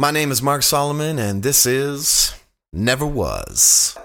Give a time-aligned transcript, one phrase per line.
[0.00, 2.32] My name is Mark Solomon, and this is
[2.72, 3.98] Never Was.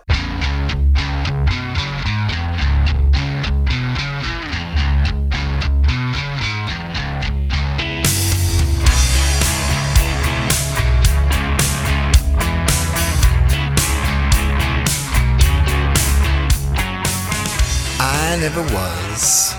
[18.00, 19.54] I never was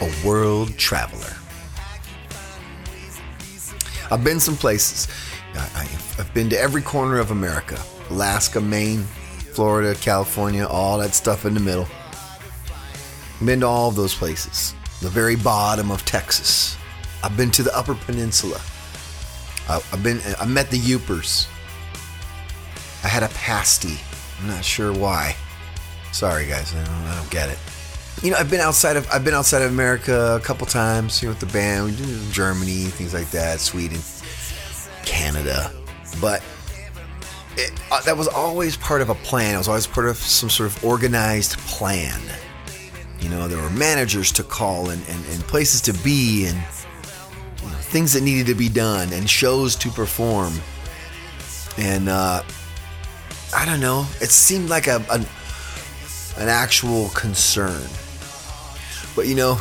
[0.00, 1.34] a world traveler.
[4.12, 5.08] I've been some places.
[5.56, 5.84] I,
[6.16, 9.04] have been to every corner of America Alaska, Maine,
[9.54, 11.88] Florida, California, all that stuff in the middle.
[13.44, 14.74] Been to all of those places.
[15.00, 16.76] The very bottom of Texas.
[17.22, 18.60] I've been to the Upper Peninsula.
[19.68, 20.20] I, I've been.
[20.40, 21.48] I met the Yoopers.
[23.02, 23.98] I had a pasty.
[24.40, 25.36] I'm not sure why.
[26.12, 26.74] Sorry, guys.
[26.74, 27.58] I don't, I don't get it.
[28.22, 31.20] You know, I've been outside of I've been outside of America a couple times.
[31.22, 33.98] You know, with the band, we did Germany, things like that, Sweden,
[35.04, 35.72] Canada,
[36.20, 36.42] but
[37.56, 39.54] it, uh, that was always part of a plan.
[39.54, 42.20] It was always part of some sort of organized plan.
[43.20, 46.56] You know, there were managers to call and, and, and places to be and
[47.62, 50.52] you know, things that needed to be done and shows to perform.
[51.78, 52.42] And uh,
[53.54, 55.24] I don't know, it seemed like a, a
[56.36, 57.88] an actual concern.
[59.14, 59.60] But you know,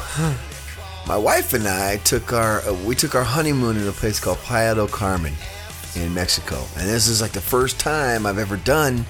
[1.07, 4.37] my wife and I took our uh, we took our honeymoon in a place called
[4.39, 5.33] Playa del Carmen
[5.95, 9.05] in Mexico, and this is like the first time I've ever done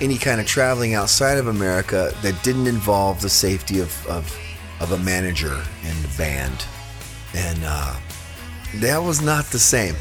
[0.00, 4.38] any kind of traveling outside of America that didn't involve the safety of of,
[4.80, 6.66] of a manager and band,
[7.34, 7.96] and uh,
[8.76, 9.94] that was not the same.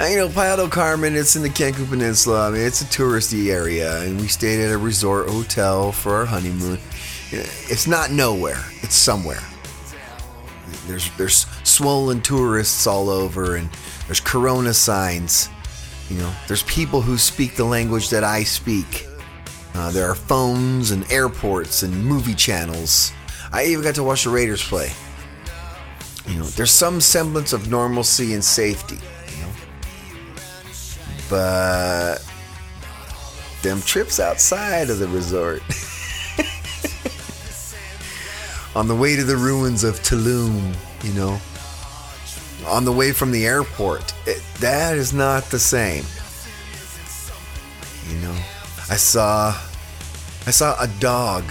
[0.10, 2.48] you know, Playa del Carmen, it's in the Cancun Peninsula.
[2.48, 6.26] I mean, it's a touristy area, and we stayed at a resort hotel for our
[6.26, 6.78] honeymoon.
[7.32, 9.42] It's not nowhere; it's somewhere.
[10.86, 13.68] There's there's swollen tourists all over, and
[14.06, 15.48] there's Corona signs.
[16.10, 19.06] You know, there's people who speak the language that I speak.
[19.74, 23.12] Uh, there are phones and airports and movie channels.
[23.52, 24.90] I even got to watch the Raiders play.
[26.26, 28.98] You know, there's some semblance of normalcy and safety
[29.34, 29.52] You know,
[31.28, 32.18] but
[33.62, 35.62] them trips outside of the resort.
[38.74, 40.74] on the way to the ruins of Tulum,
[41.04, 41.38] you know,
[42.66, 46.04] on the way from the airport, it, that is not the same.
[48.08, 48.36] You know,
[48.90, 49.54] I saw,
[50.46, 51.44] I saw a dog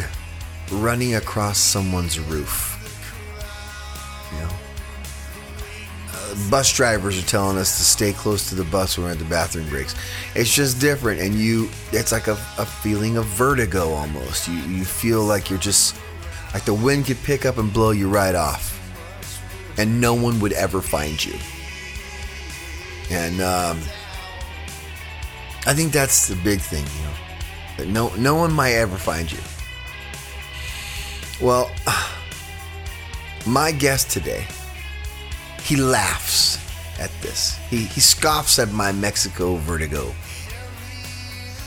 [0.71, 2.69] running across someone's roof.
[4.33, 4.49] You know,
[6.13, 9.19] uh, bus drivers are telling us to stay close to the bus when we're at
[9.19, 9.95] the bathroom breaks.
[10.33, 14.47] It's just different, and you, it's like a, a feeling of vertigo almost.
[14.47, 15.95] You, you feel like you're just,
[16.53, 18.77] like the wind could pick up and blow you right off,
[19.77, 21.35] and no one would ever find you.
[23.09, 23.77] And um,
[25.65, 27.13] I think that's the big thing, you know,
[27.77, 29.39] that no, no one might ever find you.
[31.41, 31.71] Well,
[33.45, 34.45] my guest today
[35.63, 36.57] he laughs
[36.99, 37.57] at this.
[37.69, 40.13] He, he scoffs at my Mexico vertigo.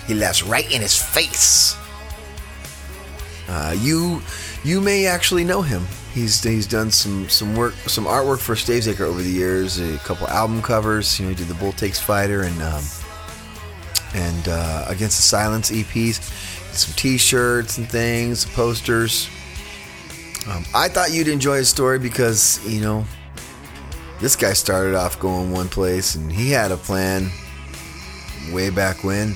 [0.07, 1.77] He laughs right in his face.
[3.49, 4.21] Uh, you
[4.65, 5.87] you may actually know him.
[6.13, 9.79] He's he's done some some work some artwork for Stavesacre over the years.
[9.79, 11.19] A couple album covers.
[11.19, 12.83] You know, he did the Bull Takes Fighter and um,
[14.15, 16.23] and uh, Against the Silence EPs.
[16.75, 19.29] Some T-shirts and things, posters.
[20.49, 23.05] Um, I thought you'd enjoy his story because you know
[24.21, 27.31] this guy started off going one place and he had a plan
[28.53, 29.35] way back when.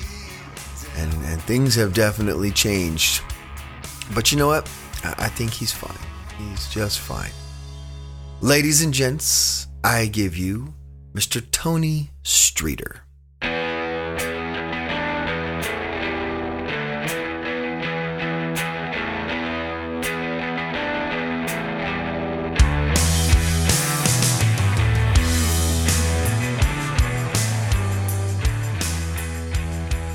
[0.97, 3.21] And, and things have definitely changed.
[4.13, 4.69] But you know what?
[5.03, 5.97] I, think he's fine.
[6.37, 7.31] He's just fine.
[8.41, 10.73] Ladies and gents, I give you
[11.13, 11.43] Mr.
[11.51, 13.03] Tony Streeter.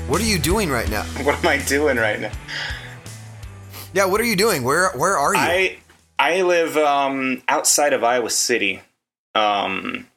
[0.07, 1.03] What are you doing right now?
[1.23, 2.31] What am I doing right now?
[3.95, 4.65] Yeah, what are you doing?
[4.65, 5.39] Where where are you?
[5.39, 5.77] I
[6.19, 8.81] I live um, outside of Iowa City.
[9.33, 10.07] Um,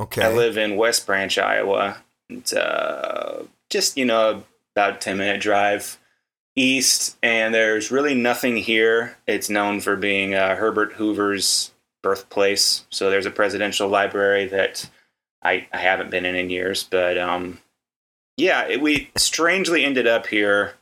[0.00, 0.24] okay.
[0.24, 1.98] I live in West Branch, Iowa.
[2.28, 4.42] It's uh, just you know
[4.74, 5.98] about a ten minute drive
[6.56, 9.16] east, and there's really nothing here.
[9.28, 11.70] It's known for being uh, Herbert Hoover's
[12.02, 12.86] birthplace.
[12.90, 14.90] So there's a presidential library that
[15.44, 17.60] I, I haven't been in in years, but um,
[18.36, 20.74] yeah, it, we strangely ended up here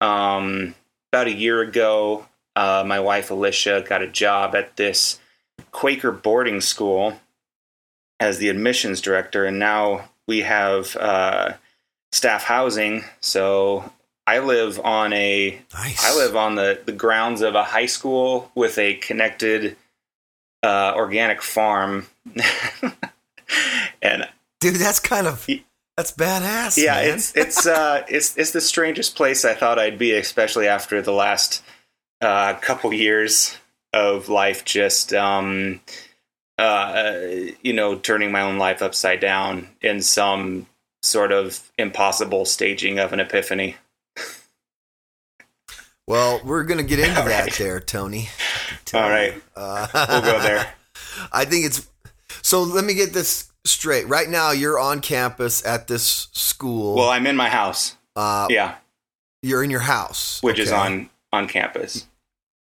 [0.00, 0.74] um,
[1.12, 2.26] about a year ago.
[2.56, 5.20] Uh, my wife Alicia got a job at this
[5.70, 7.20] Quaker boarding school,
[8.18, 11.52] as the admissions director, and now we have uh,
[12.12, 13.04] staff housing.
[13.20, 13.90] So
[14.26, 16.04] I live on a Nice.
[16.04, 19.76] I live on the, the grounds of a high school with a connected
[20.62, 22.06] uh, organic farm.
[24.02, 24.28] and
[24.60, 24.76] dude.
[24.76, 25.46] That's kind of
[26.02, 26.76] that's badass.
[26.82, 27.14] yeah, man.
[27.14, 31.12] it's it's uh it's it's the strangest place I thought I'd be, especially after the
[31.12, 31.62] last
[32.20, 33.56] uh, couple years
[33.92, 35.80] of life just um
[36.58, 37.20] uh
[37.62, 40.66] you know turning my own life upside down in some
[41.02, 43.76] sort of impossible staging of an epiphany.
[46.06, 47.52] well, we're gonna get into All that right.
[47.58, 48.28] there, Tony.
[48.94, 49.34] All right.
[49.56, 50.72] Uh, We'll go there.
[51.32, 51.86] I think it's
[52.42, 52.62] so.
[52.62, 54.08] Let me get this straight.
[54.08, 56.96] Right now, you're on campus at this school.
[56.96, 57.96] Well, I'm in my house.
[58.16, 58.76] uh, Yeah,
[59.42, 62.06] you're in your house, which is on on campus.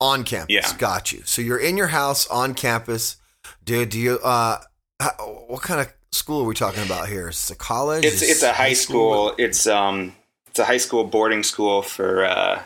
[0.02, 0.54] on campus.
[0.54, 0.78] Yeah.
[0.78, 1.22] got you.
[1.26, 3.18] So you're in your house on campus,
[3.64, 3.90] dude.
[3.90, 4.20] Do you?
[4.24, 4.60] Uh,
[5.00, 5.12] how,
[5.48, 7.30] what kind of school are we talking about here?
[7.30, 8.04] Is it a college?
[8.06, 9.30] It's it's a high school?
[9.30, 9.36] school.
[9.38, 10.16] It's um
[10.48, 12.62] it's a high school boarding school for uh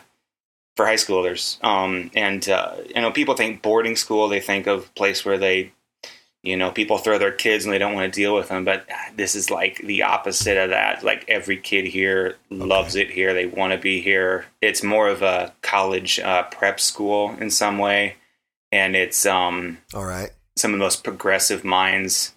[0.76, 1.62] for high schoolers.
[1.62, 5.72] Um and uh you know people think boarding school they think of place where they
[6.44, 8.86] you know people throw their kids and they don't want to deal with them but
[9.16, 13.46] this is like the opposite of that like every kid here loves it here they
[13.46, 18.14] want to be here it's more of a college uh, prep school in some way
[18.70, 20.30] and it's um All right.
[20.56, 22.32] some of the most progressive minds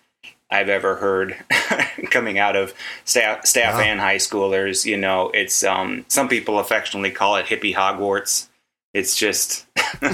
[0.49, 1.35] I've ever heard
[2.09, 2.73] coming out of
[3.03, 3.81] staff, staff Wow.
[3.81, 4.85] and high schoolers.
[4.85, 8.47] You know, it's um, some people affectionately call it hippie Hogwarts.
[8.93, 9.65] It's just,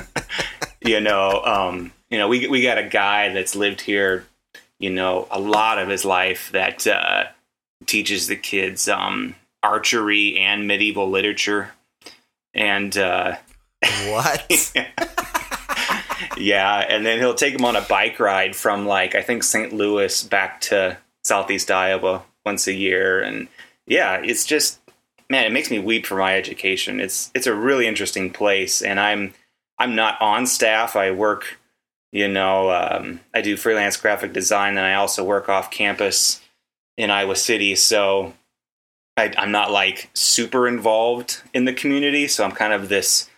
[0.84, 4.25] you know, um, you know, we we got a guy that's lived here,
[4.80, 7.25] you know, a lot of his life that uh,
[7.86, 11.71] teaches the kids um, archery and medieval literature,
[12.54, 12.95] and.
[12.95, 13.38] Uh,
[14.07, 14.74] What?
[16.38, 19.74] yeah, and then he'll take him on a bike ride from like I think St.
[19.74, 23.48] Louis back to Southeast Iowa once a year, and
[23.86, 24.80] yeah, it's just
[25.30, 27.00] man, it makes me weep for my education.
[27.00, 29.33] It's it's a really interesting place, and I'm
[29.77, 30.95] I'm not on staff.
[30.95, 31.59] I work,
[32.13, 36.42] you know, um, I do freelance graphic design, and I also work off campus
[36.98, 38.33] in Iowa City, so.
[39.15, 43.30] I, I'm not like super involved in the community, so I'm kind of this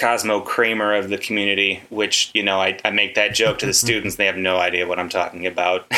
[0.00, 3.74] Cosmo Kramer of the community, which, you know, I, I make that joke to the
[3.74, 4.16] students.
[4.16, 5.86] They have no idea what I'm talking about.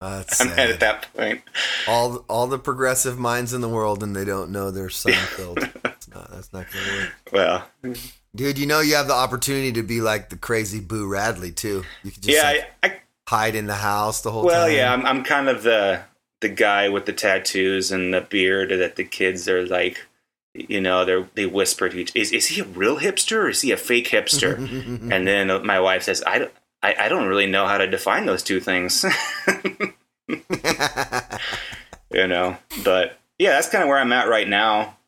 [0.00, 0.70] I'm sad.
[0.70, 1.42] at that point.
[1.88, 5.70] all all the progressive minds in the world, and they don't know their Seinfeld.
[5.84, 7.12] It's not, that's not gonna work.
[7.32, 7.96] Well,
[8.34, 11.84] Dude, you know you have the opportunity to be like the crazy Boo Radley too.
[12.02, 14.68] You could just yeah, like, I, I, hide in the house the whole well, time.
[14.68, 16.02] Well, yeah, I'm, I'm kind of the
[16.40, 20.04] the guy with the tattoos and the beard that the kids are like,
[20.52, 22.14] you know, they they whisper to each.
[22.16, 24.58] Is is he a real hipster or is he a fake hipster?
[25.12, 26.52] and then my wife says, I don't.
[26.82, 29.06] I, I don't really know how to define those two things,
[30.28, 32.58] you know.
[32.84, 34.98] But yeah, that's kind of where I'm at right now.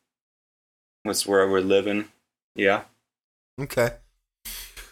[1.05, 2.07] That's where we're living.
[2.55, 2.85] Yeah.
[3.61, 3.91] Okay.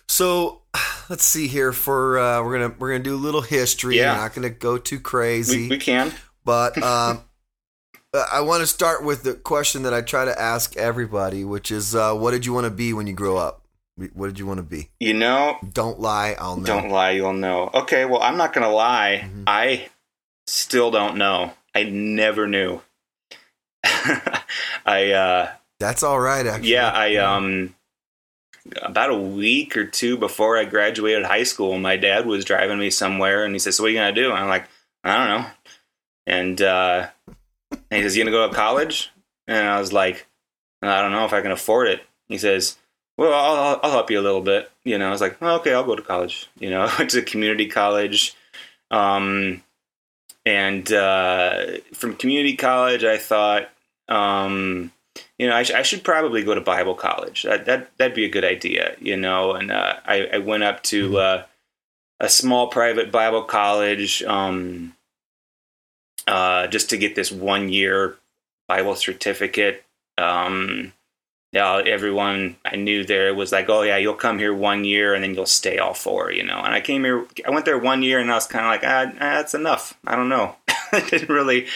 [0.08, 0.62] So
[1.08, 1.72] let's see here.
[1.72, 3.96] For uh, we're gonna we're gonna do a little history.
[3.99, 4.14] Yeah.
[4.14, 6.12] We're not gonna go too crazy, We, we can.
[6.44, 7.22] but um,
[8.12, 11.70] uh, I want to start with the question that I try to ask everybody, which
[11.72, 13.62] is, uh, what did you want to be when you grow up?
[14.12, 14.90] What did you want to be?
[15.00, 16.34] You know, Don't lie.
[16.38, 16.64] I'll know.
[16.64, 17.70] don't lie, you'll know.
[17.75, 19.25] Okay, well, I'm not going to lie.
[19.28, 19.44] Mhm.
[19.46, 19.88] I
[20.49, 21.53] still don't know.
[21.77, 22.81] I never knew.
[23.84, 25.50] I, uh,
[25.81, 26.44] That's all right.
[26.46, 26.70] Actually.
[26.72, 27.74] yeah, I, um,
[28.82, 32.90] about a week or two before I graduated high school, my dad was driving me
[32.90, 34.30] somewhere and he says, So what are you going to do?
[34.30, 34.66] And I'm like,
[35.02, 35.50] I don't know.
[36.26, 37.06] And, uh,
[37.70, 39.10] and he says, You going to go to college?
[39.46, 40.26] And I was like,
[40.82, 42.02] I don't know if I can afford it.
[42.28, 42.78] He says,
[43.18, 44.70] Well, I'll, I'll help you a little bit.
[44.84, 46.48] You know, I was like, well, Okay, I'll go to college.
[46.58, 48.34] You know, to community college.
[48.90, 49.62] Um,
[50.46, 53.70] and uh, from community college, I thought,
[54.08, 54.92] um,
[55.38, 57.42] you know, I, sh- I should probably go to Bible college.
[57.42, 59.52] That that that'd be a good idea, you know.
[59.52, 61.44] And uh, I, I went up to uh,
[62.20, 64.94] a small private Bible college um,
[66.26, 68.16] uh, just to get this one year
[68.68, 69.84] Bible certificate.
[70.18, 70.92] Um,
[71.52, 75.22] yeah, everyone I knew there was like, "Oh yeah, you'll come here one year and
[75.22, 76.58] then you'll stay all four, you know.
[76.58, 78.82] And I came here, I went there one year, and I was kind of like,
[78.84, 80.56] ah, ah, "That's enough." I don't know.
[80.92, 81.66] I didn't really,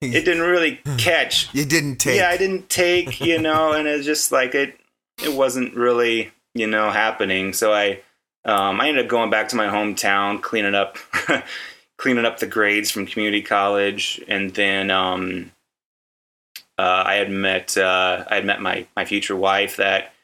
[0.00, 2.18] it didn't really catch You didn't take.
[2.18, 4.78] yeah, I didn't take, you know, and it's just like it
[5.22, 7.52] it wasn't really, you know, happening.
[7.52, 8.00] So I
[8.44, 10.96] um I ended up going back to my hometown, cleaning up
[11.98, 15.52] cleaning up the grades from community college and then um
[16.78, 20.14] uh, I had met uh, I had met my my future wife that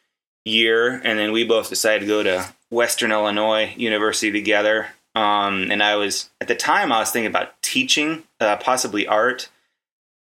[0.46, 4.88] year, and then we both decided to go to Western Illinois University together.
[5.14, 9.50] Um, and I was at the time I was thinking about teaching, uh, possibly art,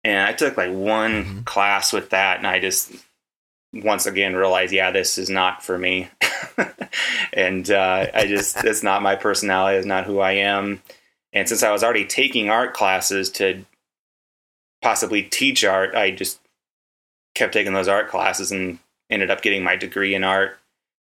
[0.04, 1.44] and I took like one Mhm.
[1.44, 2.92] class with that, and I just
[3.74, 6.08] once again realized, yeah, this is not for me,
[7.32, 10.82] and uh, I just it's not my personality, it's not who I am.
[11.32, 13.64] And since I was already taking art classes to
[14.82, 16.40] possibly teach art, I just
[17.34, 18.78] kept taking those art classes and
[19.08, 20.58] ended up getting my degree in art,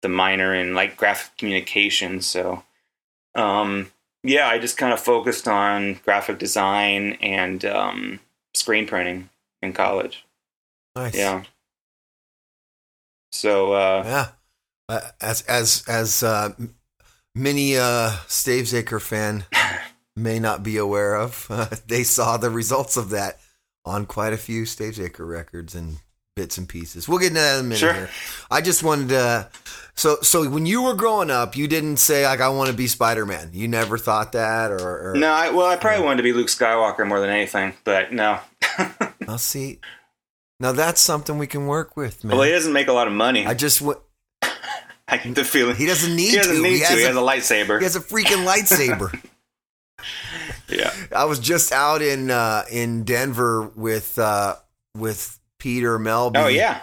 [0.03, 2.21] the minor in like graphic communication.
[2.21, 2.63] So,
[3.33, 3.91] um,
[4.23, 8.19] yeah, I just kind of focused on graphic design and um,
[8.53, 9.29] screen printing
[9.61, 10.25] in college.
[10.95, 11.15] Nice.
[11.15, 11.43] Yeah.
[13.31, 14.27] So, uh, Yeah.
[14.89, 16.49] Uh, as as as uh,
[17.33, 19.45] many uh, Stavesacre fan
[20.15, 23.39] may not be aware of, uh, they saw the results of that
[23.85, 25.97] on quite a few Stavesacre records and
[26.35, 27.07] bits and pieces.
[27.07, 27.77] We'll get into that in a minute.
[27.79, 27.93] Sure.
[27.93, 28.09] Here.
[28.49, 29.49] I just wanted to.
[29.95, 32.87] So so when you were growing up, you didn't say like I want to be
[32.87, 33.51] Spider Man.
[33.53, 36.47] You never thought that, or, or no, I, well, I probably wanted to be Luke
[36.47, 38.39] Skywalker more than anything, but no.
[39.27, 39.79] I'll see.
[40.59, 42.35] Now that's something we can work with, man.
[42.37, 43.45] well, he doesn't make a lot of money.
[43.45, 43.99] I I, just w-
[45.11, 46.61] get the feeling he doesn't need he doesn't to.
[46.61, 46.85] need he, to.
[46.85, 47.77] Has He a, has a lightsaber.
[47.79, 49.23] he has a freaking lightsaber.
[50.69, 50.91] yeah.
[51.15, 54.55] I was just out in uh, in Denver with uh,
[54.95, 56.35] with Peter Melby.
[56.35, 56.81] Oh yeah.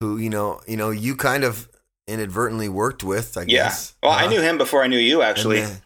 [0.00, 1.68] who you know you know you kind of
[2.08, 3.36] inadvertently worked with.
[3.38, 3.64] I Yeah.
[3.64, 3.94] guess.
[4.02, 5.60] Well, I Uh, knew him before I knew you, actually.
[5.60, 5.80] then-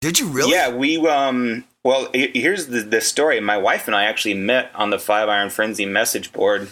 [0.00, 0.52] did you really?
[0.52, 1.64] Yeah, we um.
[1.82, 3.40] Well, here's the the story.
[3.40, 6.68] My wife and I actually met on the Five Iron Frenzy message board,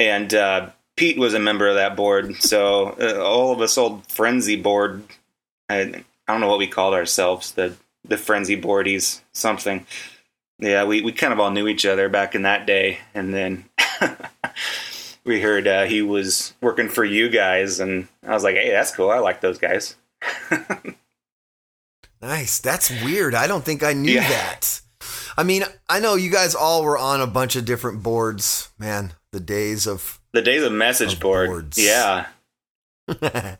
[0.00, 2.36] and uh, Pete was a member of that board.
[2.40, 5.02] So uh, all of us old Frenzy board.
[5.68, 7.52] I, I don't know what we called ourselves.
[7.52, 9.86] The the Frenzy boardies something.
[10.64, 13.64] Yeah, we, we kind of all knew each other back in that day, and then
[15.24, 18.94] we heard uh, he was working for you guys, and I was like, "Hey, that's
[18.94, 19.10] cool.
[19.10, 19.96] I like those guys."
[22.22, 22.58] Nice.
[22.58, 23.34] That's weird.
[23.34, 24.26] I don't think I knew Yeah.
[24.28, 24.80] that.
[25.36, 28.70] I mean, I know you guys all were on a bunch of different boards.
[28.78, 31.48] Man, the days of The days of message Of board.
[31.50, 31.76] boards.
[31.76, 32.26] Yeah.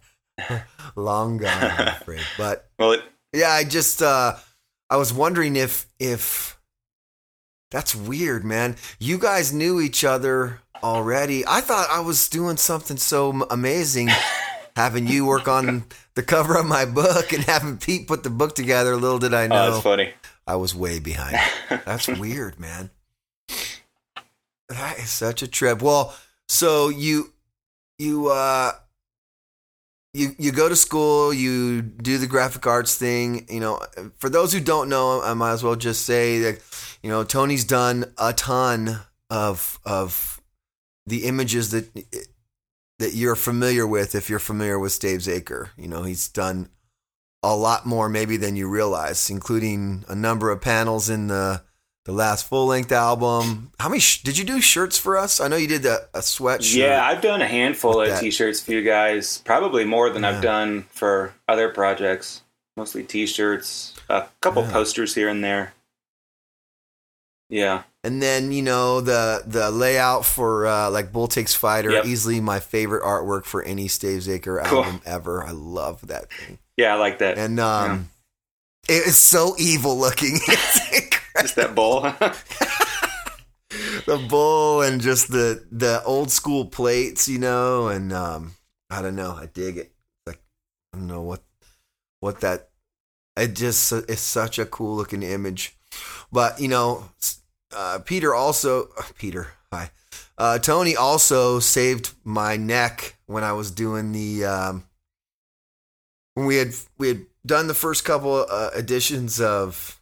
[0.96, 2.22] long gone, I'm afraid.
[2.38, 3.02] But Well, it,
[3.34, 4.36] yeah, I just uh
[4.88, 6.58] I was wondering if if
[7.70, 8.76] that's weird, man.
[8.98, 11.44] You guys knew each other already.
[11.46, 14.10] I thought I was doing something so amazing
[14.76, 18.54] having you work on the cover of my book and having Pete put the book
[18.54, 18.96] together.
[18.96, 19.54] Little did I know.
[19.54, 20.12] oh, know that's funny.
[20.46, 21.38] I was way behind.
[21.68, 22.90] That's weird, man.
[24.68, 25.82] That is such a trip.
[25.82, 26.14] Well,
[26.48, 27.32] so you
[27.98, 28.72] you uh
[30.14, 33.80] you you go to school, you do the graphic arts thing, you know,
[34.18, 36.60] for those who don't know, I might as well just say that
[37.02, 40.40] you know, Tony's done a ton of of
[41.06, 41.94] the images that
[42.98, 45.68] that you're familiar with if you're familiar with Stavesacre.
[45.76, 46.70] You know, he's done
[47.42, 51.62] a lot more maybe than you realize, including a number of panels in the
[52.04, 53.70] the last full length album.
[53.80, 55.40] How many sh- did you do shirts for us?
[55.40, 56.76] I know you did a, a sweatshirt.
[56.76, 58.20] Yeah, I've done a handful of that.
[58.20, 59.38] t-shirts for you guys.
[59.44, 60.30] Probably more than Yeah.
[60.30, 62.42] I've done for other projects.
[62.76, 64.72] Mostly t-shirts, a couple Yeah.
[64.72, 65.72] posters here and there.
[67.48, 67.82] Yeah.
[68.02, 72.06] And then you know the the layout for uh, like Bull Takes Fighter, Yep.
[72.06, 74.84] easily my favorite artwork for any Stavesacre Cool.
[74.84, 75.44] album ever.
[75.44, 77.38] I love that thing, Yeah, I like that.
[77.38, 78.10] and um,
[78.88, 80.38] it is so evil looking.
[81.40, 82.00] Just that bowl.
[84.06, 88.54] the bull and just the the old school plates, you know, and um,
[88.90, 89.92] I don't know, I dig it.
[90.26, 90.40] Like
[90.92, 91.42] I don't know what
[92.20, 92.70] what that.
[93.36, 95.76] It just it's such a cool looking image,
[96.30, 97.08] but you know,
[97.74, 98.88] uh, Peter also
[99.18, 99.90] Peter hi,
[100.38, 104.84] uh, Tony also saved my neck when I was doing the um,
[106.34, 110.00] when we had we had done the first couple uh, editions of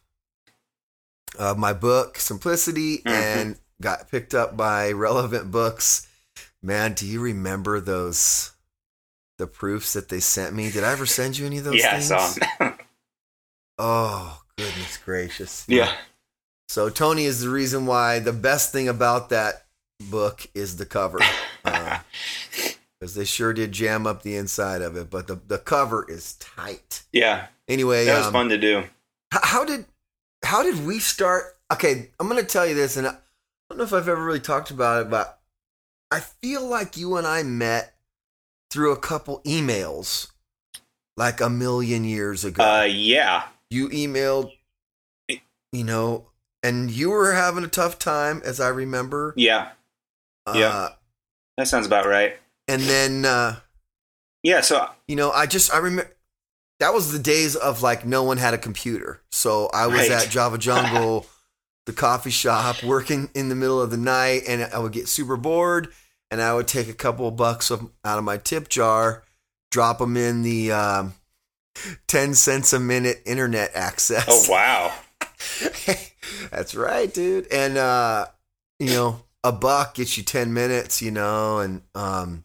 [1.39, 3.11] uh, my book Simplicity Mhm.
[3.11, 6.07] and got picked up by Relevant Books.
[6.61, 8.51] Man, do you remember those
[9.37, 10.69] the proofs that they sent me?
[10.71, 12.39] Did I ever send you any of those yeah, things?
[13.79, 15.65] Oh, goodness gracious.
[15.67, 15.91] yeah.
[16.69, 19.65] So Tony is the reason why the best thing about that
[20.09, 21.19] book is the cover.
[22.99, 26.35] Because they sure did jam up the inside of it, but the, the cover is
[26.35, 27.03] tight.
[27.11, 27.47] yeah.
[27.67, 28.77] Anyway, That was um, fun to do.
[28.79, 28.87] H-
[29.43, 29.83] how did
[30.43, 31.57] how did we start?
[31.71, 33.15] Okay, I'm gonna tell you this, and I
[33.69, 35.39] don't know if I've ever really talked about it, but
[36.11, 37.95] I feel like you and I met
[38.69, 40.31] through a couple emails,
[41.17, 42.63] like a million years ago.
[42.63, 43.43] Uh, yeah.
[43.69, 44.51] you emailed,
[45.27, 46.27] you know,
[46.61, 49.33] and you were having a tough time, as I remember.
[49.35, 49.69] Yeah.
[50.45, 50.89] Uh, Yeah.
[51.57, 52.37] That sounds about right.
[52.67, 53.57] And then, uh,
[54.43, 54.61] Yeah.
[54.61, 56.12] So you know, I just I remember.
[56.79, 59.21] That was the days of like no one had a computer.
[59.31, 60.11] So I was Right.
[60.11, 61.25] at Java Jungle,
[61.85, 65.37] the coffee shop, working in the middle of the night, and I would get super
[65.37, 65.89] bored,
[66.31, 69.23] and I would take a couple of bucks of, out of my tip jar,
[69.71, 71.13] drop them in the um,
[72.07, 74.25] ten cents a minute internet access.
[74.27, 74.93] Oh wow.
[76.51, 77.47] That's right, dude.
[77.51, 78.27] And uh,
[78.79, 82.43] you know, a buck gets you ten minutes, you know, and um,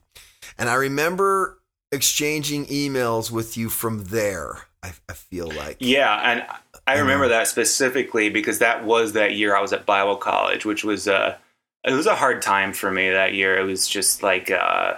[0.58, 1.57] and I remember
[1.92, 4.66] exchanging emails with you from there.
[4.82, 6.46] I, I feel like, Yeah, and
[6.86, 10.84] I remember that specifically because that was that year I was at Bible college, which
[10.84, 11.36] was uh
[11.84, 13.58] it was a hard time for me that year.
[13.58, 14.94] It was just like uh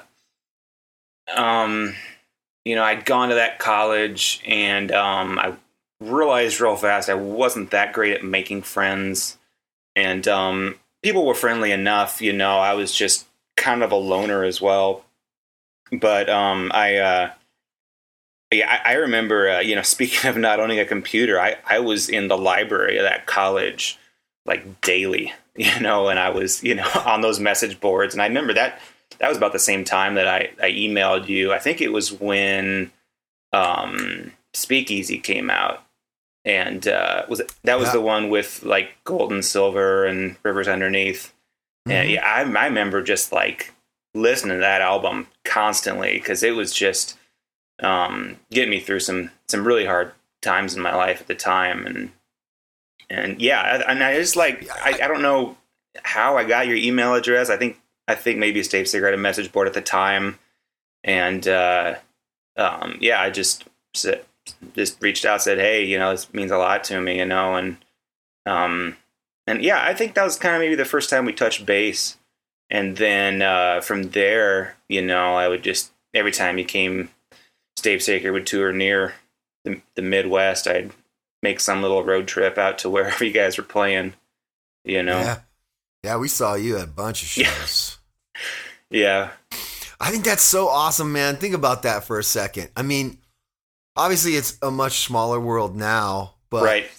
[1.35, 1.95] um
[2.65, 5.55] you know, I'd gone to that college and um I
[6.01, 9.39] realized real fast I wasn't that great at making friends
[9.97, 14.45] and um people were friendly enough, you know, I was just kind of a loner
[14.45, 15.05] as well.
[15.93, 17.31] But um I uh
[18.53, 21.79] yeah, I, I remember, uh, you know, speaking of not owning a computer, I, I
[21.79, 23.99] was in the library of that college
[24.47, 28.15] like daily, you know, and I was, you know, on those message boards.
[28.15, 28.81] And I remember that
[29.19, 31.53] that was about the same time that I, I emailed you.
[31.53, 32.91] I think it was when
[33.53, 35.83] um, Speakeasy came out.
[36.47, 37.95] And uh, was it, that was Yeah.
[37.95, 41.35] the one with like gold and silver and rivers underneath.
[41.87, 42.15] And Mhm.
[42.15, 43.75] yeah, I, I remember just like
[44.15, 47.17] listening to that album constantly because it was just
[47.81, 50.13] um, getting me through some some really hard
[50.43, 52.11] times in my life at the time, and
[53.09, 55.57] and yeah, and I just like I, I don't know
[56.03, 57.51] how I got your email address.
[57.51, 60.39] I think I think maybe Stavesacre a message board at the time,
[61.05, 61.97] and uh,
[62.57, 63.65] um, yeah, I just
[64.75, 67.55] just reached out, said, hey, you know, this means a lot to me, you know,
[67.55, 67.77] and
[68.47, 68.97] um,
[69.47, 72.17] and yeah, I think that was kind of maybe the first time we touched base,
[72.71, 77.11] and then uh, from there, you know, I would just every time you came
[77.79, 79.15] Stavesacre would tour near
[79.65, 80.91] the, the Midwest, I'd
[81.43, 84.15] make some little road trip out to wherever you guys were playing.
[84.85, 85.39] You know, yeah,
[86.05, 87.53] yeah, we saw you at a bunch of Yeah.
[87.53, 87.99] shows.
[88.91, 89.31] yeah,
[90.01, 91.37] I think that's so awesome, man.
[91.37, 92.71] Think about that for a second.
[92.77, 93.19] I mean,
[93.97, 96.91] obviously it's a much smaller world now, but right,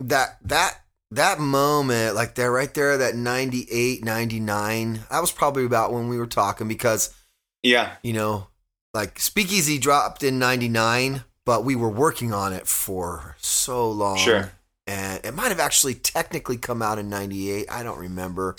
[0.00, 0.80] that that
[1.16, 6.18] that moment like there right there that 98 99 that was probably about when we
[6.18, 7.14] were talking because
[7.62, 8.46] yeah, you know
[8.94, 14.18] like speakeasy dropped in 99 but we were working on it for so long.
[14.18, 14.52] Sure.
[14.86, 18.54] and it might have actually technically come out in 98 i don't remember.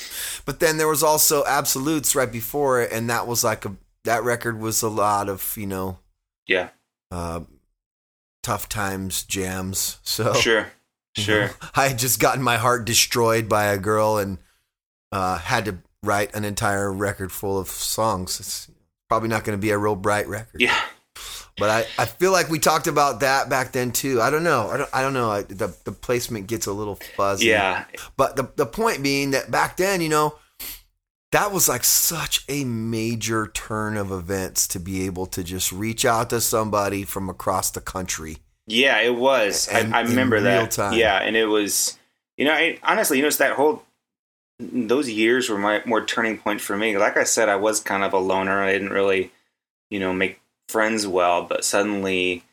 [0.46, 4.24] But then there was also absolutes right before it and that was like a that
[4.24, 6.00] record was a lot of you know
[6.48, 6.70] yeah,
[7.12, 7.42] uh
[8.42, 10.00] tough times jams.
[10.04, 10.68] So sure,
[11.18, 14.38] sure, I had just gotten my heart destroyed by a girl and
[15.12, 18.40] uh, had to write an entire record full of songs.
[18.40, 18.72] It's
[19.10, 20.62] probably not going to be a real bright record.
[20.62, 20.80] yeah,
[21.58, 24.22] But I, I feel like we talked about that back then too.
[24.22, 24.70] I don't know.
[24.70, 25.32] I don't, I don't know.
[25.32, 27.48] I, the, the placement gets a little fuzzy.
[27.48, 30.36] yeah, But the, the point being that back then, you know,
[31.32, 36.06] that was like such a major turn of events to be able to just reach
[36.06, 38.38] out to somebody from across the country.
[38.68, 39.00] Yeah.
[39.02, 39.68] It was.
[39.68, 40.72] And I, I remember that.
[40.72, 40.94] time.
[40.94, 41.98] Yeah, and it was.
[42.38, 43.84] You know, I, honestly, you know, it's that whole.
[44.60, 46.98] Those years were my more turning point for me.
[46.98, 48.62] Like I said, I was kind of a loner.
[48.64, 49.32] I didn't really,
[49.90, 51.44] you know, make friends well.
[51.44, 52.44] But suddenly,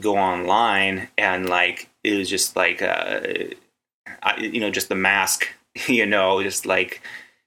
[0.00, 3.20] go online and like it was just like, uh,
[4.22, 5.48] I, you know, just the mask.
[5.86, 7.00] You know, just like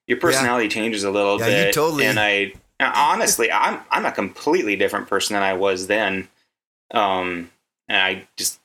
[0.07, 4.75] your personality changes a little Yeah, you totally- And I honestly, I'm I'm a completely
[4.75, 6.27] different person than I was then.
[6.89, 7.51] Um,
[7.88, 8.60] and I just,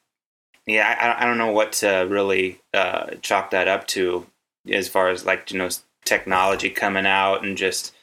[0.66, 4.26] yeah, I, I don't know what to really uh, chalk that up to
[4.70, 5.68] as far as like you know
[6.04, 7.94] technology coming out and just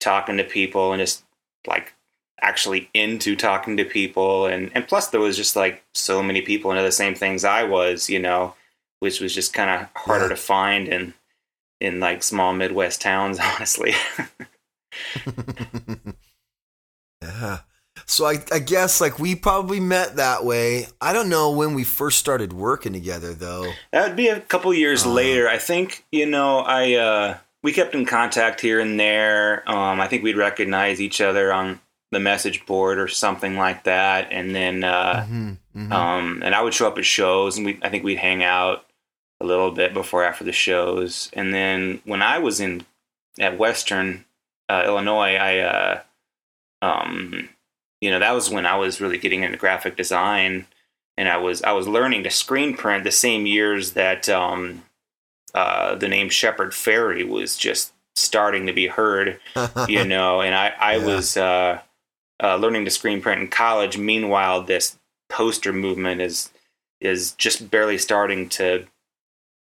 [0.00, 1.24] talking to people and just
[1.66, 1.94] like
[2.40, 6.70] actually into talking to people and and plus there was just like so many people
[6.70, 8.54] into the same things I was, you know,
[9.00, 11.14] which was just kind of harder to find in
[11.80, 13.92] in like small Midwest towns, honestly.
[17.22, 17.60] Yeah.
[18.10, 20.86] So I, I guess like we probably met that way.
[21.00, 23.70] I don't know when we first started working together though.
[23.92, 25.10] That would be a couple years Uh.
[25.12, 25.48] later.
[25.48, 29.62] I think you know I uh, we kept in contact here and there.
[29.70, 31.78] Um, I think we'd recognize each other on
[32.10, 35.92] the message board or something like that, and then uh, Mhm, mhm.
[35.92, 38.84] um, and I would show up at shows, and we I think we'd hang out
[39.40, 42.84] a little bit before after the shows, and then when I was in
[43.38, 44.24] at Western
[44.68, 46.00] uh, Illinois, I uh,
[46.82, 47.48] um,
[48.00, 50.66] you know that was when I was really getting into graphic design,
[51.16, 54.84] and I was I was learning to screen print the same years that um,
[55.54, 59.40] uh, the name Shepard Fairey was just starting to be heard
[59.88, 61.06] you know and i i Yeah.
[61.06, 61.80] was uh,
[62.42, 66.50] uh learning to screen print in college meanwhile this poster movement is
[67.00, 68.84] is just barely starting to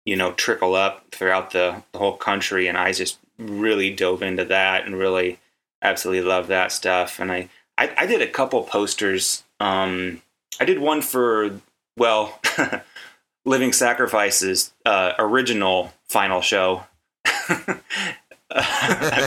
[0.05, 4.45] you know trickle up throughout the, the whole country and i just really dove into
[4.45, 5.37] that and really
[5.81, 10.21] absolutely love that stuff and i i, I did a couple posters um
[10.59, 11.59] i did one for
[11.97, 12.39] well
[13.45, 16.83] living sacrifices uh original final show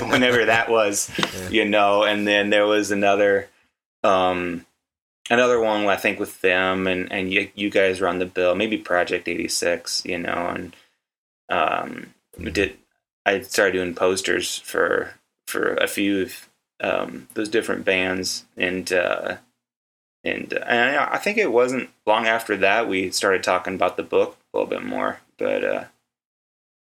[0.08, 1.48] whenever that was Yeah.
[1.48, 3.48] you know and then there was another
[4.02, 4.66] um
[5.30, 8.76] another one I think with them and and you, you guys run the bill, maybe
[8.76, 10.76] Project 86, you know, and
[11.48, 12.76] um we did
[13.24, 15.14] I started doing posters for
[15.46, 16.48] for a few of
[16.80, 19.36] um those different bands and uh
[20.24, 24.36] and and I think it wasn't long after that we started talking about the book
[24.52, 25.84] a little bit more, but uh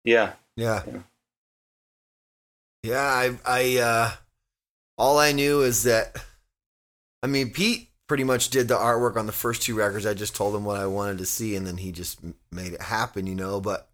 [0.04, 0.34] yeah.
[0.56, 0.84] Yeah.
[0.88, 1.00] Yeah.
[2.84, 4.12] Yeah, I I uh
[4.98, 6.16] all I knew is that
[7.22, 10.06] I mean Pete pretty much did the artwork on the first two records.
[10.06, 12.20] I just told him what I wanted to see and then he just
[12.52, 13.90] made it happen, you know, but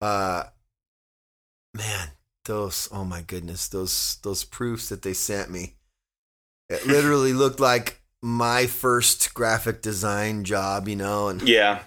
[0.00, 0.44] uh
[1.74, 2.08] man,
[2.46, 5.74] those oh my goodness, those those proofs that they sent me.
[6.68, 11.80] It literally looked like my first graphic design job, you know, and Yeah.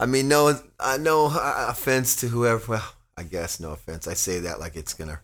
[0.00, 2.64] I mean, no, uh, no offense to whoever.
[2.66, 4.08] Well, I guess no offense.
[4.08, 5.20] I say that like it's gonna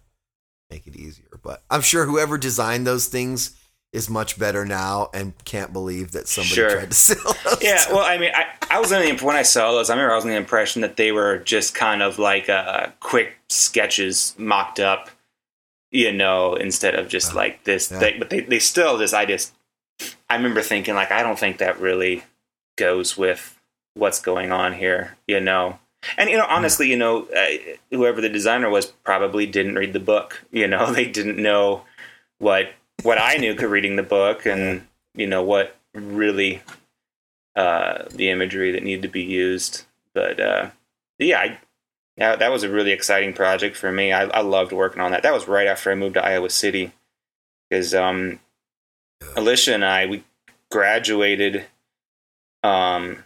[0.70, 3.56] make it easier, but I'm sure whoever designed those things
[3.94, 6.70] is much better now and can't believe that somebody Sure.
[6.70, 7.58] tried to sell those.
[7.62, 10.12] Yeah, well, I mean, I, I was under the when I saw those, I remember
[10.12, 14.34] I was under the impression that they were just kind of like uh, quick sketches
[14.36, 15.10] mocked up,
[15.92, 17.90] you know, instead of just Uh, like this.
[17.90, 18.00] yeah.
[18.00, 18.18] Thing.
[18.18, 19.54] But they, they still just, I just,
[20.28, 22.24] I remember thinking like, I don't think that really
[22.76, 23.58] goes with
[23.94, 25.78] what's going on here, you know.
[26.18, 27.46] And you know, honestly, you know, uh,
[27.90, 30.44] whoever the designer was probably didn't read the book.
[30.50, 31.84] You know, they didn't know
[32.38, 32.72] what
[33.04, 36.62] what I knew reading the book, and you know what really
[37.54, 39.84] uh, the imagery that needed to be used.
[40.14, 40.70] But uh,
[41.18, 41.58] yeah, I,
[42.16, 44.12] yeah, that was a really exciting project for me.
[44.12, 45.22] I, I loved working on that.
[45.22, 46.92] That was right after I moved to Iowa City
[47.68, 48.40] because um,
[49.36, 50.24] Alicia and I we
[50.70, 51.66] graduated,
[52.62, 53.24] um,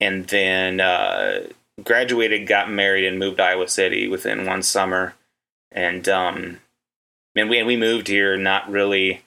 [0.00, 1.48] and then uh,
[1.82, 5.14] graduated, got married, and moved to Iowa City within one summer,
[5.72, 6.58] and um,
[7.36, 9.22] and we and we moved here not really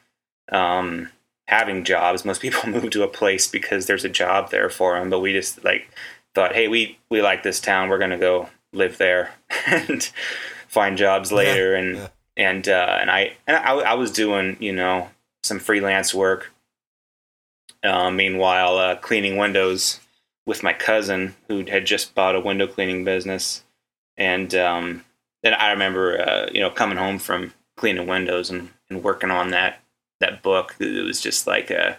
[0.51, 1.09] um,
[1.47, 2.25] having jobs.
[2.25, 5.33] Most people move to a place because there's a job there for them, but we
[5.33, 5.89] just like
[6.33, 9.31] thought, hey, we we like this town, we're gonna go live there
[9.67, 10.11] and
[10.67, 12.07] find jobs later, and yeah.
[12.37, 15.09] and uh, and I and I, I was doing you know
[15.43, 16.51] some freelance work.
[17.83, 19.99] Uh, meanwhile, uh, cleaning windows
[20.47, 23.63] with my cousin who had just bought a window cleaning business,
[24.17, 25.05] and um,
[25.43, 29.51] then I remember uh, you know coming home from cleaning windows and, and working on
[29.51, 29.81] that
[30.21, 30.75] that book.
[30.79, 31.97] It was just like a,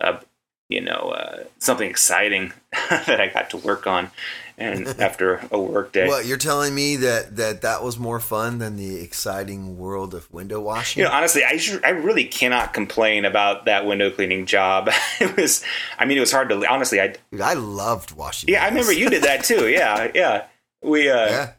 [0.00, 0.20] a
[0.68, 2.52] you know uh, something exciting
[2.90, 4.10] that I got to work on,
[4.58, 6.06] and after a work day.
[6.06, 10.30] What you're telling me that that that was more fun than the exciting world of
[10.32, 11.02] window washing?
[11.02, 14.90] You know, honestly, I sure- I really cannot complain about that window cleaning job.
[15.20, 15.64] it was,
[15.98, 17.00] I mean, it was hard to honestly.
[17.00, 18.50] I Dude, I loved washing.
[18.50, 19.68] yeah, I remember you did that too.
[19.68, 20.46] Yeah, yeah.
[20.82, 21.52] We uh, Yeah.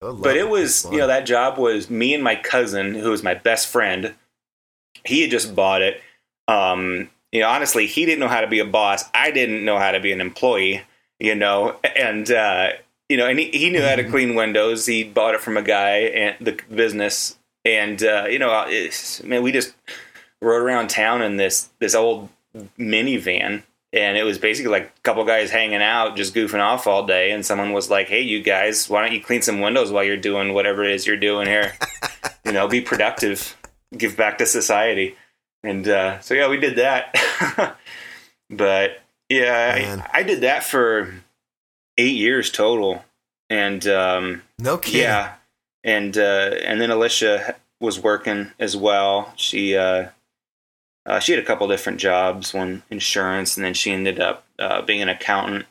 [0.00, 3.34] But it was you know that job was me and my cousin who was my
[3.34, 4.14] best friend.
[5.04, 6.00] He had just bought it.
[6.48, 9.04] Um you know honestly he didn't know how to be a boss.
[9.14, 10.82] I didn't know how to be an employee
[11.20, 12.70] you know and uh
[13.08, 14.10] you know and he, he knew how to Mhm.
[14.10, 14.86] clean windows.
[14.86, 17.38] He bought it from a guy and the business.
[17.64, 18.50] And uh you know
[19.24, 19.74] man we just
[20.42, 22.28] rode around town in this this old
[22.78, 23.62] minivan
[23.94, 27.30] and it was basically like a couple guys hanging out just goofing off all day.
[27.30, 30.16] And someone was like hey you guys why don't you clean some windows while you're
[30.16, 31.72] doing whatever it is you're doing here?
[32.44, 33.56] You know be productive.
[33.96, 35.16] Give back to society.
[35.62, 37.16] And uh, so yeah we did that.
[38.50, 41.14] But yeah I, I did that for
[41.96, 43.02] eight years total.
[43.50, 45.02] And um, no kidding.
[45.02, 45.34] yeah,
[45.82, 49.32] and uh, and then Alicia was working as well.
[49.36, 50.08] She uh,
[51.06, 54.82] uh, she had a couple different jobs, one insurance, and then she ended up uh,
[54.82, 55.66] being an accountant.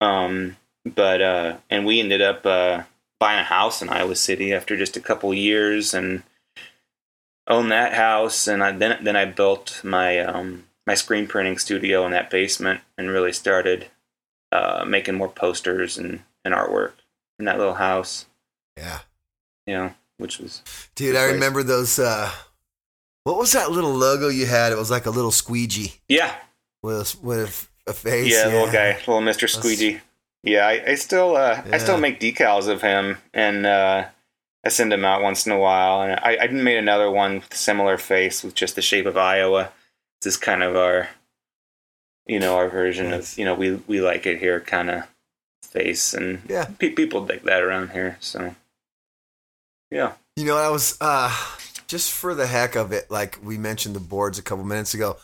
[0.00, 2.82] Um, but uh, and we ended up uh,
[3.20, 6.22] buying a house in Iowa City after just a couple years, and
[7.46, 8.46] owned that house.
[8.48, 12.80] And I, then then I built my um, my screen printing studio in that basement,
[12.98, 13.86] and really started
[14.50, 16.92] uh, making more posters and, and artwork
[17.38, 18.26] in that little house,
[18.76, 18.98] Yeah.
[19.66, 20.62] you know, which was
[20.94, 21.32] Dude, I place.
[21.34, 22.30] remember those uh
[23.24, 24.72] what was that little logo you had?
[24.72, 26.34] It was like a little squeegee yeah,
[26.82, 28.32] with with a face.
[28.32, 30.00] yeah, little guy, little Mister Squeegee.
[30.44, 34.06] Yeah, I, I still uh, I still make decals of him, and uh,
[34.64, 36.02] I send them out once in a while.
[36.02, 39.16] And I, I made another one with a similar face with just the shape of
[39.16, 39.70] Iowa.
[40.20, 41.08] This is kind of our
[42.26, 43.32] you know, our version Nice.
[43.34, 45.04] of you know we we like it here kind of
[45.62, 46.64] face, and Yeah.
[46.78, 48.16] pe- people dig that around here.
[48.20, 48.54] So
[49.90, 51.30] yeah, You know, I was uh
[51.92, 55.18] just for the heck of it, like we mentioned the boards a couple minutes ago.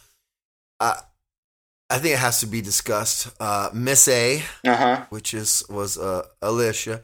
[0.79, 0.97] Uh,
[1.89, 3.31] I think it has to be discussed.
[3.41, 5.07] Uh, Miss A, uh huh.
[5.09, 7.01] which is was uh, Alicia,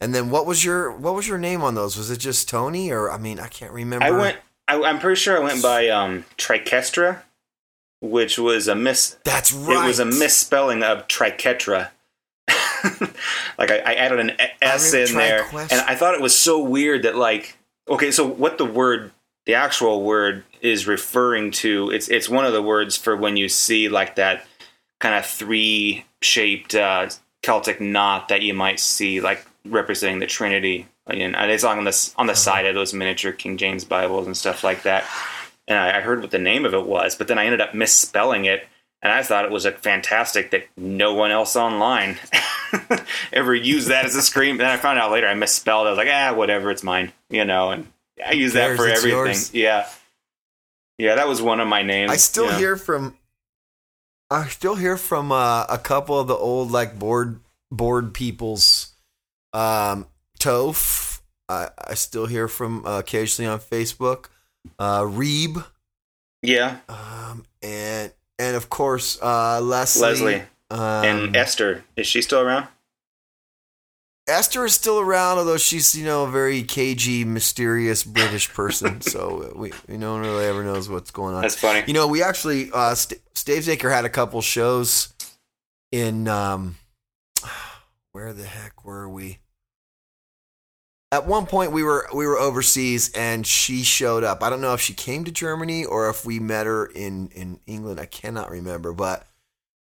[0.00, 1.96] and then what was your what was your name on those?
[1.96, 4.04] Was it just Tony, or I mean, I can't remember.
[4.06, 4.38] I went.
[4.68, 7.22] I, I'm pretty sure I went by um, Triquestra,
[8.00, 9.16] which was a miss.
[9.24, 9.84] That's right.
[9.84, 11.90] It was a misspelling of triquetra.
[13.58, 17.02] like I, I added an S in there, and I thought it was so weird
[17.02, 17.57] that like
[17.88, 19.12] okay, so what the word,
[19.46, 21.90] the actual word is referring to?
[21.90, 24.44] It's it's one of the words for when you see like that
[24.98, 27.08] kind of three shaped uh,
[27.42, 30.86] Celtic knot that you might see like representing the Trinity.
[31.06, 34.62] And it's on the on the side of those miniature King James Bibles and stuff
[34.62, 35.04] like that.
[35.66, 37.74] And I, I heard what the name of it was, but then I ended up
[37.74, 38.66] misspelling it
[39.02, 42.18] and I thought it was a fantastic that no one else online
[43.32, 44.56] ever used that as a screen.
[44.56, 45.86] Then I found out later I misspelled.
[45.86, 45.88] it.
[45.88, 47.70] I was like, ah, whatever, it's mine, you know.
[47.70, 47.86] And
[48.24, 49.10] I use that for everything.
[49.10, 49.54] yours.
[49.54, 49.88] Yeah,
[50.98, 52.10] yeah, that was one of my names.
[52.10, 53.16] I still hear from.
[54.30, 58.92] I still hear from uh, a couple of the old like board board peoples.
[59.52, 60.06] Um,
[60.38, 61.20] Toph.
[61.48, 64.26] I, I still hear from uh, occasionally on Facebook.
[64.78, 65.64] Uh, Reeb.
[66.42, 70.02] Yeah, Um, and and of course uh, Leslie.
[70.02, 72.68] Leslie Um, and Esther is she still around?
[74.28, 79.00] Esther is still around, although she's you know a very cagey, mysterious British person.
[79.14, 81.42] so we, we no one really ever knows what's going on.
[81.42, 81.84] That's funny.
[81.86, 85.14] You know, we actually uh, St- Stavesacre had a couple shows
[85.90, 86.76] in um,
[88.12, 89.38] where the heck were we?
[91.10, 94.42] At one point, we were we were overseas, and she showed up.
[94.42, 97.60] I don't know if she came to Germany or if we met her in in
[97.66, 97.98] England.
[97.98, 99.26] I cannot remember, but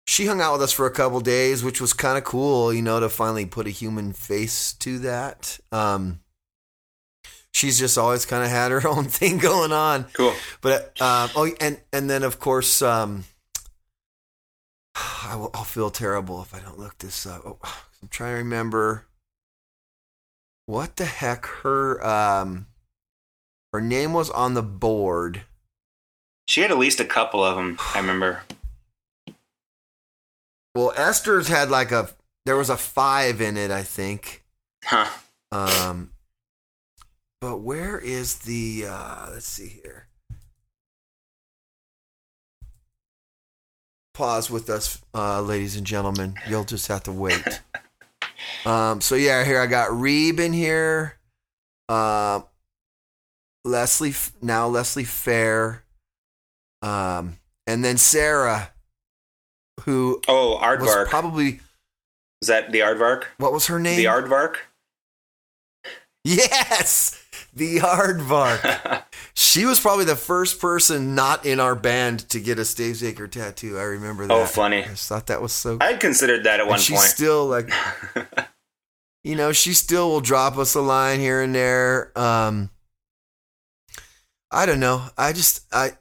[0.06, 2.74] she hung out with us for a couple days, which was kind of cool.
[2.74, 5.58] You know, to finally put a human face to that.
[5.72, 6.20] Um,
[7.54, 10.08] she's just always kind of had her own thing going on.
[10.14, 10.34] Cool.
[10.60, 13.24] But um, oh, and and then of course, um,
[14.96, 17.42] I will, I'll feel terrible if I don't look this up.
[17.46, 17.58] Oh,
[18.02, 19.06] I'm trying to remember
[20.66, 22.68] what the heck her um
[23.74, 25.42] her name was on the board.
[26.48, 27.78] She had at least a couple of them.
[27.94, 28.44] I remember.
[30.74, 32.10] Well, Esther's had like a
[32.46, 34.44] there was a five in it, I think.
[34.84, 35.10] Huh.
[35.52, 36.12] Um,
[37.42, 38.86] but where is the?
[38.88, 40.08] Uh, let's see here.
[44.14, 46.36] Pause with us, uh, ladies and gentlemen.
[46.48, 47.44] You'll just have to wait.
[48.66, 51.18] um, so yeah, here I got Reeb in here.
[51.90, 52.46] Um,
[53.64, 55.84] Leslie now Leslie Fair.
[56.82, 58.72] Um, and then Sarah,
[59.82, 61.08] who Oh, was Aardvark.
[61.10, 61.60] probably
[62.42, 63.24] Is that the Aardvark?
[63.38, 63.98] what was her name?
[63.98, 64.58] The Aardvark?
[66.24, 67.24] Yes,
[67.56, 69.04] the Aardvark.
[69.34, 73.78] she was probably the first person not in our band to get a Stavesacre tattoo.
[73.78, 74.34] I remember that.
[74.34, 74.84] Oh, funny.
[74.84, 75.78] I just thought that was so.
[75.82, 77.10] I considered that at one and she's point.
[77.10, 77.72] still like,
[79.24, 82.12] you know, she still will drop us a line here and there.
[82.20, 82.70] Um,
[84.52, 85.08] I don't know.
[85.18, 85.94] I just I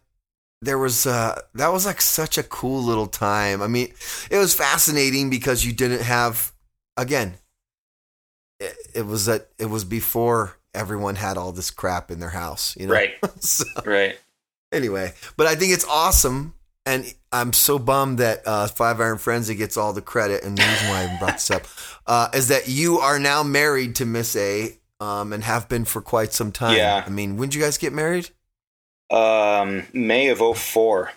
[0.61, 3.63] there was uh that was like such a cool little time.
[3.63, 3.93] I mean,
[4.31, 6.53] it was fascinating because you didn't have
[6.97, 7.35] again.
[8.61, 12.77] It, it was that it was before everyone had all this crap in their house,
[12.77, 12.95] you know.
[12.95, 13.15] Right.
[13.41, 14.19] so right.
[14.73, 16.55] anyway, but I think it's awesome,
[16.87, 20.45] and I'm so bummed that uh, Five Iron Frenzy gets all the credit.
[20.45, 21.63] And the reason why I brought this up
[22.07, 26.01] uh, is that you are now married to Miss A, um, and have been for
[26.01, 26.77] quite some time.
[26.77, 27.03] Yeah.
[27.07, 28.31] I mean, when did you guys get married?
[29.11, 31.13] Um, May of 04.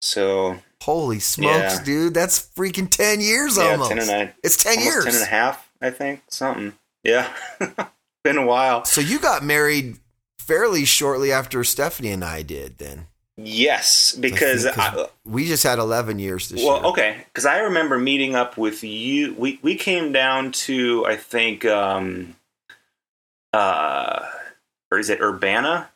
[0.00, 1.84] So, Holy smokes, Yeah.
[1.84, 2.14] dude!
[2.14, 3.90] That's freaking ten years yeah, almost.
[3.90, 5.04] 10 and a, it's ten almost years.
[5.04, 6.22] 10 and a half, I think.
[6.28, 6.72] Something.
[7.02, 7.28] Yeah.
[8.28, 8.84] Been a while.
[8.84, 9.98] So you got married
[10.38, 12.78] fairly shortly after Stephanie and I did.
[12.78, 13.06] Then
[13.40, 16.86] Yes, because I I, we just had eleven years this well, year.
[16.86, 19.32] okay, because I remember meeting up with you.
[19.38, 22.34] We we came down to I think, um,
[23.52, 24.26] uh,
[24.90, 25.88] or is it Urbana?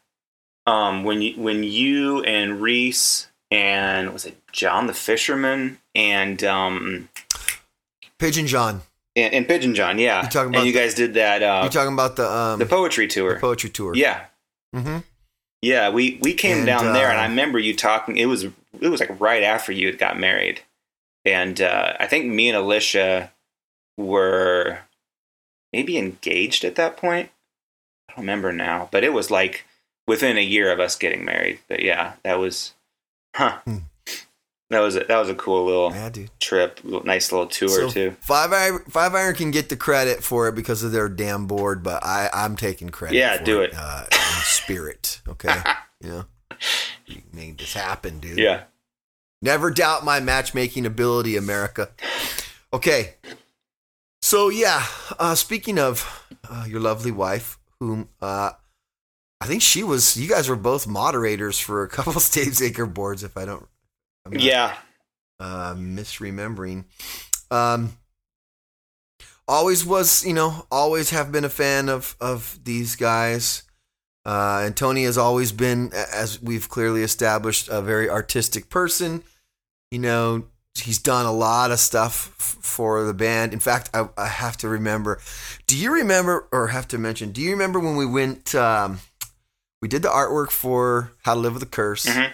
[0.69, 7.09] Um, when you when you and Reese and was it John the fisherman and um
[8.21, 8.83] Pigeon John.
[9.17, 11.61] And, and Pigeon John, yeah, You talking about and you the- guys did that uh,
[11.63, 13.95] You're talking about the um the poetry tour, the poetry tour.
[13.95, 14.25] yeah.
[14.75, 14.99] Mm-hmm.
[15.63, 18.17] Yeah, we we came And, down there, and uh, I remember you talking.
[18.17, 20.61] It was it was like right after you had got married,
[21.25, 23.31] and uh, I think me and Alicia
[23.97, 24.79] were
[25.73, 27.31] maybe engaged at that point.
[28.09, 29.65] I don't remember now, but it was like
[30.09, 31.61] within a year of us getting married.
[31.69, 32.75] But yeah, that was,
[33.37, 33.59] huh?
[33.65, 33.77] Hmm.
[34.73, 38.17] That was a, that was a cool little Yeah, trip, nice little tour So too.
[38.21, 41.83] Five Iron, Five Iron can get the credit for it because of their damn board,
[41.83, 43.17] but I, I'm taking credit.
[43.17, 43.77] Yeah, for do it, it.
[43.79, 44.05] uh,
[44.43, 45.21] spirit.
[45.29, 45.55] Okay,
[46.03, 46.25] you know,
[47.07, 48.39] you made this happen, dude.
[48.39, 48.65] Yeah,
[49.43, 51.91] Never doubt my matchmaking ability, America.
[52.73, 53.15] Okay.
[54.23, 54.87] So yeah,
[55.19, 58.53] uh, speaking of uh, your lovely wife, whom uh,
[59.41, 63.25] I think she was, you guys were both moderators for a couple of Acre boards,
[63.25, 63.67] if I don't,
[64.27, 64.77] I'm yeah,
[65.41, 66.85] uh, misremembering.
[67.51, 67.97] Um,
[69.49, 73.65] always was, you know, always have been a fan of of these guys.
[74.25, 79.25] Uh, and Tony has always been, as we've clearly established, a very artistic person.
[79.91, 80.45] You know,
[80.77, 83.53] he's done a lot of stuff f- for the band.
[83.53, 85.21] In fact, I, I have to remember.
[85.67, 87.33] Do you remember, or have to mention?
[87.33, 88.55] Do you remember when we went?
[88.55, 89.01] Um,
[89.83, 92.33] we did the artwork for How to Live with a Curse Mhm.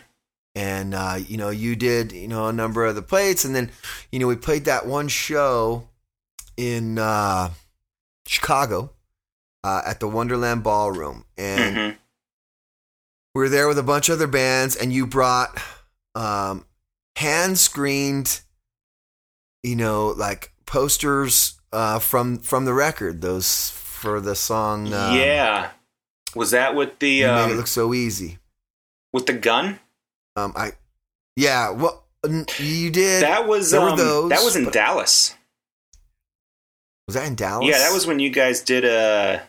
[0.58, 3.70] And uh, you know you did you know a number of the plates and then
[4.10, 5.88] you know we played that one show
[6.56, 7.50] in uh,
[8.26, 8.90] chicago
[9.62, 11.96] uh, at the wonderland ballroom and Mhm.
[13.34, 15.50] we were there with a bunch of other bands and you brought
[16.14, 16.64] um,
[17.16, 18.40] hand screened
[19.62, 25.70] you know like posters uh, from from the record those for the song um, yeah.
[26.34, 28.38] Was that with the you made it um, look so easy
[29.12, 29.78] with the gun?
[30.44, 30.72] Um, i
[31.36, 32.04] yeah well
[32.58, 35.34] you did That was um, those, that was in but- Dallas.
[37.06, 39.42] was that in dallas Yeah, that was when you guys did a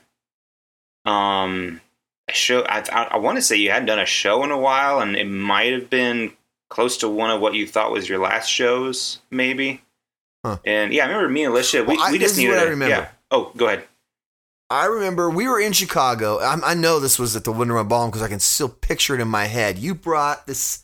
[1.06, 1.82] um
[2.30, 2.62] a show.
[2.64, 5.16] I I, I want to say you hadn't done a show in a while, and
[5.16, 6.34] it might have been
[6.70, 9.82] close to one of what you thought was your last shows, maybe.
[10.46, 10.58] Huh.
[10.64, 11.82] And yeah, I remember me and Alicia.
[11.84, 12.52] We, Well, I- we this just is needed.
[12.56, 12.90] what I a-.
[12.90, 13.08] Yeah.
[13.32, 13.88] Oh, go ahead.
[14.70, 16.40] I remember we were in Chicago.
[16.40, 19.22] I, I know this was at the Wonderland Ballroom because I can still picture it
[19.22, 19.80] in my head.
[19.80, 20.84] You brought this,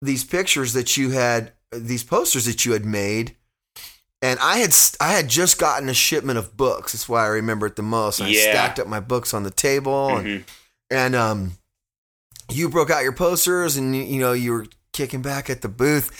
[0.00, 3.36] these pictures that you had, these posters that you had made,
[4.22, 6.92] and I had I had just gotten a shipment of books.
[6.92, 8.20] That's why I remember it the most.
[8.20, 8.40] I Yeah.
[8.52, 10.44] stacked up my books on the table, and, Mhm.
[10.90, 11.52] and um,
[12.50, 16.10] you broke out your posters, and you know you were kicking back at the booth,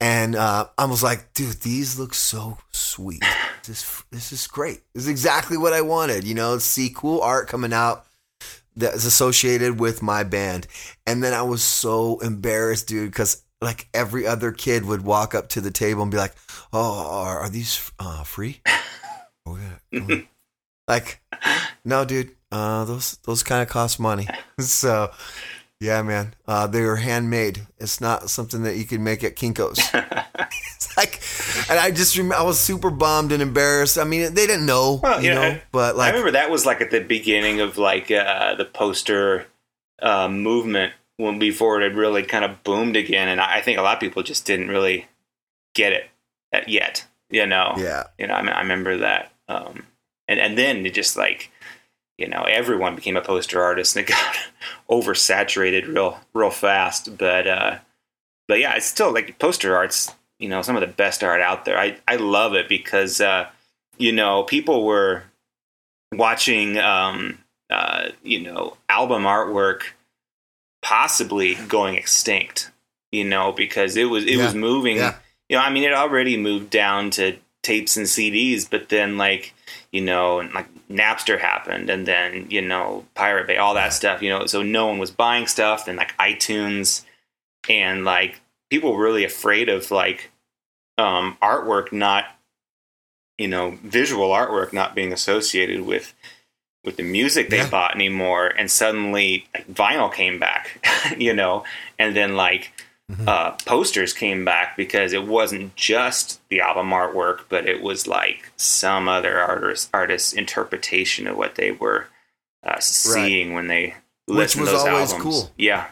[0.00, 3.24] and uh, I was like, dude, these look so sweet.
[3.66, 4.82] This this is great.
[4.94, 6.24] This is exactly what I wanted.
[6.24, 8.06] You know, see cool art coming out
[8.76, 10.66] that is associated with my band,
[11.06, 15.48] and then I was so embarrassed, dude, because like every other kid would walk up
[15.50, 16.34] to the table and be like,
[16.72, 18.60] "Oh, are, are these uh, free?"
[19.48, 19.56] Oh,
[19.92, 20.22] yeah.
[20.88, 21.20] Like,
[21.84, 22.32] no, dude.
[22.50, 24.26] Uh, those those kind of cost money.
[24.60, 25.10] so,
[25.80, 26.34] yeah, man.
[26.46, 27.66] Uh, they were handmade.
[27.78, 29.78] It's not something that you can make at Kinkos.
[30.76, 31.20] it's like,
[31.70, 33.98] and I just remember I was super bummed and embarrassed.
[33.98, 36.64] I mean, they didn't know, Well, you yeah, know, I- but I remember that was
[36.66, 39.46] like at the beginning of like uh, the poster
[40.00, 43.78] uh, movement when before it had really kind of boomed again, and I I think
[43.78, 45.06] a lot of people just didn't really
[45.74, 46.08] get it
[46.52, 47.06] uh, yet.
[47.30, 49.84] You know, yeah, you know, I, me- I remember that, um,
[50.28, 51.50] and and then it just like
[52.18, 54.36] you know everyone became a poster artist and it got
[54.90, 57.16] oversaturated real real fast.
[57.16, 57.78] But uh,
[58.48, 61.64] but yeah, it's still like poster art's you know some of the best art out
[61.64, 61.78] there.
[61.78, 63.48] I I love it because uh,
[63.98, 65.24] you know people were
[66.12, 67.38] watching um,
[67.70, 69.82] uh, you know album artwork
[70.82, 72.70] possibly going extinct.
[73.12, 75.14] You know because it was it was moving yeah,
[75.48, 79.54] you know, I mean, it already moved down to tapes and CDs, but then like,
[79.92, 84.22] you know, and like Napster happened, and then you know, Pirate Bay, all that stuff.
[84.22, 87.04] You know, so no one was buying stuff, and like iTunes,
[87.68, 90.30] and like people were really afraid of like
[90.98, 92.26] um, artwork not,
[93.38, 96.14] you know, visual artwork not being associated with
[96.84, 97.68] with the music they Yeah.
[97.68, 100.86] bought anymore, and suddenly like, vinyl came back,
[101.18, 101.64] you know,
[101.98, 102.72] and then like
[103.10, 103.28] Mhm.
[103.28, 108.50] uh, posters came back because it wasn't just the album artwork, but it was like
[108.56, 112.08] some other artist artist's interpretation of what they were
[112.64, 113.94] uh, seeing when they
[114.26, 115.22] Which listened was to those always albums.
[115.22, 115.52] cool.
[115.56, 115.86] Yeah,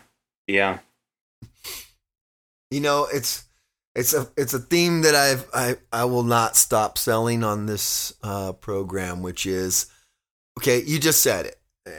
[0.49, 0.80] yeah,
[2.70, 3.45] you know, it's
[3.95, 8.12] it's a it's a theme that I've I I will not stop selling on this
[8.24, 9.86] uh, program, which is
[10.59, 10.82] okay.
[10.82, 11.61] You just said it.
[11.86, 11.91] Uh,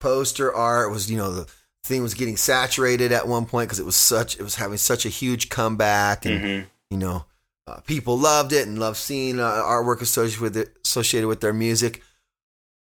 [0.00, 1.46] Poster art was you know the
[1.88, 5.04] thing was getting saturated at one point because it was such it was having such
[5.04, 6.60] a huge comeback and hmm
[6.90, 7.26] you know
[7.66, 11.52] uh, people loved it and loved seeing uh, artwork associated with it associated with their
[11.52, 12.02] music.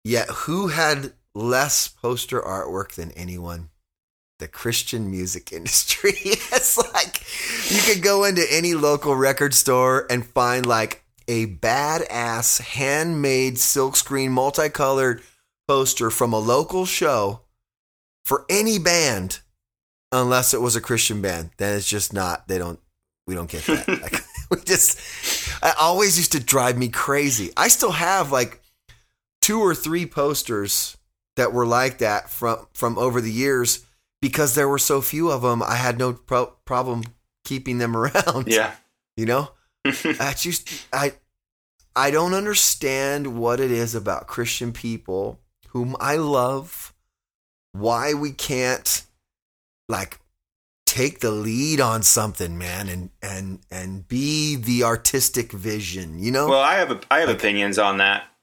[0.05, 3.71] Yet who had less poster artwork than anyone?
[4.39, 6.13] The christian music industry.
[6.53, 7.23] It's like
[7.71, 14.31] you could go into any local record store and find like a badass handmade silkscreen
[14.31, 15.23] multicolored
[15.67, 17.41] poster from a local show
[18.27, 19.39] for any band
[20.11, 21.51] unless it was a Christian band.
[21.59, 22.49] Then it's just not.
[22.49, 22.81] They don't.
[23.27, 23.87] We don't get that.
[24.03, 24.21] like,
[24.51, 24.99] we just.
[25.63, 27.53] I always used to drive me crazy.
[27.57, 28.61] I still have like
[29.41, 30.97] two or three posters
[31.37, 33.87] that were like that from from over the years
[34.21, 35.63] because there were so few of them.
[35.63, 37.05] I had no pro- problem
[37.45, 38.49] keeping them around.
[38.49, 38.75] Yeah.
[39.17, 39.51] You know,
[39.85, 41.13] I just I
[41.95, 46.93] I don't understand what it is about Christian people whom I love.
[47.79, 49.03] Why we can't
[49.89, 50.19] like
[50.87, 56.19] take the lead on something, man, and and and be the artistic vision.
[56.19, 58.25] You know, Well, I have I have Like- opinions on that.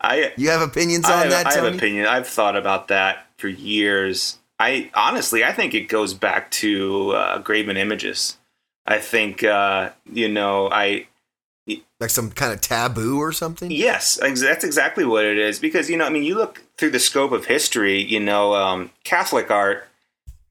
[0.00, 2.08] I you have opinions on have, that, I have opinions.
[2.08, 4.38] I've thought about that for years.
[4.58, 8.36] I honestly, I think it goes back to uh, graven images.
[8.86, 11.06] I think uh, you know, I
[12.00, 13.70] like some kind of taboo or something.
[13.70, 15.58] yes, that's exactly what it is.
[15.58, 18.02] Because you know, I mean, you look through the scope of history.
[18.02, 19.88] You know, um, Catholic art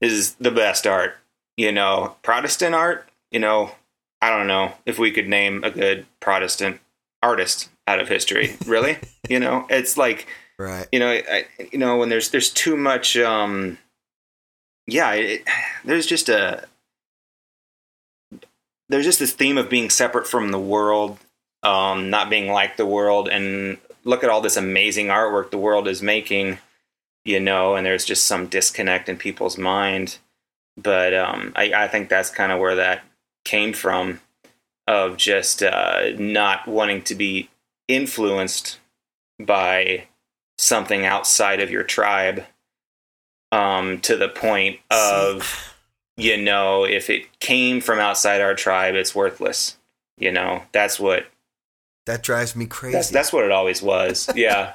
[0.00, 1.16] is the best art.
[1.56, 3.08] You know, Protestant art.
[3.30, 3.72] You know,
[4.20, 6.80] I don't know if we could name a good Protestant
[7.22, 8.56] artist out of history.
[8.66, 10.26] Really, you know, it's like
[10.58, 10.88] Right.
[10.90, 13.78] you know, I, you know, when there's there's too much, um,
[14.86, 15.44] yeah, it,
[15.84, 16.64] there's just a
[18.88, 21.18] there's just this theme of being separate from the world,
[21.62, 25.88] um, not being like the world, and look at all this amazing artwork the world
[25.88, 26.58] is making,
[27.24, 30.18] you know, and there's just some disconnect in people's mind.
[30.76, 33.02] But um, I, I think that's kind of where that
[33.44, 34.20] came from,
[34.86, 37.48] of just uh, not wanting to be
[37.88, 38.78] influenced
[39.40, 40.04] by
[40.58, 42.44] something outside of your tribe
[43.52, 45.74] um, to the point of
[46.16, 49.76] you know if it came from outside our tribe it's worthless
[50.18, 50.62] you know?
[50.72, 51.26] That's what
[52.06, 52.92] That drives me crazy.
[52.96, 54.74] that's, that's what it always was yeah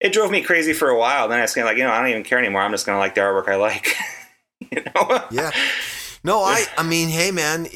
[0.00, 1.90] it drove me crazy for a while then i was kind of like you know
[1.90, 3.94] i don't even care anymore i'm just gonna like the artwork i like
[4.72, 5.50] you know yeah.
[6.22, 7.66] No, I I mean, hey man,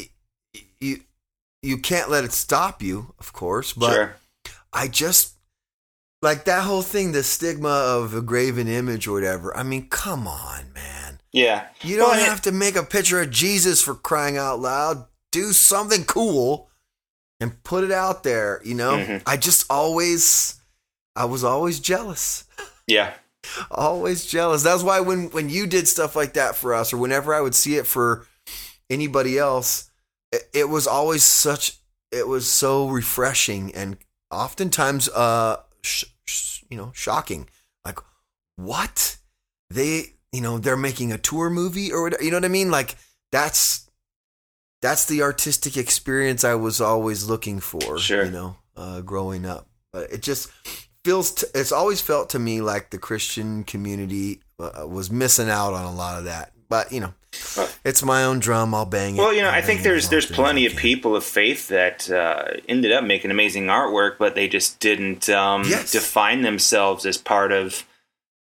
[0.81, 1.01] you
[1.63, 4.17] you can't let it stop you, of course, but sure
[4.73, 5.35] I just
[6.21, 9.57] like that whole thing, the stigma of a graven image or whatever.
[9.57, 11.21] I mean, come on, man.
[11.33, 14.37] yeah You don't Well, and it- have to make a picture of Jesus for crying
[14.37, 15.07] out loud.
[15.33, 16.69] Do something cool
[17.45, 18.97] and put it out there, you know?
[18.97, 19.23] Mhm.
[19.27, 20.57] I just always
[21.15, 22.45] I was always jealous.
[22.89, 23.15] yeah
[23.71, 24.63] always jealous.
[24.63, 27.55] That's why when when you did stuff like that for us, or whenever I would
[27.55, 28.27] see it for
[28.91, 29.91] anybody else,
[30.33, 31.79] it, it was always such.
[32.11, 33.97] It was so refreshing and
[34.31, 37.49] oftentimes, uh, sh- sh- you know, shocking.
[37.85, 37.99] Like,
[38.57, 39.19] what
[39.71, 42.23] they, you know, they're making a tour movie or whatever.
[42.25, 42.71] You know what I mean?
[42.71, 42.97] Like
[43.31, 43.91] that's
[44.85, 47.99] that's the artistic experience I was always looking for.
[47.99, 48.27] Sure.
[48.27, 50.51] You know, uh, growing up, but it just
[51.05, 55.73] feels t- it's always felt to me like the Christian community uh, was missing out
[55.73, 56.53] on a lot of that.
[56.69, 57.15] But you know,
[57.57, 58.75] Well- it's my own drum.
[58.75, 59.19] I'll bang it.
[59.19, 62.45] Well, you know, I'll I think there's there's plenty of people of faith that uh,
[62.69, 65.93] ended up making amazing artwork, but they just didn't um, Yes.
[65.93, 67.85] define themselves as part of,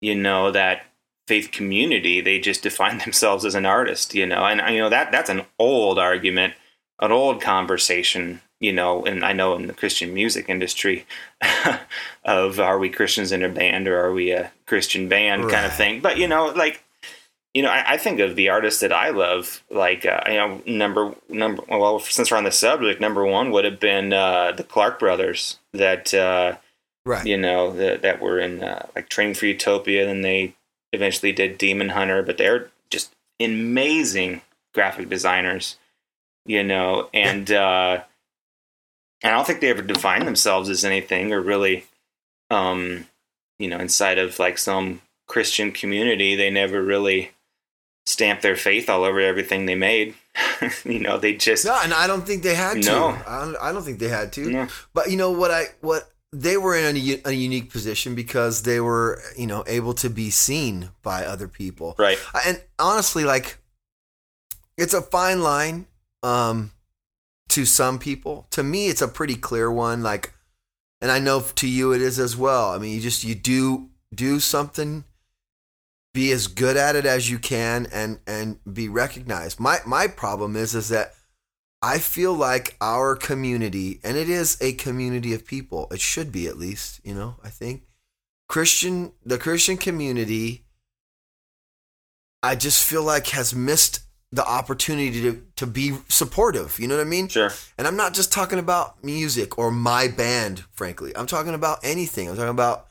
[0.01, 0.83] you know, that
[1.29, 2.21] faith community.
[2.21, 5.43] They just define themselves as an artist, you know, and you know that that's an
[5.59, 6.55] old argument,
[6.99, 11.07] an old conversation, you know, and I know in the Christian music industry,
[12.25, 15.75] of are we Christians in a band or are we a Christian band kind of
[15.75, 16.01] thing.
[16.01, 16.83] But you know, like
[17.55, 20.63] you know, I, I think of the artists that I love, like uh, you know,
[20.67, 21.63] number number.
[21.69, 25.59] Well, since we're on the subject, number one would have been uh, the Clark brothers.
[25.73, 26.57] That uh,
[27.05, 27.27] right.
[27.27, 30.55] you know that that were in uh, like Training for Utopia, and then they
[30.93, 32.23] eventually did Demon Hunter.
[32.23, 34.43] But they're just amazing
[34.75, 35.77] graphic designers,
[36.47, 38.03] you know, and uh,
[39.25, 41.87] I don't think they ever defined themselves as anything or really,
[42.51, 43.07] um,
[43.59, 46.37] you know, inside of like some Christian community.
[46.37, 47.33] They never really
[48.07, 50.15] stamped their faith all over everything they made.
[50.85, 52.89] you know, they just No, and I don't think they had to.
[52.89, 53.19] No.
[53.27, 54.51] I, don't, I don't think they had to.
[54.51, 54.69] No.
[54.95, 55.51] But you know what?
[55.51, 60.11] I what they were in a unique position because they were you know able to
[60.11, 61.95] be seen by other people.
[61.99, 62.19] right.
[62.47, 63.59] And honestly, like
[64.77, 65.87] it's a fine line
[66.23, 66.73] um,
[67.49, 68.47] to some people.
[68.51, 70.03] To me, it's a pretty clear one.
[70.03, 70.35] Like,
[71.01, 72.71] and I know to you it is as well.
[72.71, 75.05] I mean, you just you do do something
[76.15, 79.61] be as good at it as you can and and be recognized.
[79.61, 81.15] My my problem is is that
[81.81, 85.89] I feel like our community and it is a community of people.
[85.91, 87.83] It should be at least, you know, I think
[88.49, 90.65] Christian the Christian community
[92.43, 94.01] I just feel like has missed
[94.31, 96.79] the opportunity to to be supportive.
[96.79, 97.29] You know what I mean?
[97.29, 97.51] Sure.
[97.77, 101.13] And I'm not just talking about music or my band, frankly.
[101.17, 102.29] I'm talking about anything.
[102.29, 102.89] I'm talking about,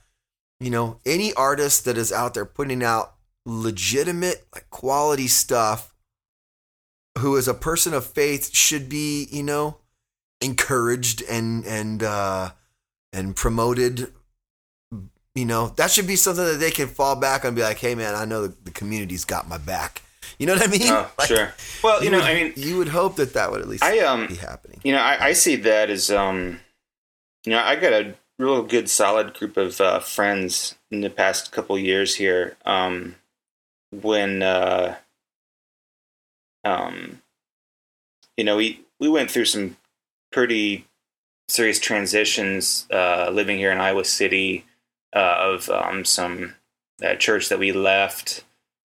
[0.59, 3.13] you know, any artist that is out there putting out
[3.45, 5.93] legitimate, like quality stuff
[7.17, 9.77] who is a person of faith should be, you know,
[10.41, 12.51] encouraged and and uh
[13.13, 14.11] and promoted
[15.35, 17.77] you know, that should be something that they can fall back on and be like,
[17.77, 20.01] "Hey man, I know the, the community's got my back."
[20.39, 20.81] You know what I mean?
[20.85, 21.53] Oh, Like, sure.
[21.83, 23.99] Well, you know, would, I mean, you would hope that that would at least I
[23.99, 24.81] um, be happening.
[24.83, 26.59] you know, I, I see that as um,
[27.45, 31.51] you know, I got a real good, solid group of uh, friends in the past
[31.51, 32.57] couple years here.
[32.65, 33.15] Um,
[33.91, 34.95] when uh,
[36.67, 37.21] um,
[38.35, 39.77] you know, we we went through some
[40.31, 40.85] pretty
[41.47, 44.65] serious transitions uh, living here in Iowa City
[45.15, 46.55] uh, of um, some
[47.03, 48.43] uh, church that we left.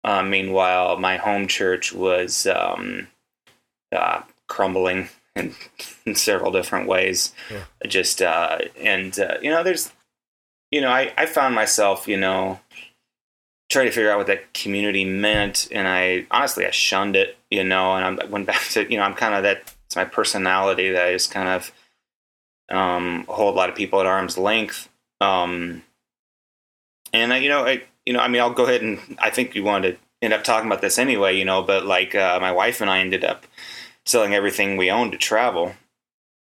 [0.03, 3.07] Uh, meanwhile, my home church was um,
[3.95, 5.55] uh, crumbling in,
[6.05, 7.33] in several different ways.
[7.49, 7.63] Yeah.
[7.87, 9.91] Just uh, and uh, you know, there's
[10.71, 12.59] you know, I, I found myself you know
[13.69, 17.37] trying to figure out what that community meant, and I honestly I shunned it.
[17.53, 20.05] You know, and I went back to you know I'm kind of that it's my
[20.05, 21.71] personality that I just kind of
[22.69, 24.89] um, hold a lot of people at arm's length.
[25.21, 25.83] Um,
[27.13, 29.55] and uh, you know, I you know, I mean, I'll go ahead and I think
[29.55, 32.51] you wanted to end up talking about this anyway, you know, but like uh, my
[32.51, 33.45] wife and I ended up
[34.05, 35.73] selling everything we owned to travel.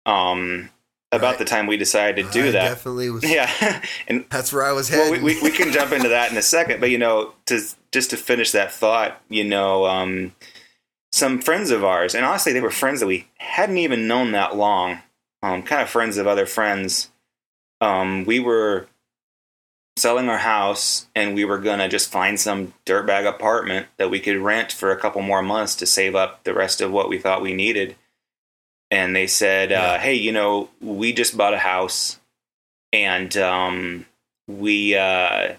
[0.05, 0.69] Um,
[1.13, 1.39] about Right.
[1.39, 3.23] the time we decided to do I that, definitely was.
[3.29, 5.23] yeah, and That's where I was well, heading.
[5.23, 7.59] we, we, we can jump into that in a second, but you know, to
[7.91, 10.33] just to finish that thought, you know, um,
[11.11, 14.55] some friends of ours, and honestly, they were friends that we hadn't even known that
[14.55, 14.99] long,
[15.43, 17.11] um, kind of friends of other friends.
[17.81, 18.87] Um, we were
[19.97, 24.37] selling our house, and we were gonna just find some dirtbag apartment that we could
[24.37, 27.41] rent for a couple more months to save up the rest of what we thought
[27.41, 27.95] we needed.
[28.89, 29.93] And they said, Yeah.
[29.93, 32.17] uh, "Hey, you know, we just bought a house."
[32.93, 34.05] and um,
[34.47, 35.53] we uh,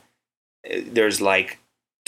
[0.85, 1.59] there's like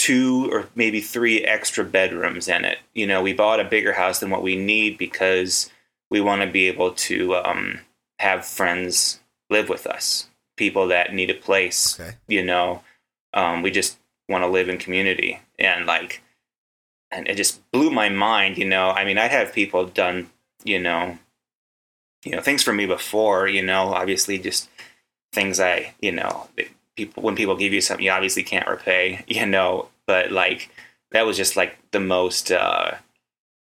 [0.04, 2.76] two or maybe three extra bedrooms in it.
[2.92, 5.70] You know, we bought a bigger house than what we need because
[6.10, 7.80] we want to be able to um,
[8.18, 10.28] have friends live with us,
[10.58, 11.98] people that need a place.
[11.98, 12.16] Okay.
[12.28, 12.82] You know,
[13.32, 13.96] um, we just
[14.28, 16.20] want to live in community, and like,
[17.10, 18.58] and it just blew my mind.
[18.58, 20.28] You know, I mean, I'd have people done,
[20.64, 21.16] you know,
[22.26, 23.48] you know things for me before.
[23.48, 24.68] You know, obviously just
[25.32, 26.46] things I, you know,
[26.94, 29.88] people when people give you something, you obviously can't repay, you know.
[30.06, 30.70] But like
[31.12, 32.92] that was just like the most uh,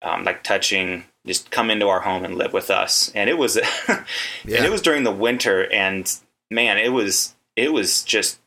[0.02, 1.06] um, like touching.
[1.26, 3.56] Just come into our home and live with us, and it was,
[3.88, 4.06] and
[4.46, 6.12] it was during the winter, and
[6.50, 8.40] man, it was it was just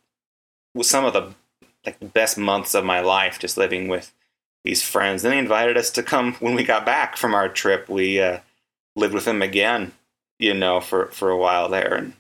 [0.75, 1.35] was some of the
[1.87, 4.13] like the best months of my life, just living with
[4.65, 5.23] these friends.
[5.23, 7.89] Then they invited us to come when we got back from our trip.
[7.89, 8.41] We uh,
[8.97, 9.93] lived with them again,
[10.39, 12.15] you know, for for a while there, and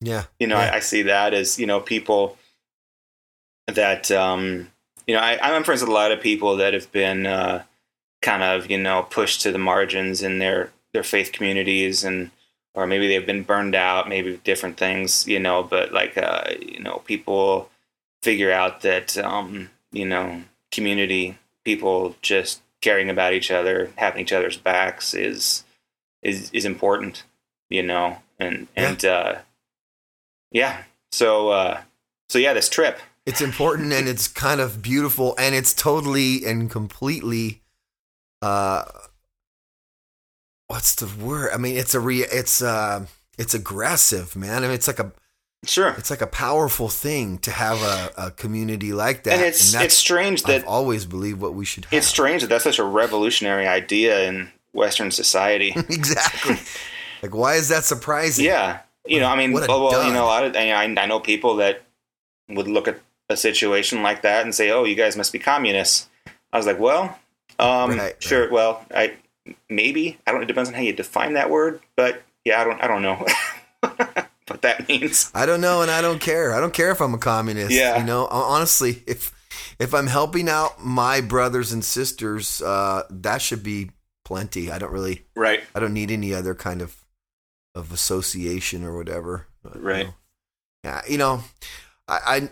[0.00, 0.24] yeah.
[0.38, 0.70] you know, Yeah.
[0.72, 2.38] I, I see that as you know people
[3.72, 4.70] that um,
[5.06, 7.62] you know I, I'm friends with a lot of people that have been uh,
[8.22, 12.30] kind of you know pushed to the margins in their their faith communities and
[12.74, 15.62] or maybe they've been burned out, maybe different things, you know.
[15.62, 17.70] But like uh, you know, people
[18.22, 24.32] figure out that um, you know community people just caring about each other, having each
[24.32, 25.64] other's backs is
[26.22, 27.24] is is important,
[27.68, 29.36] you know, and and uh,
[30.52, 30.84] yeah.
[31.12, 31.80] So uh,
[32.28, 32.98] so yeah, this trip.
[33.26, 37.60] It's important and it's kind of beautiful and it's totally and completely
[38.42, 38.84] uh
[40.68, 41.50] what's the word?
[41.52, 43.06] I mean, it's a re it's uh
[43.38, 44.58] it's aggressive, man.
[44.64, 45.12] I mean, it's like a
[45.66, 45.94] Sure.
[45.98, 49.34] it's like a powerful thing to have a, a community like that.
[49.34, 51.92] and it's that's- it's strange that I've always believe what we should have.
[51.92, 55.72] it's strange that that's such a revolutionary idea in Western society.
[55.76, 56.56] exactly.
[57.22, 58.46] Like, why is that surprising?
[58.46, 61.20] yeah, you know, I mean, well, well, you know, a lot of I, I know
[61.20, 61.82] people that
[62.48, 62.98] would look at
[63.30, 66.08] a situation like that and say, "Oh, you guys must be communists."
[66.52, 67.18] I was like, "Well,
[67.58, 68.42] um, Right, sure.
[68.42, 68.50] right.
[68.52, 69.14] Well, I
[69.70, 70.42] maybe I don't.
[70.42, 72.82] It depends on how you define that word, but yeah, I don't.
[72.82, 73.24] I don't know
[73.80, 75.30] what that means.
[75.34, 76.54] I don't know, and I don't care.
[76.54, 77.72] I don't care if I'm a communist.
[77.72, 77.98] Yeah.
[77.98, 79.32] you know, honestly, if
[79.78, 83.90] if I'm helping out my brothers and sisters, uh, that should be
[84.24, 84.70] plenty.
[84.70, 85.62] I don't really, Right.
[85.74, 86.96] I don't need any other kind of
[87.74, 89.46] of association or whatever.
[89.62, 90.06] But, you Right.
[90.06, 90.14] know.
[90.84, 91.44] yeah, you know,
[92.08, 92.50] I,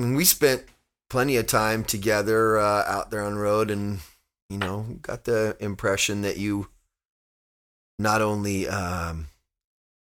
[0.00, 0.64] Mean, we spent
[1.08, 4.00] plenty of time together uh, out there on the road, and
[4.48, 6.68] you know, got the impression that you
[7.98, 9.28] not only um,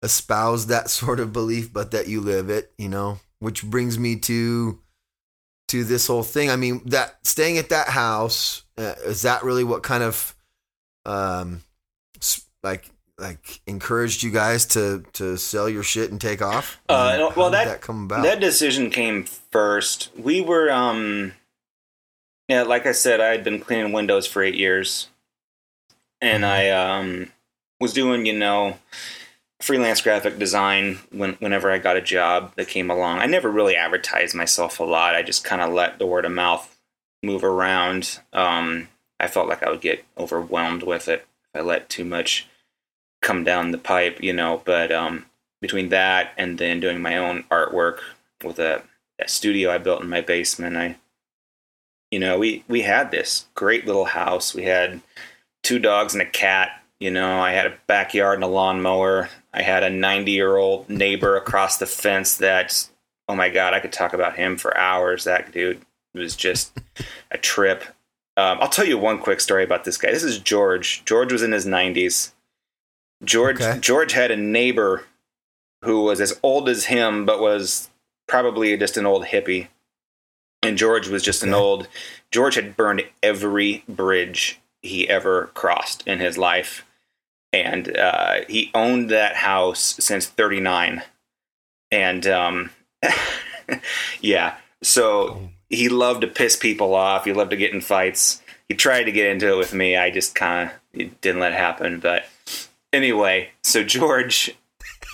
[0.02, 2.72] espouse that sort of belief, but that you live it.
[2.78, 4.80] You know, which brings me to
[5.68, 6.50] to this whole thing.
[6.50, 10.34] I mean, that staying at that house uh, is that really what kind of
[11.04, 11.62] um
[12.62, 16.80] like like encouraged you guys to to sell your shit and take off?
[16.88, 18.22] Uh, I mean, no, how well, did that- that come about.
[18.22, 20.10] That decision came first.
[20.16, 21.32] We were um
[22.48, 25.08] yeah, like I said, I had been cleaning windows for eight years,
[26.22, 27.30] and I um,
[27.78, 28.78] was doing, you know,
[29.60, 33.18] freelance graphic design when, whenever I got a job that came along.
[33.18, 35.14] I never really advertised myself a lot.
[35.14, 36.74] I just kind of let the word of mouth
[37.22, 38.20] move around.
[38.32, 38.88] Um,
[39.20, 42.48] I felt like I would get overwhelmed with it if I let too much
[43.22, 44.62] come down the pipe, you know.
[44.64, 45.26] But um,
[45.60, 47.98] between that and then doing my own artwork
[48.42, 48.82] with a,
[49.18, 50.96] a studio I built in my basement, I,
[52.10, 54.54] you know, we we had this great little house.
[54.54, 55.00] We had
[55.62, 56.82] two dogs and a cat.
[57.00, 59.28] You know, I had a backyard and a lawnmower.
[59.52, 62.88] I had a 90 year old neighbor across the fence that,
[63.28, 65.24] oh my God, I could talk about him for hours.
[65.24, 65.82] That dude
[66.14, 66.78] was just
[67.30, 67.84] a trip.
[68.36, 70.12] Um, I'll tell you one quick story about this guy.
[70.12, 71.04] This is George.
[71.04, 72.32] George was in his 90s.
[73.24, 73.78] George Okay.
[73.80, 75.04] George had a neighbor
[75.82, 77.88] who was as old as him, but was
[78.26, 79.68] probably just an old hippie.
[80.62, 81.88] And George was just an old.
[82.30, 86.84] George had burned every bridge he ever crossed in his life,
[87.52, 91.02] and uh, he owned that house since '39.
[91.90, 92.70] And um,
[94.20, 97.24] yeah, so he loved to piss people off.
[97.24, 98.42] He loved to get in fights.
[98.68, 99.96] He tried to get into it with me.
[99.96, 102.00] I just kind of didn't let it happen.
[102.00, 102.26] But
[102.92, 104.56] anyway, so George,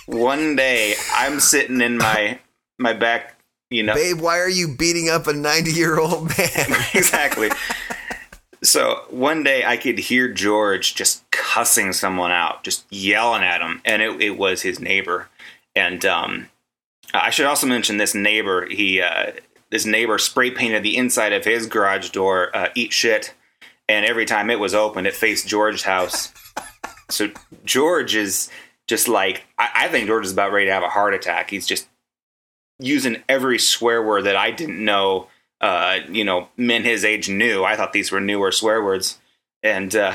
[0.05, 2.39] one day I'm sitting in my
[2.77, 6.67] my back, you know, Babe, why are you beating up a 90 year old man?
[6.93, 7.49] exactly.
[8.63, 13.81] So one day I could hear George just cussing someone out, just yelling at him,
[13.85, 15.29] and it, it was his neighbor.
[15.75, 16.47] And um,
[17.13, 18.65] I should also mention this neighbor.
[18.65, 19.33] He uh,
[19.69, 23.33] this neighbor spray painted the inside of his garage door uh, "Eat shit,"
[23.87, 26.33] and every time it was open, it faced George's house.
[27.09, 27.29] So
[27.63, 28.49] George is
[28.87, 31.49] just like I, I think George is about ready to have a heart attack.
[31.49, 31.87] He's just
[32.79, 35.27] using every swear word that I didn't know
[35.61, 37.63] uh, you know, men his age knew.
[37.63, 39.17] I thought these were newer swear words.
[39.63, 40.13] And uh,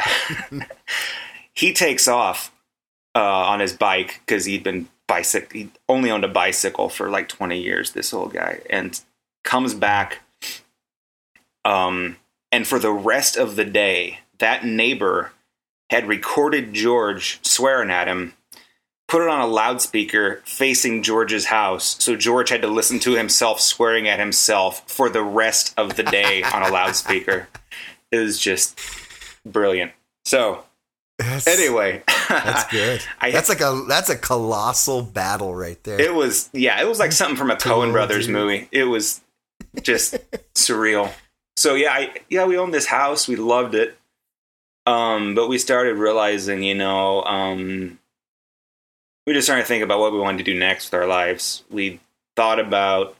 [1.53, 2.53] he takes off
[3.15, 5.49] uh, on his bike because he'd been bicycle.
[5.53, 9.01] He only owned a bicycle for like 20 years, this old guy, and
[9.43, 10.21] comes back.
[11.65, 12.17] Um,
[12.53, 15.33] and for the rest of the day, that neighbor
[15.91, 18.33] had recorded George swearing at him
[19.09, 21.97] put it on a loudspeaker facing George's house.
[21.99, 26.05] So George had to listen to himself swearing at himself for the rest of the
[26.05, 27.49] day on a loudspeaker.
[28.13, 28.79] It was just
[29.45, 29.91] brilliant.
[30.25, 30.63] So
[31.19, 33.03] That's, anyway, that's good.
[33.21, 36.01] I- that's like a that's a colossal battle right there.
[36.01, 38.35] it was yeah, it was like something from a Coen Cool, Brothers dude.
[38.37, 38.69] movie.
[38.71, 39.21] It was
[39.83, 40.15] just
[40.55, 41.13] surreal.
[41.57, 43.27] So yeah, I, yeah, we owned this house.
[43.27, 43.99] We loved it.
[44.91, 48.01] Um, but we started realizing, you know, um,
[49.25, 51.63] we just started to think about what we wanted to do next with our lives.
[51.71, 52.01] We
[52.35, 53.17] thought about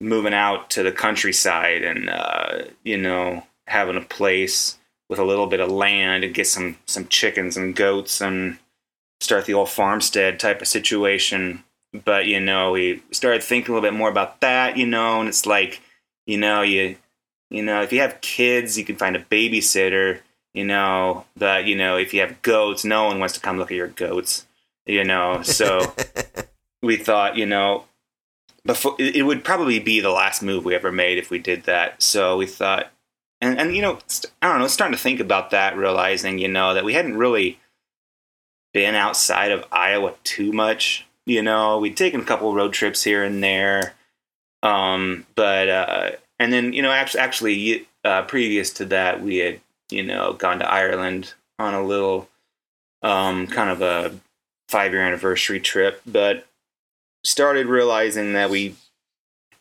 [0.00, 5.48] moving out to the countryside and uh, you know having a place with a little
[5.48, 8.58] bit of land and get some some chickens and goats and
[9.20, 11.64] start the old farmstead type of situation.
[12.04, 14.76] But you know, we started thinking a little bit more about that.
[14.76, 15.80] You know, and it's like
[16.24, 16.94] you know you
[17.50, 20.20] you know if you have kids, you can find a babysitter.
[20.58, 23.70] You know, that you know if you have goats, no one wants to come look
[23.70, 24.44] at your goats
[24.88, 25.42] you know?
[25.42, 25.92] So
[26.82, 27.84] we thought you know
[28.64, 32.02] before it would probably be the last move we ever made if we did that.
[32.02, 32.90] So we thought
[33.40, 36.48] and and you know st- i don't know starting to think about that realizing you
[36.48, 37.60] know that we hadn't really
[38.74, 41.78] been outside of iowa too much you know?
[41.78, 43.94] We'd taken a couple road trips here and there
[44.64, 49.60] um but uh and then you know actually actually uh previous to that we had
[49.90, 52.28] you know gone to ireland on a little
[53.02, 54.18] um kind of a
[54.68, 56.46] five year anniversary trip, but
[57.24, 58.76] started realizing that we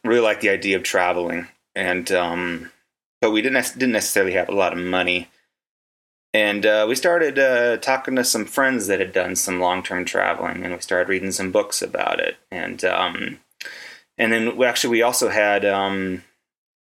[0.03, 2.71] really liked the idea of traveling, and um,
[3.21, 5.27] but we didn't didn't necessarily have a lot of money,
[6.33, 10.05] and uh, we started uh, talking to some friends that had done some long term
[10.05, 13.39] traveling, and we started reading some books about it, and um,
[14.17, 16.23] and then we actually we also had um,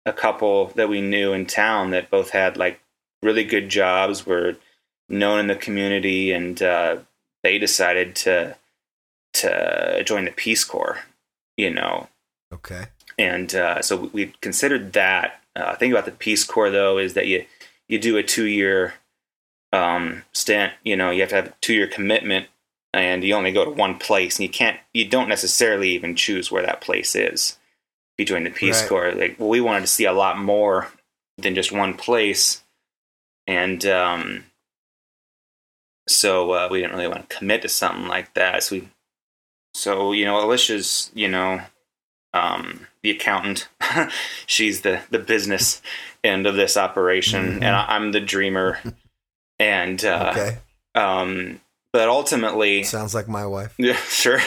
[0.07, 2.81] a couple that we knew in town that both had like
[3.23, 4.57] really good jobs, were
[5.09, 6.97] known in the community, and uh,
[7.43, 8.57] they decided to
[9.35, 10.99] to join the Peace Corps,
[11.57, 12.09] you know,
[12.53, 12.85] okay.
[13.19, 15.39] and uh, so we- considered that.
[15.55, 17.45] Uh, thing about the Peace Corps though is that you
[17.87, 18.95] you do a two year
[19.73, 20.73] um, stint.
[20.83, 22.47] You know, you have to have a two year commitment,
[22.95, 26.51] and you only go to one place, and you can't you don't necessarily even choose
[26.51, 27.59] where that place is.
[28.17, 28.89] If you join the Peace Right.
[28.89, 30.89] Corps, like well, we wanted to see a lot more
[31.37, 32.63] than just one place,
[33.47, 34.45] and um,
[36.09, 38.63] so uh, we didn't really want to commit to something like that.
[38.63, 38.89] So we,
[39.75, 41.61] so you know, Alicia's, you know,
[42.35, 43.69] um, the accountant.
[44.47, 45.83] She's the the business
[46.25, 47.63] end of this operation, mm-hmm.
[47.63, 48.79] and I, am the dreamer.
[49.59, 50.59] And uh, okay.
[50.97, 51.61] Um,
[51.93, 53.73] but ultimately, sounds like my wife.
[53.79, 54.41] Yeah, sure.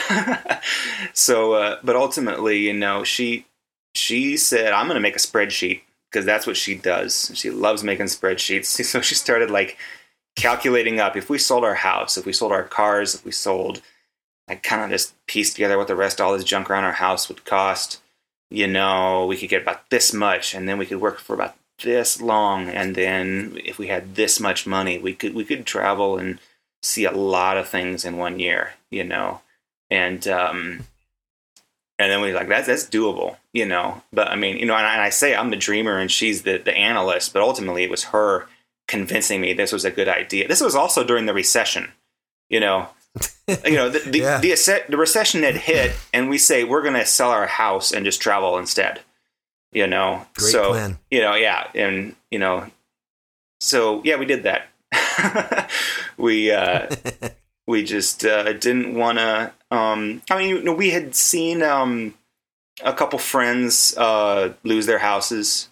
[1.14, 3.46] so, uh, but ultimately, you know, she
[3.94, 5.80] she said, "I'm going to make a spreadsheet
[6.16, 7.30] because that's what she does.
[7.34, 9.76] She loves making spreadsheets." So she started like
[10.34, 13.82] calculating up if we sold our house, if we sold our cars, if we sold,
[14.48, 16.92] I kind of just pieced together what the rest of all this junk around our
[16.92, 18.00] house would cost.
[18.50, 21.56] You know, we could get about this much, and then we could work for about
[21.82, 26.16] this long, and then if we had this much money, we could we could travel
[26.16, 26.38] and
[26.82, 29.42] see a lot of things in one year, you know,
[29.90, 30.86] and um,
[31.98, 34.02] and then we like that's that's doable, you know.
[34.12, 36.42] But I mean, you know, and I, and I say I'm the dreamer and she's
[36.42, 38.46] the the analyst, but ultimately it was her
[38.88, 40.48] convincing me this was a good idea.
[40.48, 41.92] This was also during the recession,
[42.48, 42.88] you know.
[43.64, 44.38] you know the the, yeah.
[44.40, 48.04] the, the recession had hit, and we say we're going to sell our house and
[48.04, 49.00] just travel instead.
[49.72, 50.98] You know, Great so plan.
[51.10, 52.66] you know, yeah, and you know,
[53.60, 55.70] so yeah, we did that.
[56.18, 56.88] we uh,
[57.66, 59.52] we just uh, didn't want to.
[59.70, 62.14] Um, I mean, you know, we had seen um,
[62.82, 65.68] a couple friends uh, lose their houses,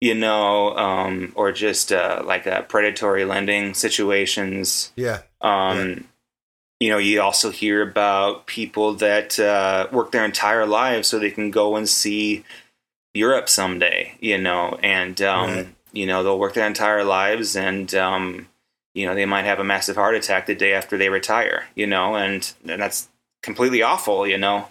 [0.00, 4.92] you know, um, or just uh, like uh, predatory lending situations.
[4.96, 5.22] Yeah.
[5.40, 5.98] Um, yeah.
[6.78, 11.30] You know, you also hear about people that uh, work their entire lives so they
[11.30, 12.44] can go and see
[13.14, 14.14] Europe someday.
[14.20, 15.68] You know, and um, right.
[15.92, 18.48] you know they'll work their entire lives and um,
[18.96, 21.86] you know, they might have a massive heart attack the day after they retire, you
[21.86, 23.08] know, and, and that's
[23.42, 24.68] completely awful, you know.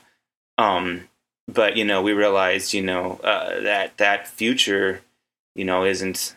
[0.58, 1.08] Um,
[1.48, 5.02] but you know, we realized, you know, uh, that that future,
[5.54, 6.36] you know, isn't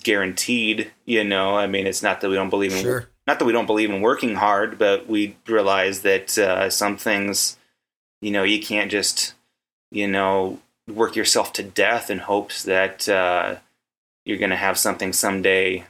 [0.00, 0.92] guaranteed.
[1.06, 3.08] You know, I mean, it's not that we don't believe in sure.
[3.26, 7.56] not that we don't believe in working hard, but we realize that uh, some things,
[8.20, 9.34] you know, you can't just,
[9.90, 13.56] you know, work yourself to death in hopes that uh,
[14.24, 15.84] you're going to have something someday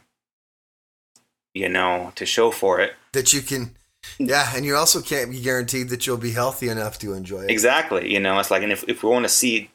[1.58, 2.94] you know, to show for it.
[3.12, 3.74] That you can,
[4.18, 7.50] yeah, and you also can't be guaranteed that you'll be healthy enough to enjoy it.
[7.50, 8.12] Exactly.
[8.12, 9.70] You know, it's like, and if, if we want to see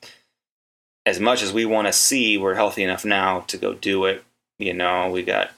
[1.06, 4.24] as much as we want to see, we're healthy enough now to go do it.
[4.60, 5.52] You know, we got,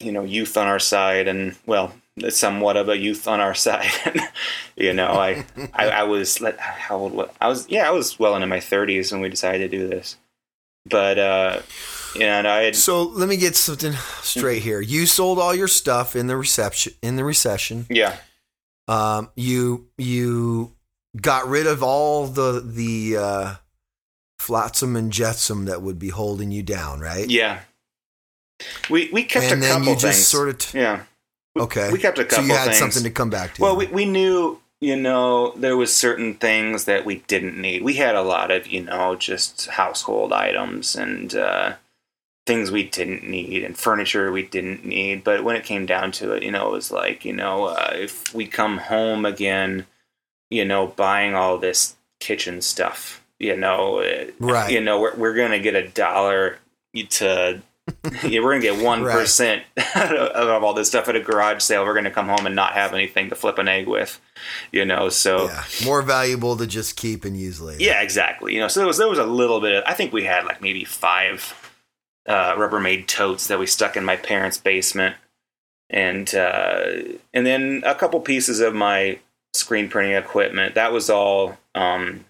[0.00, 3.54] you know, youth on our side and, well, it's somewhat of a youth on our
[3.66, 3.92] side.
[4.76, 8.48] you know, I, I, I was, how old, I was, yeah, I was well into
[8.48, 10.16] my 30s when we decided to do this.
[10.86, 11.62] But, uh,
[12.18, 13.92] and I had, so let me get something
[14.22, 14.80] straight here.
[14.80, 17.86] You sold all your stuff in the reception in the recession.
[17.90, 18.16] Yeah.
[18.88, 20.72] Um, you you
[21.20, 23.54] got rid of all the the uh,
[24.38, 27.28] flotsam and jetsam that would be holding you down, right?
[27.28, 27.60] Yeah.
[28.88, 31.02] We we kept and a then couple you just sort of t- yeah.
[31.58, 31.90] Okay.
[31.92, 32.44] We kept a couple.
[32.44, 32.78] So you had things.
[32.78, 33.62] something to come back to.
[33.62, 37.82] Well, we we knew you know there was certain things that we didn't need.
[37.82, 41.34] We had a lot of you know just household items and.
[41.34, 41.74] uh
[42.50, 45.22] things we didn't need and furniture we didn't need.
[45.22, 47.92] But when it came down to it, you know, it was like, you know, uh,
[47.94, 49.86] if we come home again,
[50.50, 54.72] you know, buying all this kitchen stuff, you know, uh, right.
[54.72, 56.58] you know, we're, we're going to get a dollar
[57.10, 57.62] to,
[58.24, 60.12] yeah, we're going to get 1% right.
[60.12, 61.84] of all this stuff at a garage sale.
[61.84, 64.20] We're going to come home and not have anything to flip an egg with,
[64.72, 65.62] you know, so yeah.
[65.84, 67.80] more valuable to just keep and use later.
[67.80, 68.54] Yeah, exactly.
[68.54, 70.46] You know, so there was, there was a little bit of, I think we had
[70.46, 71.54] like maybe five
[72.30, 75.16] uh, Rubbermaid totes that we stuck in my parents' basement,
[75.90, 76.92] and uh,
[77.34, 79.18] and then a couple pieces of my
[79.52, 80.76] screen printing equipment.
[80.76, 81.58] That was all.
[81.74, 82.24] Um,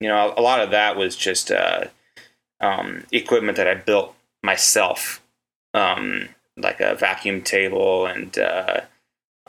[0.00, 1.84] you know, a, lot of that was just uh,
[2.60, 5.22] um, equipment that I built myself,
[5.72, 8.80] um, like a vacuum table and uh,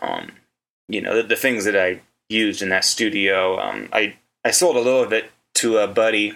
[0.01, 0.31] um,
[0.89, 3.59] you know the, the, things that I used in that studio.
[3.59, 6.33] Um, I I sold a little of it to a buddy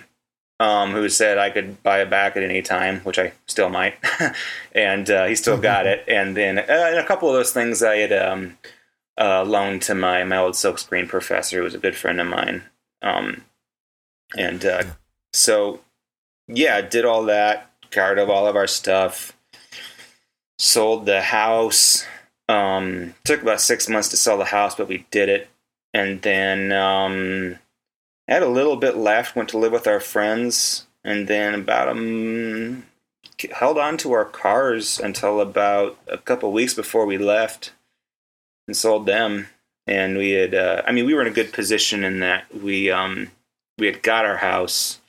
[0.60, 3.96] um, who said I could buy it back at any time, which I still might,
[4.76, 6.06] and uh, he still got it.
[6.08, 8.58] And then uh, and a couple of those things I had um,
[9.18, 12.64] uh, loaned to my my old silkscreen professor, who was a good friend of mine.
[13.02, 13.44] Um,
[14.36, 14.84] and uh,
[15.34, 15.80] so,
[16.48, 19.34] yeah, did all that, got of all of our stuff,
[20.58, 22.06] sold the house.
[22.48, 25.50] Um, took about six months to sell the house, but we did it.
[25.94, 26.72] And then
[28.30, 31.90] um, had a little bit left, went to live with our friends, and then about
[31.90, 32.86] um
[33.52, 37.72] held on to our cars until about a couple weeks before we left
[38.68, 39.48] and sold them.
[39.88, 42.92] And we had, uh, I mean, we were in a good position in that we
[42.92, 43.32] um
[43.78, 45.00] we had got our house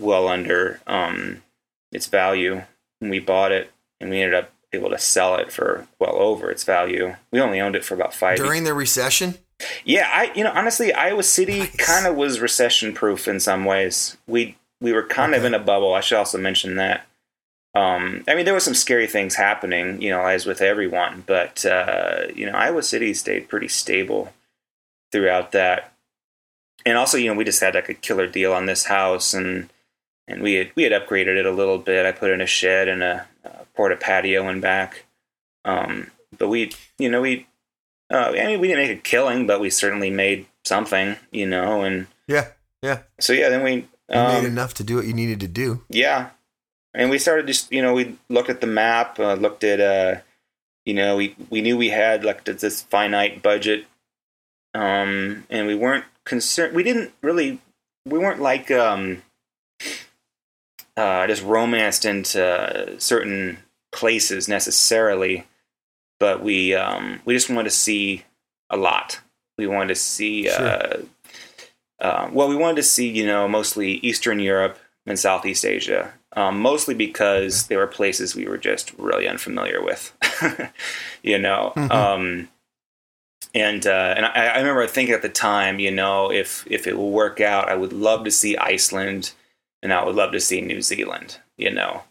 [0.00, 1.42] well under um
[1.92, 2.62] its value
[3.00, 3.70] when we bought it,
[4.00, 7.16] and we ended up able to sell it for well over its value.
[7.30, 9.38] We only owned it for about five during the recession.
[9.84, 11.76] Yeah, I you know honestly, Iowa City Nice.
[11.76, 14.16] kind of was recession proof in some ways.
[14.26, 15.94] We we were kind of in a bubble.
[15.94, 17.06] I should also mention that.
[17.74, 21.64] Um, I mean, there were some scary things happening, you know, as with everyone, but
[21.66, 24.32] uh, you know, Iowa City stayed pretty stable
[25.12, 25.92] throughout that.
[26.86, 29.68] And also, you know, we just had like a killer deal on this house, and
[30.28, 32.06] and we had we had upgraded it a little bit.
[32.06, 35.04] I put in a shed and a, a porta patio in back.
[35.64, 37.47] Um, but we, you know, we
[38.10, 41.82] uh, I mean, we didn't make a killing, but we certainly made something, you know.
[41.82, 42.48] And Yeah,
[42.82, 43.00] yeah.
[43.20, 45.82] so yeah, then we, You made um, enough to do what you needed to do.
[45.90, 46.30] yeah,
[46.94, 50.20] and we started just, you know, we looked at the map, uh, looked at, uh,
[50.86, 53.84] you know, we we knew we had like this- this finite budget,
[54.74, 56.74] um, and we weren't concerned.
[56.74, 57.60] We didn't really,
[58.06, 59.22] we weren't like um,
[60.96, 63.58] uh, just romanced into certain
[63.92, 65.46] places necessarily,
[66.20, 68.24] but we um, we just wanted to see
[68.70, 69.20] a lot.
[69.56, 70.98] We wanted to see, uh,
[72.00, 76.60] uh, well, we wanted to see, you know, mostly Eastern Europe and Southeast Asia, um,
[76.60, 80.12] mostly because they were places we were just really unfamiliar with,
[81.22, 81.72] you know.
[81.76, 81.90] Mhm.
[81.90, 82.48] Um,
[83.54, 86.96] and uh, and I, I remember thinking at the time, you know, if if it
[86.96, 89.32] will work out, I would love to see Iceland,
[89.82, 92.02] and I would love to see New Zealand, you know,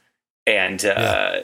[0.45, 1.41] and uh, Yeah.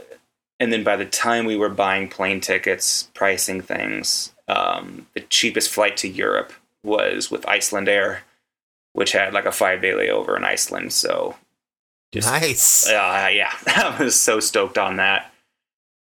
[0.63, 5.69] And then by the time we were buying plane tickets, pricing things, um, the cheapest
[5.69, 6.53] flight to Europe
[6.85, 8.19] was with Icelandair,
[8.93, 10.93] which had like a five day layover in Iceland.
[10.93, 11.35] So
[12.13, 12.87] Just- nice.
[12.87, 15.33] uh, yeah, I was so stoked on that.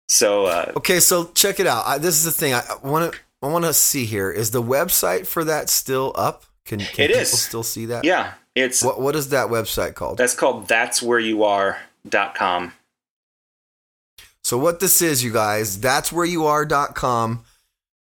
[0.10, 1.84] So uh, Okay, so check it out.
[1.88, 4.30] I, this is the thing I want to I want to see here.
[4.30, 6.44] Is the website for that still up?
[6.66, 7.42] Can, can It people is.
[7.42, 8.04] still see that?
[8.04, 10.18] yeah, it's What what is that website called?
[10.18, 12.74] that's called that's where you are.com.
[14.50, 17.44] So what this is, you guys, that's where you are.com.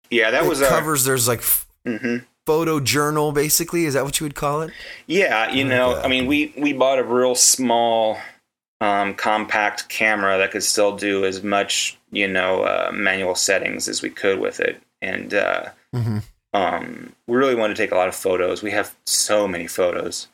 [0.09, 3.85] Yeah, that it was our covers there's like f- hmm photo journal basically.
[3.85, 4.73] Is that what you would call it?
[5.07, 6.03] Yeah, you like know, that.
[6.03, 8.17] I mean, we we bought a real small,
[8.81, 14.01] um, compact camera that could still do as much, you know, uh, manual settings as
[14.01, 16.17] we could with it, and uh, Mm-hmm.
[16.53, 18.61] um, we really wanted to take a lot of photos.
[18.61, 20.27] We have so many photos,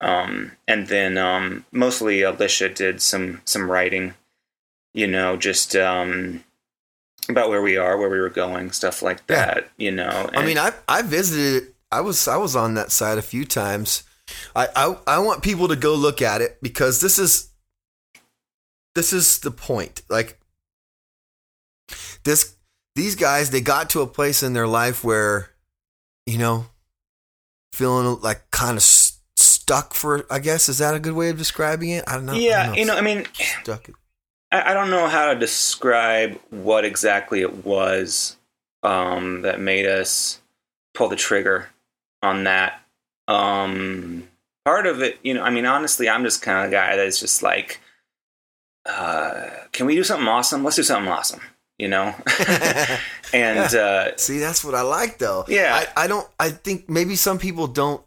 [0.00, 4.14] um, and then um, mostly Alicia did some some writing,
[4.98, 6.42] you know, just um,
[7.28, 9.46] about where we are, where we were going, stuff like Yeah.
[9.46, 9.70] that.
[9.76, 11.74] You know, I mean, I I visited.
[11.92, 14.02] I was I was on that side a few times.
[14.56, 17.50] I, I I want people to go look at it because this is
[18.94, 20.02] this is the point.
[20.10, 20.38] Like
[22.24, 22.56] this,
[22.94, 25.50] these guys they got to a place in their life where,
[26.26, 26.66] you know,
[27.72, 30.26] feeling like kind of s- stuck for.
[30.30, 32.04] I guess is that a good way of describing it?
[32.06, 32.34] I don't know.
[32.34, 33.88] I yeah, don't you know, I mean, stuck.
[34.50, 38.36] I, I don't know how to describe what exactly it was
[38.82, 40.40] um, that made us
[40.94, 41.68] pull the trigger
[42.22, 42.80] on that.
[43.26, 44.28] Um,
[44.64, 47.20] part of it, you know, I mean, honestly, I'm just kind of a guy that's
[47.20, 47.80] just like,
[48.86, 50.64] uh, can we do something awesome?
[50.64, 51.40] Let's do something awesome,
[51.78, 52.14] you know?
[53.34, 55.44] and uh, See, that's what I like though.
[55.48, 55.84] Yeah.
[55.96, 58.02] I, I don't I think maybe some people don't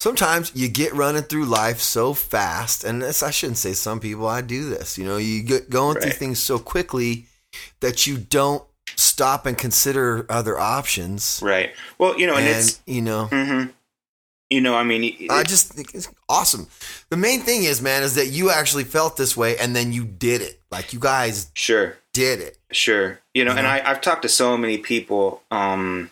[0.00, 4.26] sometimes you get running through life so fast and this I shouldn't say some people,
[4.26, 4.98] I do this.
[4.98, 7.26] You know, you get going through things so quickly
[7.80, 8.62] that you don't
[8.94, 11.40] stop and consider other options.
[11.42, 11.72] right.
[11.98, 13.72] Well, you know, and, and it's, you know mhm.
[14.50, 16.68] you know, I mean, it- I just think it's awesome.
[17.08, 20.04] The main thing is, man, is that you actually felt this way and then you
[20.04, 20.60] did it.
[20.70, 21.96] Like you guys sure.
[22.12, 22.58] did it.
[22.70, 23.20] Sure.
[23.34, 23.68] You know, and know?
[23.68, 26.10] I, I've talked to so many people um,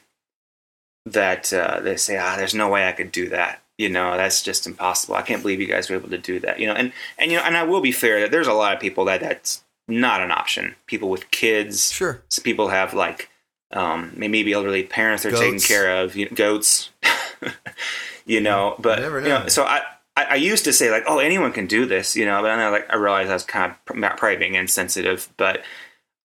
[1.06, 3.60] that uh, they say, ah, there's no way I could do that.
[3.78, 5.16] You know, that's just impossible.
[5.16, 6.60] I can't believe you guys were able to do that.
[6.60, 8.72] You know, and, and you know, and I will be fair that there's a lot
[8.74, 10.76] of people that that's not an option.
[10.86, 12.22] People with kids, Sure.
[12.44, 13.30] people have like
[13.72, 16.90] um, maybe elderly parents they're taking care of, you know, goats.
[18.26, 19.48] you know, but never you know, know.
[19.48, 19.82] so I,
[20.16, 22.60] I I used to say like, oh, anyone can do this, you know, but then
[22.60, 25.62] I like I realized I was kind of pr- probably being insensitive, but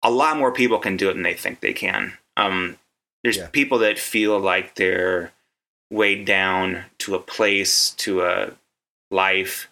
[0.03, 2.13] a lot more people can do it than they think they can.
[2.37, 2.77] Um,
[3.23, 3.47] there's Yeah.
[3.47, 5.33] people that feel like they're
[5.91, 8.51] weighed down to a place, to a
[9.11, 9.69] life,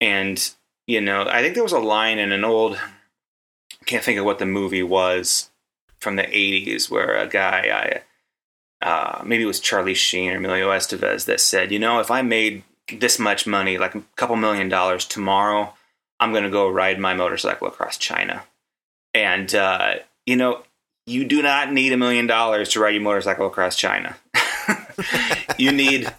[0.00, 0.52] and
[0.86, 4.24] you know, I think there was a line in an old, I can't think of
[4.24, 5.50] what the movie was
[6.00, 8.02] from the '80s, where a guy,
[8.82, 12.10] I, uh, maybe it was Charlie Sheen or Emilio Estevez, that said, you know, if
[12.10, 12.62] I made
[12.92, 15.74] this much money, like a couple million dollars tomorrow,
[16.20, 18.44] I'm going to go ride my motorcycle across China.
[19.12, 20.62] And, uh, you know,
[21.06, 24.16] you do not need a million dollars to ride your motorcycle across China.
[25.58, 26.12] you need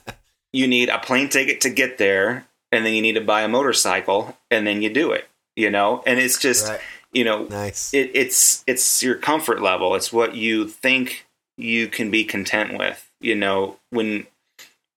[0.54, 3.48] you need a plane ticket to get there, and then you need to buy a
[3.48, 5.28] motorcycle, and then you do it.
[5.56, 6.80] You know, and it's just Right.
[7.12, 7.94] you know Nice.
[7.94, 9.96] it, it's it's your comfort level.
[9.96, 11.26] It's what you think
[11.58, 13.10] you can be content with.
[13.20, 14.28] You know, when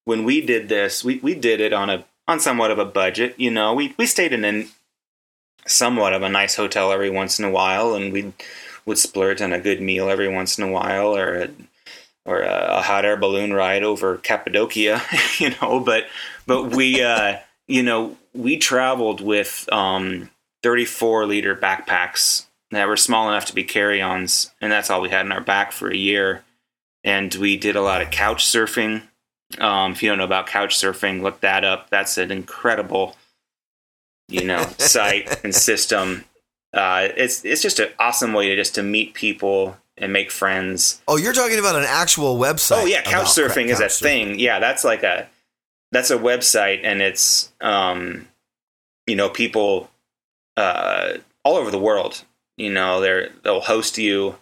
[0.05, 3.35] when we did this, we, we did it on a on somewhat of a budget.
[3.39, 4.67] You know, we we stayed in a
[5.67, 8.33] somewhat of a nice hotel every once in a while, and we
[8.87, 11.49] would splurge on a good meal every once in a while, or a,
[12.25, 15.03] or a, a hot air balloon ride over Cappadocia.
[15.39, 16.07] You know, but
[16.47, 20.29] but we uh, you know we traveled with um,
[20.63, 25.09] 34 liter backpacks that were small enough to be carry ons, and that's all we
[25.09, 26.45] had in our back for a year.
[27.03, 29.03] And we did a lot of couch surfing.
[29.59, 31.89] Um, if you don't know about couch surfing, look that up.
[31.91, 33.17] That's an incredible,
[34.29, 36.25] you know, site and system.
[36.73, 41.01] Uh, it's it's just an awesome way to just to meet people and make friends.
[41.07, 42.83] Oh, you're talking about an actual website.
[42.83, 44.01] Oh yeah, couch surfing is a surfing.
[44.01, 44.39] thing.
[44.39, 45.29] Yeah, that's like a
[45.93, 48.29] that's a website, and it's um,
[49.07, 49.91] you know people
[50.57, 51.15] uh,
[51.45, 52.25] all over the world.
[52.57, 54.37] You know, they're they'll host you,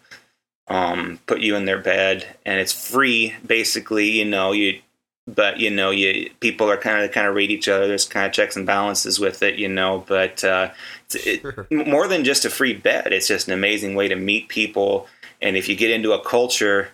[0.68, 3.34] um, put you in their bed, and it's free.
[3.46, 4.80] Basically, you know you.
[5.26, 7.86] But you know, you people are kind of kind of rate each other.
[7.86, 10.02] There's kind of checks and balances with it, you know.
[10.08, 10.70] But uh,
[11.12, 15.06] it, more than just a free bed, it's just an amazing way to meet people.
[15.40, 16.88] And if you get into a culture,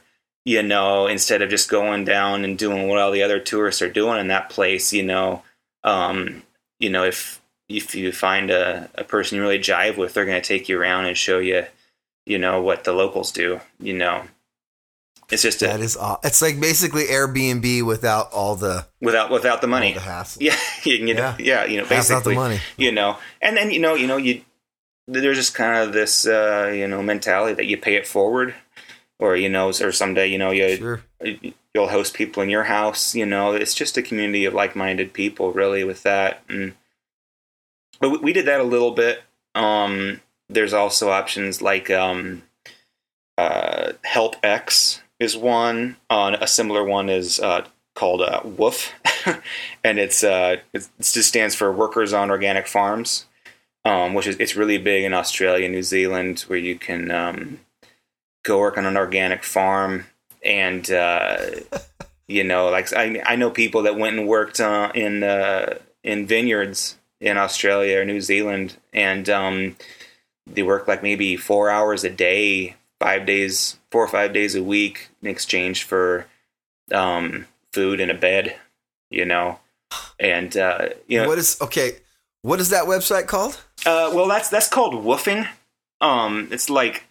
[0.44, 3.90] you know, instead of just going down and doing what all the other tourists are
[3.90, 5.42] doing in that place, you know,
[5.82, 6.42] um,
[6.78, 10.40] you know, if if you find a, a person you really jive with, they're going
[10.40, 11.64] to take you around and show you,
[12.26, 13.60] you know, what the locals do.
[13.80, 14.24] You know,
[15.30, 19.60] it's just a, that is aw- it's like basically Airbnb without all the without without
[19.62, 20.42] the money, the hassle.
[20.42, 21.36] Yeah, you know, yeah.
[21.38, 22.60] yeah, you know, basically, money.
[22.76, 24.42] you know, and then you know, you know, you
[25.06, 28.54] there's just kind of this uh, you know mentality that you pay it forward,
[29.18, 30.76] or you know, or someday you know you.
[30.76, 31.02] Sure.
[31.74, 33.52] You'll host people in your house, you know.
[33.52, 36.74] It's just a community of like-minded people, really, with that, and
[38.00, 39.22] but we did that a little bit.
[39.56, 42.42] Um, there's also options like um,
[43.38, 45.96] uh, Help X is one.
[46.10, 48.92] On uh, a similar one is uh, called uh, WOOF,
[49.84, 53.26] and it's uh, it just stands for Workers on Organic Farms,
[53.84, 57.60] um, which is it's really big in Australia, New Zealand, where you can um,
[58.44, 60.06] go work on an organic farm
[60.44, 61.38] and uh,
[62.28, 66.26] you know, like I I know people that went and worked uh, in uh, in
[66.26, 69.76] vineyards in Australia or New Zealand, and um,
[70.46, 74.62] they work like maybe four hours a day, five days, four or five days a
[74.62, 76.26] week in exchange for
[76.92, 78.56] um, food and a bed,
[79.10, 79.58] you know.
[80.18, 81.98] And uh, you know what is okay?
[82.44, 83.58] What is that website called?
[83.86, 85.48] Uh, well, that's that's called woofing.
[86.00, 87.04] Um, it's like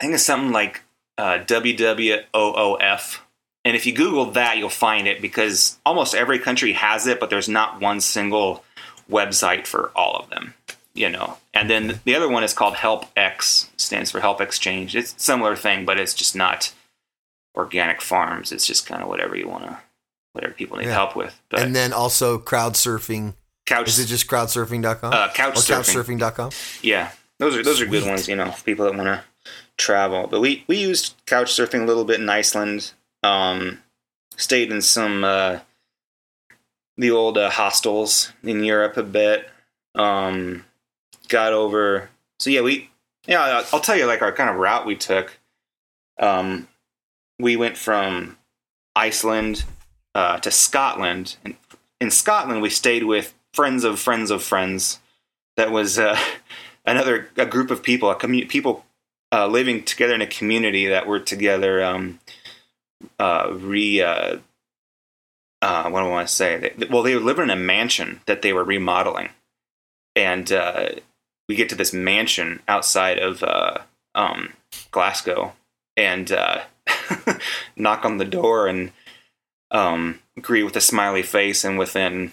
[0.00, 0.82] I think it's something like
[1.16, 3.18] uh, WWOOF.
[3.64, 7.30] And if you Google that, you'll find it because almost every country has it, but
[7.30, 8.64] there's not one single
[9.08, 10.54] website for all of them
[10.94, 14.96] you know and then the other one is called help x stands for help exchange
[14.96, 16.72] it's a similar thing but it's just not
[17.56, 19.78] organic farms it's just kind of whatever you want to
[20.32, 20.92] whatever people need yeah.
[20.92, 23.34] help with but and then also crowd surfing
[23.66, 26.18] couch is it just crowdsurfing.com uh, couch or surfing.
[26.18, 26.50] couchsurfing.com
[26.82, 29.22] yeah those are those are good ones you know people that want to
[29.76, 32.92] travel but we we used couch surfing a little bit in iceland
[33.22, 33.80] um
[34.36, 35.58] stayed in some uh
[36.96, 39.48] the old uh, hostels in Europe a bit.
[39.94, 40.64] Um,
[41.28, 42.10] got over.
[42.38, 42.90] So yeah, we
[43.26, 43.64] yeah.
[43.72, 45.38] I'll tell you like our kind of route we took.
[46.18, 46.68] Um,
[47.38, 48.38] we went from
[48.94, 49.64] Iceland
[50.14, 51.56] uh, to Scotland, and
[52.00, 55.00] in Scotland we stayed with friends of friends of friends.
[55.56, 56.18] That was uh,
[56.84, 58.84] another a group of people, a commu- people
[59.32, 62.20] uh, living together in a community that were together um,
[63.18, 64.36] uh, re uh,
[65.62, 66.74] uh, what do I want to say?
[66.76, 69.30] They, well, they were living in a mansion that they were remodeling,
[70.14, 70.90] and uh,
[71.48, 73.78] we get to this mansion outside of uh,
[74.14, 74.52] um,
[74.90, 75.54] Glasgow,
[75.96, 76.62] and uh,
[77.76, 78.92] knock on the door and
[79.70, 82.32] um, agree with a smiley face, and within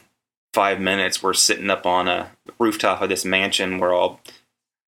[0.54, 3.80] five minutes, we're sitting up on a rooftop of this mansion.
[3.80, 4.20] We're all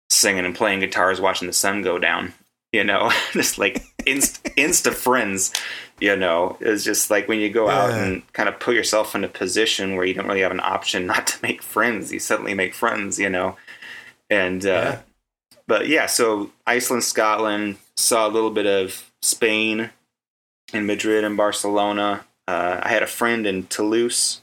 [0.10, 2.34] singing and playing guitars, watching the sun go down.
[2.74, 5.52] You know, just like inst- insta friends
[6.02, 7.84] you know it's just like when you go yeah.
[7.84, 10.60] out and kind of put yourself in a position where you don't really have an
[10.60, 13.56] option not to make friends you suddenly make friends you know
[14.30, 15.00] and uh, yeah.
[15.68, 19.92] but yeah so iceland scotland saw a little bit of spain
[20.74, 24.41] in madrid and barcelona uh, i had a friend in toulouse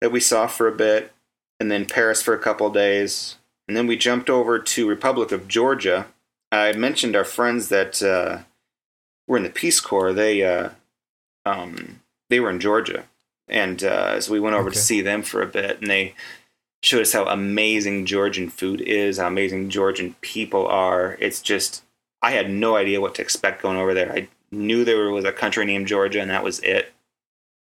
[0.00, 1.12] that we saw for a bit
[1.60, 3.36] and then paris for a couple days
[3.68, 6.06] and then we jumped over to republic of georgia
[6.52, 8.42] i mentioned our friends that uh,
[9.26, 10.12] were in the Peace Corps.
[10.12, 10.70] They uh,
[11.44, 13.04] um, they were in Georgia,
[13.48, 14.74] and uh, so we went over okay.
[14.74, 16.14] to see them for a bit, and they
[16.82, 21.16] showed us how amazing Georgian food is, how amazing Georgian people are.
[21.20, 21.82] It's just
[22.22, 24.12] I had no idea what to expect going over there.
[24.12, 26.92] I knew there was a country named Georgia, and that was it.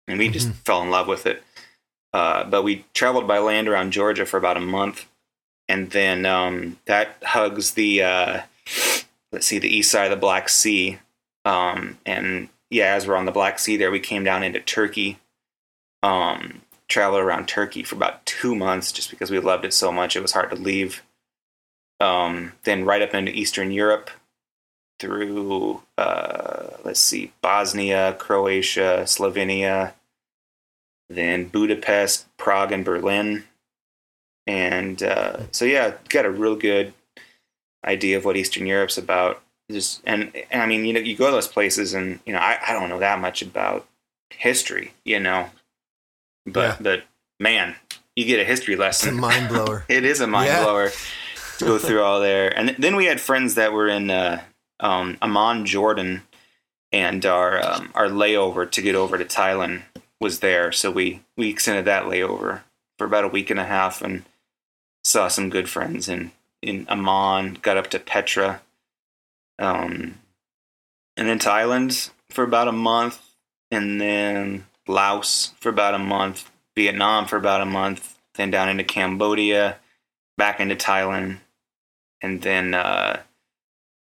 [0.07, 0.55] And we just Mhm.
[0.65, 1.43] fell in love with it.
[2.13, 5.07] Uh, but we traveled by land around Georgia for about a month,
[5.67, 8.41] and then um, that hugs the uh,
[9.31, 10.99] let's see the east side of the Black Sea.
[11.43, 15.17] Um, and yeah, as we're on the Black Sea, there we came down into Turkey.
[16.03, 20.15] Um, traveled around Turkey for about two months just because we loved it so much.
[20.15, 21.01] It was hard to leave.
[21.99, 24.11] Um, then right up into Eastern Europe
[24.99, 29.93] through, uh, let's see, Bosnia, Croatia, Slovenia,
[31.09, 33.43] then Budapest, Prague, and Berlin.
[34.47, 36.93] And uh, so, yeah, got a real good
[37.85, 39.41] idea of what Eastern Europe's about.
[39.71, 42.39] Just and, and I mean, you know, you go to those places, and you know,
[42.39, 43.87] I, I don't know that much about
[44.29, 45.49] history, you know,
[46.45, 46.77] but Yeah.
[46.81, 47.03] but
[47.39, 47.75] man,
[48.15, 49.09] you get a history lesson.
[49.09, 49.85] It's a mind blower.
[49.89, 50.63] It is a mind Yeah.
[50.63, 50.91] blower
[51.59, 52.49] to go through all there.
[52.57, 54.41] And then we had friends that were in uh,
[54.81, 56.23] um, Amman, Jordan,
[56.91, 59.83] and our um, our layover to get over to Thailand
[60.23, 60.71] was there.
[60.71, 62.61] So we we extended that layover
[62.97, 64.23] for about a week and a half and
[65.03, 66.31] saw some good friends in
[66.63, 67.59] in Amman.
[67.61, 68.61] Got up to Petra,
[69.59, 70.15] um,
[71.17, 73.21] and then Thailand for about a month,
[73.69, 78.83] and then Laos for about a month, Vietnam for about a month, then down into
[78.83, 79.77] Cambodia,
[80.37, 81.39] back into Thailand,
[82.21, 83.21] and then uh,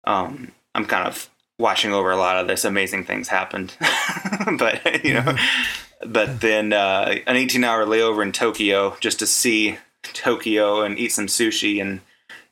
[0.03, 1.29] um, I'm kind of
[1.59, 2.65] watching over a lot of this.
[2.65, 3.75] Amazing things happened,
[4.57, 5.35] but you know,
[6.05, 11.11] but then uh, an 18 hour layover in Tokyo just to see Tokyo and eat
[11.11, 12.01] some sushi and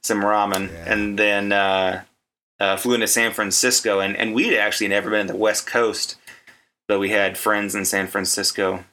[0.04, 0.94] some ramen, Yeah.
[0.94, 2.04] and then uh,
[2.60, 6.18] uh, flew into San Francisco, and and we'd actually never been to the West Coast,
[6.88, 8.84] but we had friends in San Francisco,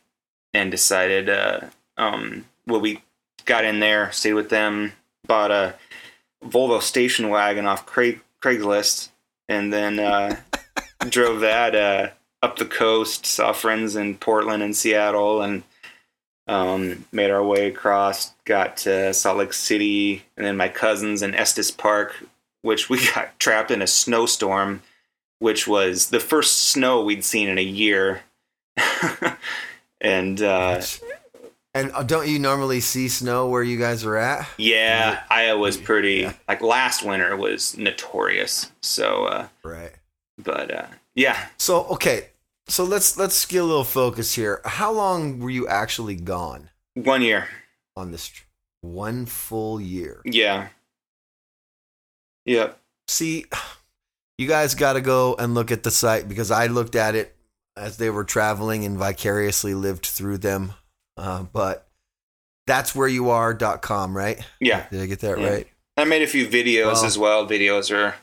[0.53, 1.61] and decided, uh,
[1.97, 3.03] um, well, we
[3.45, 4.93] got in there, stayed with them,
[5.27, 5.75] bought a
[6.45, 9.09] Volvo station wagon off Craig, Craigslist,
[9.49, 10.37] and then uh,
[11.09, 12.09] drove that uh,
[12.43, 13.27] up the coast.
[13.27, 15.63] Saw friends in Portland and Seattle, and
[16.47, 18.33] um, made our way across.
[18.45, 22.25] Got to Salt Lake City, and then my cousins in Estes Park,
[22.63, 24.83] which we got trapped in a snowstorm,
[25.39, 28.23] which was the first snow we'd seen in a year.
[30.01, 30.81] and uh,
[31.77, 34.49] And uh, don't you normally see snow where you guys are at?
[34.59, 36.33] yeah, Iowa's pretty Yeah.
[36.49, 38.71] like last winter was notorious.
[38.81, 39.93] So, uh, Right.
[40.39, 42.29] but uh, yeah, So okay,
[42.69, 44.61] so let's let's get a little focus here.
[44.65, 47.49] How long were you actually gone one year.
[47.97, 48.31] on this?
[48.83, 50.21] One full year.
[50.25, 50.69] Yeah.
[52.47, 52.79] Yep.
[53.09, 53.47] See,
[54.39, 57.35] you guys got to go and look at the site because I looked at it
[57.77, 60.75] as they were traveling and vicariously lived through them.
[61.17, 61.89] Uh, but
[62.67, 64.41] that's where you are.com, right?
[64.61, 64.87] Yeah.
[64.91, 65.49] Did I get that Yeah.
[65.49, 65.69] right?
[65.97, 67.47] I made a few videos Well- as well.
[67.47, 68.15] Videos are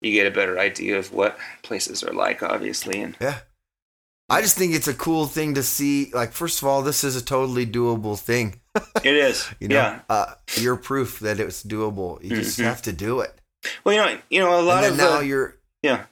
[0.00, 3.40] you get a better idea of what places are like, obviously, and Yeah.
[4.30, 6.10] I just think it's a cool thing to see.
[6.12, 8.60] Like, first of all, this is a totally doable thing.
[9.02, 9.46] it is.
[9.58, 10.00] You know, Yeah.
[10.08, 12.22] uh, you're proof that it's doable.
[12.22, 12.64] You just Mhm.
[12.64, 13.34] have to do it.
[13.84, 16.04] Well, you know, you know, a lot and of now uh, you're yeah.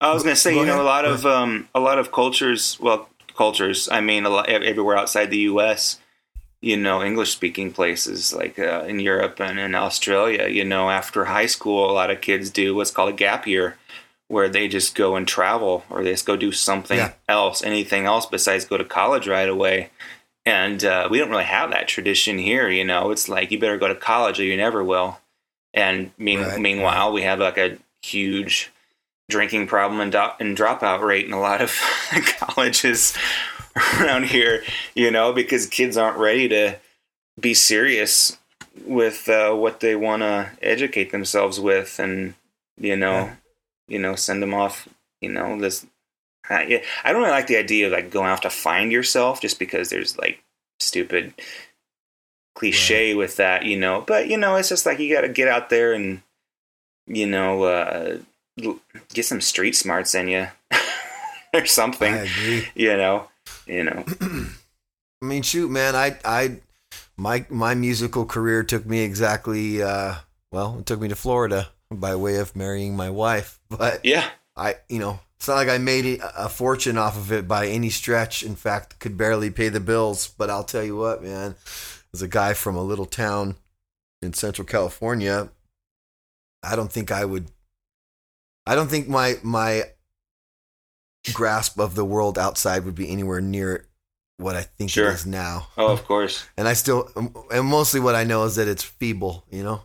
[0.00, 0.84] I was gonna say, Go you know, ahead.
[0.84, 2.76] a lot of um, a lot of cultures.
[2.80, 3.88] Well, cultures.
[3.90, 5.98] I mean, a lot everywhere outside the U.S.
[6.60, 10.48] You know, English speaking places like uh, in Europe and in Australia.
[10.48, 13.76] You know, after high school, a lot of kids do what's called a gap year,
[14.28, 17.12] where they just go and travel or they just go do something Yeah.
[17.28, 19.90] else, anything else besides go to college right away.
[20.46, 22.68] And uh, we don't really have that tradition here.
[22.68, 25.18] You know, it's like you better go to college or you never will.
[25.72, 28.70] And mean, Right, meanwhile, we have like a huge
[29.28, 31.70] drinking problem and, do- and dropout rate in a lot of
[32.38, 33.16] colleges
[34.00, 34.62] around here,
[34.94, 36.76] you know, because kids aren't ready to
[37.40, 38.38] be serious
[38.84, 42.34] with uh, what they want to educate themselves with and,
[42.78, 43.34] you know, Yeah.
[43.88, 44.88] you know, send them off,
[45.20, 45.86] you know, this.
[46.50, 49.40] I, yeah, I don't really like the idea of like going off to find yourself
[49.40, 50.42] just because there's like
[50.78, 51.32] stupid
[52.54, 54.02] cliche with that, you know.
[54.06, 56.20] But you know, it's just like you got to get out there and
[57.06, 58.18] you know uh,
[58.56, 60.48] get some street smarts in you
[61.54, 62.12] or something.
[62.12, 62.68] I agree.
[62.74, 63.28] You know,
[63.66, 64.04] you know.
[64.20, 66.58] I mean, shoot, man, I, I,
[67.16, 70.16] my, my musical career took me exactly, uh,
[70.52, 73.58] well, it took me to Florida by way of marrying my wife.
[73.68, 77.46] But Yeah, I, you know, it's not like I made a fortune off of it
[77.46, 78.42] by any stretch.
[78.42, 80.28] In fact, could barely pay the bills.
[80.28, 81.54] But I'll tell you what, man,
[82.14, 83.56] as a guy from a little town
[84.22, 85.50] in Central California,
[86.62, 87.50] I don't think I would.
[88.66, 89.84] I don't think my my
[91.32, 93.86] grasp of the world outside would be anywhere near
[94.36, 95.10] what I think Sure.
[95.10, 95.68] it is now.
[95.76, 96.44] oh, of course.
[96.56, 97.08] And I still,
[97.50, 99.82] and mostly what I know is that it's feeble, you know,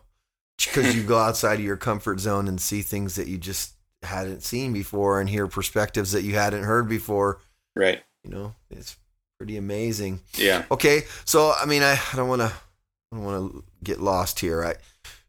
[0.57, 4.41] because you go outside of your comfort zone and see things that you just, hadn't
[4.43, 7.41] seen before and hear perspectives that you hadn't heard before.
[7.76, 8.01] Right.
[8.23, 8.95] You know, it's
[9.38, 10.22] pretty amazing.
[10.35, 10.64] Yeah.
[10.72, 14.39] Okay, so I mean, I, I don't want to, I don't want to get lost
[14.39, 14.64] here.
[14.64, 14.76] I,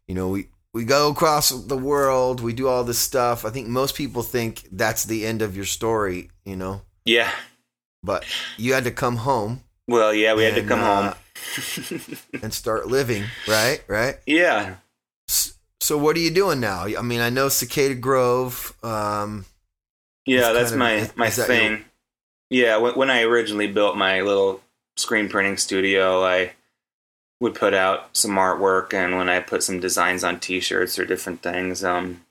[0.07, 3.43] you know, we we go across the world, we do all this stuff.
[3.45, 6.29] I think most people think that's the end of your story.
[6.45, 7.31] You know, Yeah.
[8.03, 8.25] but
[8.57, 11.15] you had to come home Well, yeah, we had to come uh, home.
[12.41, 13.83] and start living, right?
[13.87, 14.15] Right.
[14.25, 14.75] Yeah.
[15.27, 16.85] So what are you doing now?
[16.85, 18.73] I mean, I know Cicada Grove.
[18.83, 19.45] Um,
[20.25, 21.85] Yeah, that's kind of- my my that thing.
[22.49, 24.61] Yeah, when, when I originally built my little
[24.97, 26.51] screen printing studio, I
[27.41, 31.41] would put out some artwork, and when I put some designs on T-shirts or different
[31.41, 32.21] things, um,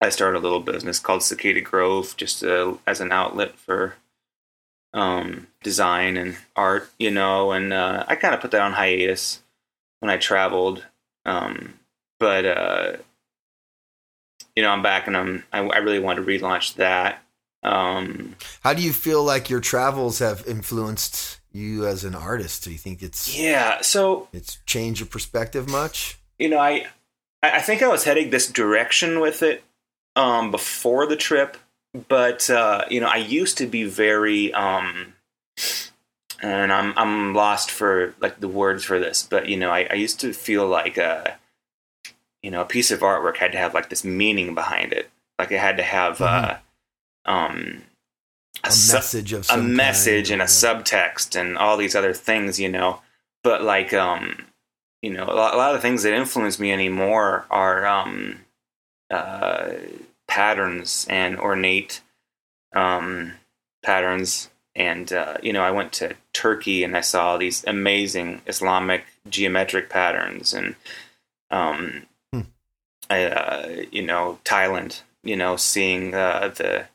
[0.00, 3.96] I started a little business called Cicada Grove, just uh, as an outlet for
[4.94, 7.52] um, design and art, you know.
[7.52, 9.42] And uh, I kind of put that on hiatus
[10.00, 10.86] when I traveled,
[11.26, 11.74] um,
[12.18, 12.92] but uh,
[14.56, 17.22] you know, I'm back, and I'm I, I really want to relaunch that.
[17.62, 22.64] Um, how do you feel like your travels have influenced you as an artist?
[22.64, 26.18] Do you think it's yeah, so it's changed your perspective much?
[26.38, 26.86] you know, I
[27.42, 29.62] I think I was heading this direction with it
[30.16, 31.56] um, before the trip,
[32.08, 35.14] but uh, you know, I used to be very um,
[36.40, 39.94] and I'm I'm lost for like the words for this, but you know, I, I
[39.94, 41.38] used to feel like a
[42.42, 45.50] you know a piece of artwork had to have like this meaning behind it, like
[45.50, 46.56] it had to have uh,
[47.24, 47.82] um,
[48.64, 52.68] A, su- message of a message and a subtext and all these other things, you
[52.68, 53.00] know.
[53.44, 54.46] But like, um,
[55.02, 58.40] you know, a lot, a lot of the things that influence me anymore are um,
[59.10, 59.70] uh,
[60.26, 62.00] patterns and ornate
[62.74, 63.32] um,
[63.84, 64.50] patterns.
[64.74, 69.88] And uh, you know, I went to Turkey and I saw these amazing Islamic geometric
[69.90, 70.74] patterns, and
[71.50, 72.40] um, Hmm.
[73.10, 75.02] I, uh, you know, Thailand.
[75.24, 76.86] You know, seeing uh, the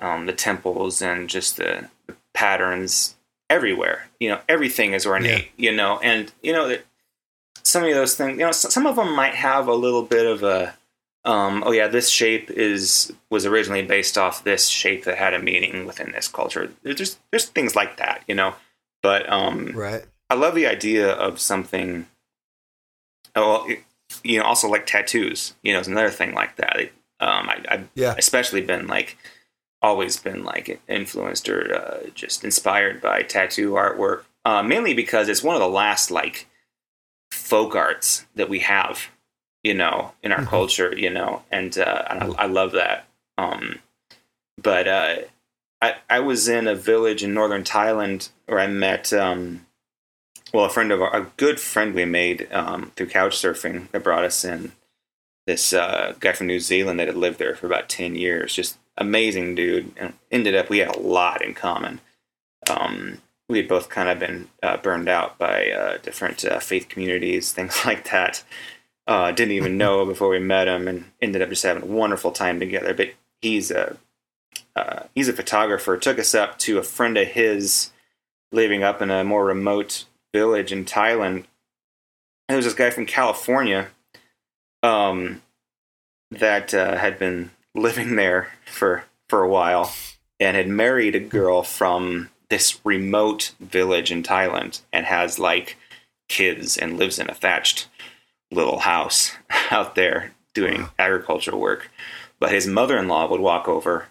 [0.00, 3.16] um, the temples and just the, the patterns
[3.48, 4.08] everywhere.
[4.20, 5.50] You know, everything is ornate.
[5.56, 6.84] You know, and you know that
[7.62, 8.38] some of those things.
[8.38, 10.74] You know, some of them might have a little bit of a.
[11.24, 15.40] Um, oh yeah, this shape is was originally based off this shape that had a
[15.42, 16.70] meaning within this culture.
[16.84, 18.54] There's there's things like that, you know.
[19.02, 20.04] But um, right?
[20.30, 22.06] I love the idea of something.
[23.34, 23.68] Oh,
[24.22, 25.54] you know, also like tattoos.
[25.62, 26.78] You know, is another thing like that.
[27.18, 28.14] Um, I, I've Yeah.
[28.16, 29.16] especially been like
[29.82, 34.24] always been like influenced or uh, just inspired by tattoo artwork.
[34.44, 36.46] Uh, mainly because it's one of the last like
[37.32, 39.08] folk arts that we have,
[39.62, 40.48] you know, in our Mhm.
[40.48, 40.96] culture.
[40.96, 43.06] You know, and, uh, and I, I love that.
[43.38, 43.80] Um,
[44.60, 45.16] but uh,
[45.82, 49.66] I I was in a village in northern Thailand where I met um,
[50.54, 54.02] well a friend of our, a good friend we made um, through couch surfing that
[54.04, 54.72] brought us in.
[55.46, 58.78] This uh, guy from New Zealand that had lived there for about ten years, just
[58.96, 62.00] amazing dude, and ended up we had a lot in common.
[62.68, 66.88] Um, we had both kind of been uh, burned out by uh, different uh, faith
[66.88, 68.44] communities, things like that.
[69.06, 72.32] Uh, didn't even know before we met him, and ended up just having a wonderful
[72.32, 72.94] time together.
[72.94, 73.10] But
[73.40, 73.96] he's a
[74.74, 75.96] uh, he's a photographer.
[75.96, 77.90] Took us up to a friend of his
[78.52, 80.04] living up in a more remote
[80.34, 81.44] village in Thailand.
[82.48, 83.88] There was this guy from California
[84.82, 85.42] um,
[86.30, 89.92] that uh, had been living there for for a while
[90.38, 95.76] and had married a girl from this remote village in Thailand and has like
[96.28, 97.88] kids and lives in a thatched
[98.50, 99.32] little house
[99.70, 100.90] out there doing Wow.
[100.98, 101.90] agricultural work.
[102.38, 104.06] But his mother in law would walk over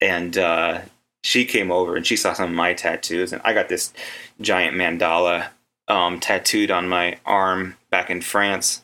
[0.00, 0.80] and uh,
[1.22, 3.32] she came over and she saw some of my tattoos.
[3.32, 3.92] And I got this
[4.40, 5.48] giant mandala
[5.88, 8.82] um, tattooed on my arm back in France.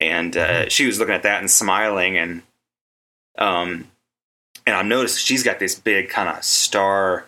[0.00, 2.18] And uh, she was looking at that and smiling.
[2.18, 2.42] And
[3.38, 3.90] um,
[4.66, 7.26] and I noticed she's got this big kind of star,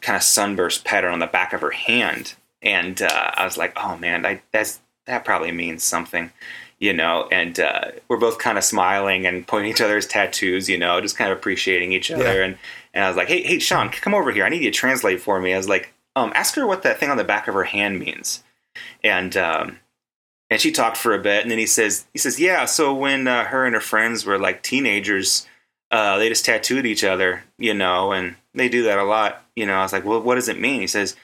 [0.00, 2.34] kind of sunburst pattern on the back of her hand.
[2.62, 6.30] And uh, I was like, oh man, I, that's that probably means something,
[6.78, 7.28] you know.
[7.30, 11.16] And uh, we're both kind of smiling and pointing each other's tattoos, you know, just
[11.16, 12.38] kind of appreciating each other.
[12.38, 12.44] Yeah.
[12.44, 12.58] And
[12.94, 14.44] and I was like, hey, hey, Sean, come over here.
[14.44, 15.54] I need you to translate for me.
[15.54, 17.98] I was like, um, ask her what that thing on the back of her hand
[17.98, 18.42] means.
[19.04, 19.78] And um,
[20.50, 22.64] and she talked for a bit, and then he says, he says, yeah.
[22.64, 25.46] So when uh, her and her friends were like teenagers,
[25.90, 29.64] uh, they just tattooed each other, you know, and they do that a lot, you
[29.64, 29.74] know.
[29.74, 30.80] I was like, well, what does it mean?
[30.80, 31.14] He says,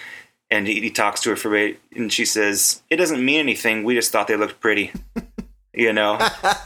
[0.48, 3.40] and he, he talks to her for a bit, and she says, it doesn't mean
[3.40, 3.82] anything.
[3.82, 4.92] We just thought they looked pretty,
[5.74, 6.14] you know.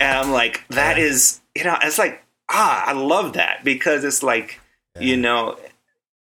[0.01, 4.23] and I'm like, that is, you know, it's like, ah, I love that because it's
[4.23, 4.61] like,
[4.99, 5.59] you know,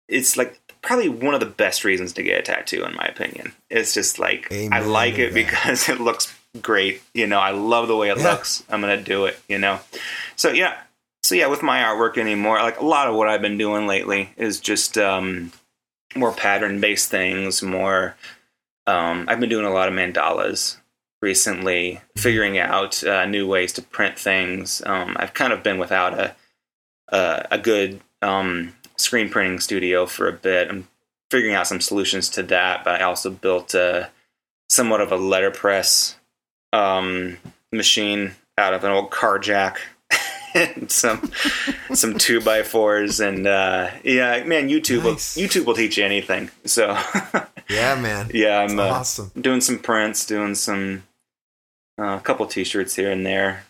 [0.08, 3.54] it's like probably one of the best reasons to get a tattoo, in my opinion.
[3.70, 5.34] It's just like I like it that.
[5.34, 7.02] because it looks great.
[7.14, 8.32] You know, I love the way it Yeah.
[8.32, 8.64] looks.
[8.70, 9.40] I'm gonna do it.
[9.48, 9.80] You know,
[10.36, 10.78] so yeah.
[11.24, 14.30] so yeah, with my artwork anymore, like a lot of what I've been doing lately
[14.38, 15.52] is just um,
[16.16, 17.62] more pattern based things.
[17.62, 18.16] More,
[18.88, 20.78] um, I've been doing a lot of mandalas
[21.22, 24.82] recently, figuring out uh, new ways to print things.
[24.86, 26.36] Um, I've kind of been without a
[27.12, 30.70] a, a good um, screen printing studio for a bit.
[30.70, 30.88] I'm
[31.32, 34.10] figuring out some solutions to that, but I also built a
[34.70, 36.16] somewhat of a letterpress
[36.74, 37.38] um,
[37.72, 39.80] machine out of an old car jack
[40.54, 41.32] and some
[41.94, 45.36] some two by fours and uh, yeah man youtube Nice.
[45.36, 46.98] will youtube will teach you anything so
[47.70, 48.30] Yeah, man.
[48.34, 49.32] yeah i'm uh, Awesome.
[49.40, 51.04] doing some prints doing some
[52.00, 53.64] uh, a couple t-shirts here and there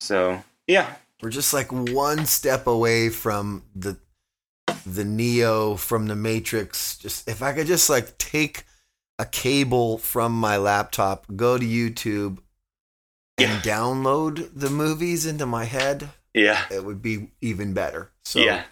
[0.00, 3.96] so yeah We're just like one step away from the
[4.86, 6.96] the Neo from the Matrix.
[6.96, 8.64] Just if I could just like take
[9.18, 12.38] a cable from my laptop, go to YouTube,
[13.38, 13.60] and Yeah.
[13.60, 18.12] download the movies into my head, yeah it would be even better.
[18.24, 18.64] So yeah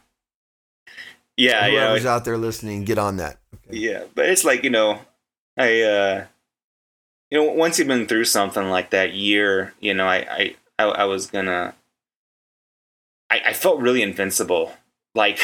[1.37, 3.39] yeah whoever's out there listening, get on that.
[3.55, 3.79] Okay.
[3.79, 5.01] Yeah, but it's like you know,
[5.59, 6.27] I uh,
[7.31, 10.85] you know, once you've been through something like that year, you know, I I I,
[10.85, 11.75] I was gonna,
[13.31, 14.73] I, I felt really invincible.
[15.15, 15.39] Like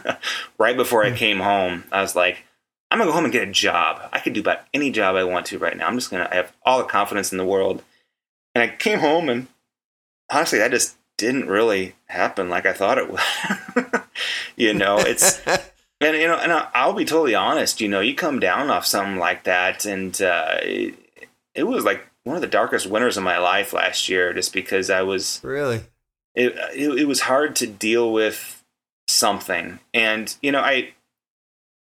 [0.58, 2.44] right before I came home, I was like,
[2.90, 4.08] I'm gonna go home and get a job.
[4.12, 5.86] I could do about any job I want to right now.
[5.86, 7.82] I'm just gonna I have all the confidence in the world.
[8.54, 9.46] And I came home and
[10.30, 14.02] honestly, that just didn't really happen like I thought it would.
[14.56, 17.80] you know, it's and you know, and I'll be totally honest.
[17.80, 20.94] You know, you come down off something like that, and uh, it,
[21.54, 24.90] it was like one of the darkest winters of my life last year, just because
[24.90, 25.40] I was.
[25.42, 25.82] really.
[26.34, 28.61] It, it, it was hard to deal with
[29.12, 30.94] something, and you know, I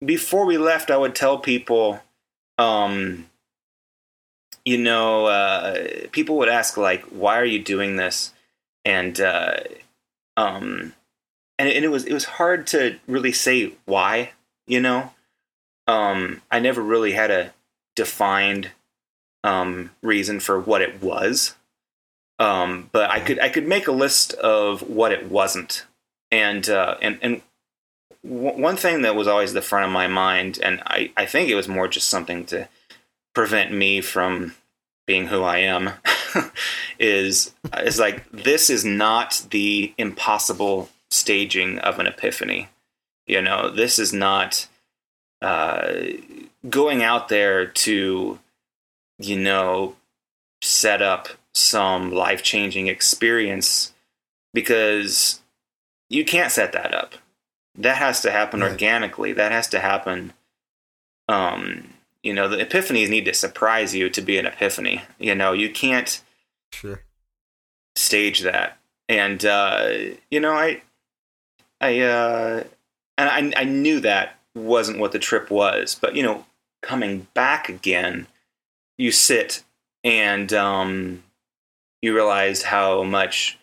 [0.05, 2.01] before we left, I would tell people,
[2.59, 3.29] um,
[4.65, 8.33] you know, uh, people would ask like, "Why are you doing this?"
[8.85, 9.57] and uh,
[10.37, 10.95] um,
[11.59, 14.33] and, and it was it was hard to really say why.
[14.67, 15.13] You know,
[15.87, 17.53] um, I never really had a
[17.97, 18.71] defined
[19.45, 21.55] um, reason for what it was,
[22.39, 25.85] um, but I could I could make a list of what it wasn't,
[26.33, 27.43] and uh, and and
[28.25, 31.49] w- one thing that was always the front of my mind, and I I think
[31.49, 32.69] it was more just something to
[33.35, 34.55] prevent me from
[35.07, 35.91] being who I am
[36.99, 42.69] is is like this is not the impossible staging of an epiphany.
[43.27, 44.67] You know, this is not
[45.43, 45.93] uh,
[46.69, 48.39] going out there to,
[49.19, 49.97] you know,
[50.63, 53.93] set up some life changing experience
[54.55, 55.42] because
[56.13, 57.15] you can't set that up.
[57.77, 58.71] That has to happen Right.
[58.73, 59.33] organically.
[59.33, 60.33] That has to happen.
[61.29, 65.03] Um, you know, the epiphanies need to surprise you to be an epiphany.
[65.19, 66.21] You know, you can't
[66.73, 67.03] Sure.
[67.97, 68.79] stage that.
[69.09, 69.89] And uh,
[70.31, 70.83] you know, I,
[71.81, 72.65] I, uh,
[73.19, 75.97] and I, I knew that wasn't what the trip was.
[76.01, 76.45] But you know,
[76.83, 78.27] coming back again,
[78.99, 79.63] you sit
[80.05, 81.23] and um,
[82.03, 83.59] you realize how much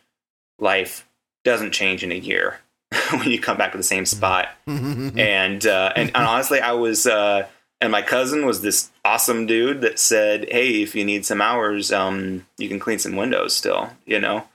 [0.60, 1.06] life
[1.44, 2.60] doesn't change in a year
[3.12, 7.06] when you come back to the same spot and uh, and, and honestly, I was
[7.08, 7.48] uh,
[7.82, 11.92] and my cousin was this awesome dude that said, "Hey, if you need some hours,
[11.92, 14.46] um, you can clean some windows still." You know, I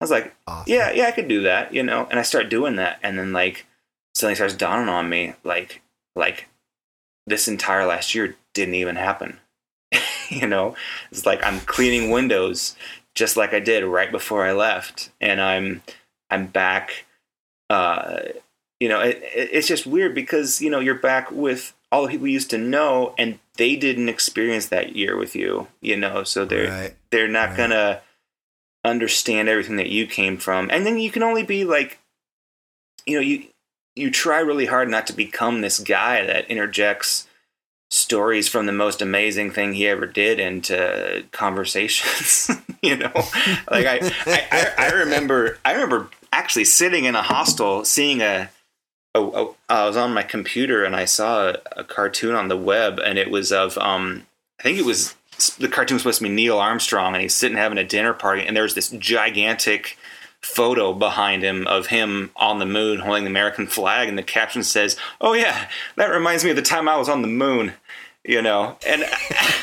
[0.00, 0.72] was like, Awesome.
[0.72, 3.32] "Yeah, yeah, I could do that." You know, and I start doing that, and then
[3.32, 3.66] like
[4.14, 5.82] suddenly starts dawning on me, like
[6.14, 6.48] like
[7.26, 9.40] this entire last year didn't even happen.
[10.28, 10.76] you know,
[11.10, 12.76] it's like I'm cleaning windows
[13.14, 15.82] just like I did right before I left, and I'm
[16.34, 17.04] I'm back.
[17.70, 18.20] Uh,
[18.80, 22.08] you know, it, it, it's just weird because you know you're back with all the
[22.08, 25.68] people you used to know, and they didn't experience that year with you.
[25.80, 26.96] You know, so they're Right.
[27.10, 27.56] they're not Right.
[27.56, 28.00] gonna
[28.84, 31.98] understand everything that you came from, and then you can only be like,
[33.06, 33.44] you know, you
[33.96, 37.26] you try really hard not to become this guy that interjects
[37.90, 42.50] stories from the most amazing thing he ever did into conversations.
[42.82, 43.12] you know,
[43.70, 48.50] like I, I, I, I remember, I remember actually sitting in a hostel, seeing a,
[49.14, 52.56] a, a I was on my computer and I saw a, a cartoon on the
[52.56, 54.26] web, and it was of, um,
[54.58, 55.14] I think it was
[55.58, 58.46] the cartoon was supposed to be Neil Armstrong, and he's sitting having a dinner party,
[58.46, 59.96] and there's this gigantic
[60.42, 64.62] photo behind him of him on the moon holding the American flag, and the caption
[64.62, 67.72] says, "Oh yeah, that reminds me of the time I was on the moon."
[68.24, 69.04] You know, and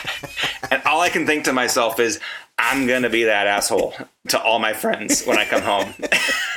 [0.72, 2.20] and all I can think to myself is,
[2.58, 3.94] I'm gonna be that asshole
[4.30, 5.94] to all my friends when I come home.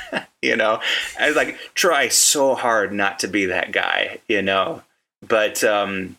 [0.48, 0.80] you know,
[1.18, 4.18] I like try so hard not to be that guy.
[4.28, 4.82] You know,
[5.26, 6.16] but um,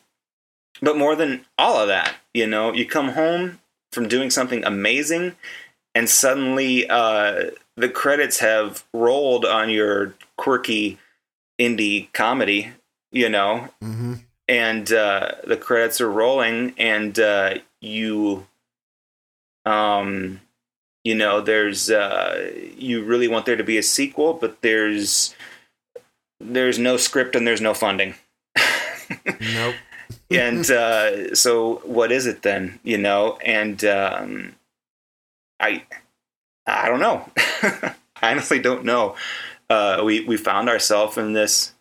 [0.81, 3.59] but more than all of that, you know, you come home
[3.91, 5.35] from doing something amazing,
[5.93, 10.97] and suddenly uh, the credits have rolled on your quirky
[11.59, 12.71] indie comedy,
[13.11, 14.15] you know, hmm
[14.47, 18.45] and uh, the credits are rolling, and uh, you,
[19.65, 20.39] um,
[21.05, 25.33] you know, there's uh, you really want there to be a sequel, but there's
[26.41, 28.15] there's no script and there's no funding.
[29.39, 29.75] Nope.
[30.31, 34.55] and uh, so what is it then you know and um,
[35.59, 35.83] i
[36.67, 37.27] i don't know
[37.63, 39.15] i honestly don't know
[39.69, 41.73] uh, we we found ourselves in this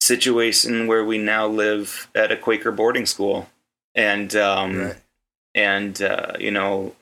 [0.00, 3.48] situation where we now live at a quaker boarding school
[3.94, 4.96] and um, Right.
[5.54, 6.94] and uh, you know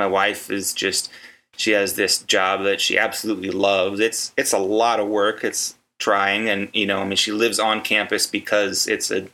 [0.00, 1.10] my wife is just
[1.56, 4.00] she has this job that she absolutely loves.
[4.00, 5.44] It's it's a lot of work.
[5.44, 9.28] It's trying and you know i mean she lives on campus because it's a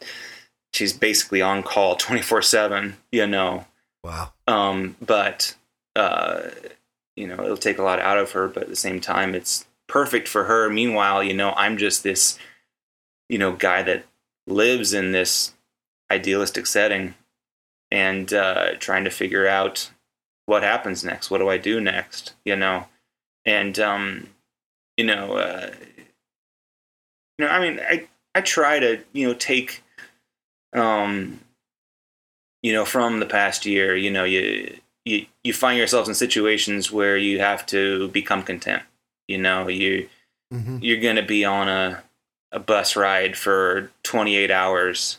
[0.74, 3.64] she's basically on call 24 7 you know.
[4.04, 4.32] Wow.
[4.46, 5.54] um but
[5.94, 6.42] uh
[7.14, 9.66] you know it'll take a lot out of her but at the same time it's
[9.88, 10.68] perfect for her.
[10.68, 12.38] Meanwhile you know i'm just this
[13.28, 14.04] you know guy that
[14.48, 15.54] lives in this
[16.10, 17.14] idealistic setting
[17.90, 19.90] and uh trying to figure out
[20.46, 21.30] what happens next?
[21.30, 22.34] What do i do next?
[22.44, 22.86] You know?
[23.44, 24.28] And um
[24.96, 25.70] you know uh
[27.38, 29.82] you know i mean i i try to you know take
[30.72, 31.40] um
[32.62, 36.90] you know from the past year you know you you you find yourselves in situations
[36.90, 38.82] where you have to become content.
[39.28, 40.08] You know you
[40.52, 42.02] hmm you're going to be on a
[42.52, 45.18] a bus ride for 28 hours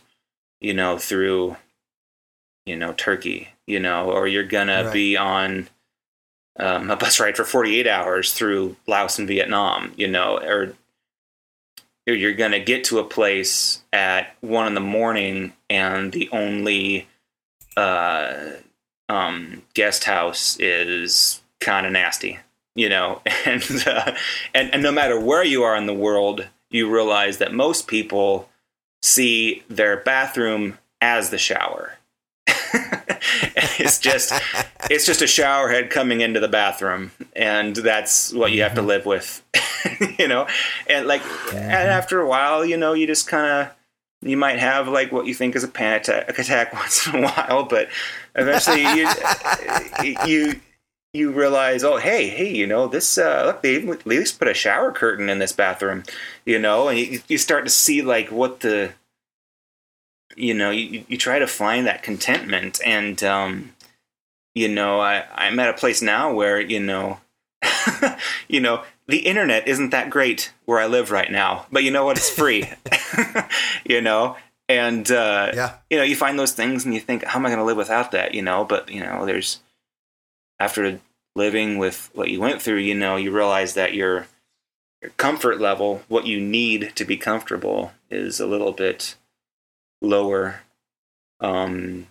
[0.62, 1.56] you know through
[2.68, 4.94] you know turkey you know or you're to Right.
[4.94, 5.68] be on
[6.60, 10.73] um, a bus ride for 48 hours through laos and vietnam you know or
[12.15, 17.07] you're going to get to a place at one in the morning and the only
[17.76, 18.52] uh,
[19.10, 22.39] um, guest house is kind of nasty,
[22.76, 24.14] you know, and, uh,
[24.53, 28.49] and and no matter where you are in the world, you realize that most people
[29.02, 31.98] see their bathroom as the shower.
[33.86, 34.34] it's just
[34.90, 38.82] it's just a shower head coming into the bathroom and that's what you have to
[38.82, 39.44] live with
[40.20, 40.48] you know?
[40.88, 41.22] And like
[41.54, 43.76] and after a while you know you just kind of
[44.22, 47.28] you might have like what you think is a panic attack, attack once in a
[47.28, 47.90] while but
[48.36, 49.08] eventually you
[50.26, 50.60] you
[51.14, 54.54] you realize oh hey hey you know this uh look they at least put a
[54.54, 56.04] shower curtain in this bathroom
[56.48, 56.88] you know?
[56.88, 58.94] And you, you start to see like what the
[60.36, 63.74] you know you, you try to find that contentment and um
[64.54, 67.20] you know i i'm at a place now where you know
[68.48, 72.06] you know the internet isn't that great where i live right now but you know
[72.06, 72.18] what?
[72.18, 72.70] It's free
[73.86, 74.36] you know?
[74.70, 75.74] And uh Yeah.
[75.90, 77.78] you know you find those things and you think how am i going to live
[77.78, 78.34] without that?
[78.34, 79.60] You know but you know there's
[80.60, 80.99] after
[81.36, 84.28] living with what you went through you know you realize that your
[85.02, 89.16] your comfort level what you need to be comfortable is a little bit
[90.02, 90.61] lower
[91.40, 92.07] um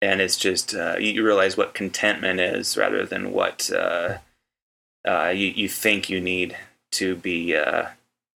[0.00, 4.18] and it's just uh, you you realize what contentment is rather than what uh,
[5.06, 6.56] uh, you, you think you need
[6.90, 7.86] to be uh,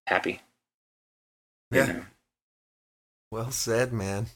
[0.06, 0.40] happy
[1.72, 1.86] you Yeah.
[1.86, 2.02] know?
[3.32, 4.26] Well said, man.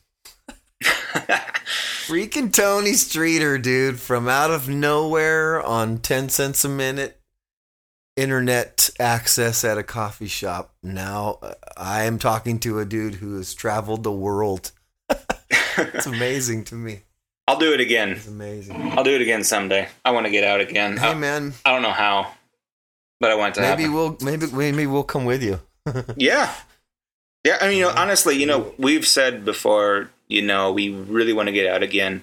[0.83, 7.20] Freaking Tony Streeter, dude, from out of nowhere on 10 cents a minute
[8.21, 10.75] internet access at a coffee shop.
[10.83, 14.73] Now uh, I am talking to a dude who has traveled the world.
[15.79, 17.03] It's amazing to me.
[17.49, 18.11] I'll do it again.
[18.11, 18.77] It's amazing.
[18.99, 19.89] I'll do it again someday.
[20.05, 20.97] I want to get out again.
[20.99, 22.33] Hey I, man, I don't know how,
[23.19, 23.95] but I want to maybe happen.
[23.95, 25.61] we'll maybe maybe we'll come with you.
[26.17, 26.55] Yeah.
[27.45, 31.33] Yeah, I mean, you know, honestly, you know, we've said before, you know, we really
[31.33, 32.23] want to get out again,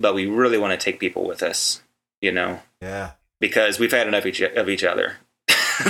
[0.00, 1.82] but we really want to take people with us,
[2.22, 3.10] you know, Yeah.
[3.40, 5.16] Because we've had enough each, of each other.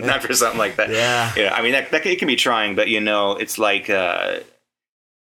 [0.00, 0.90] Not for something like that.
[0.90, 1.32] Yeah.
[1.36, 4.38] Yeah, I mean that, that it can be trying, but you know, it's like uh,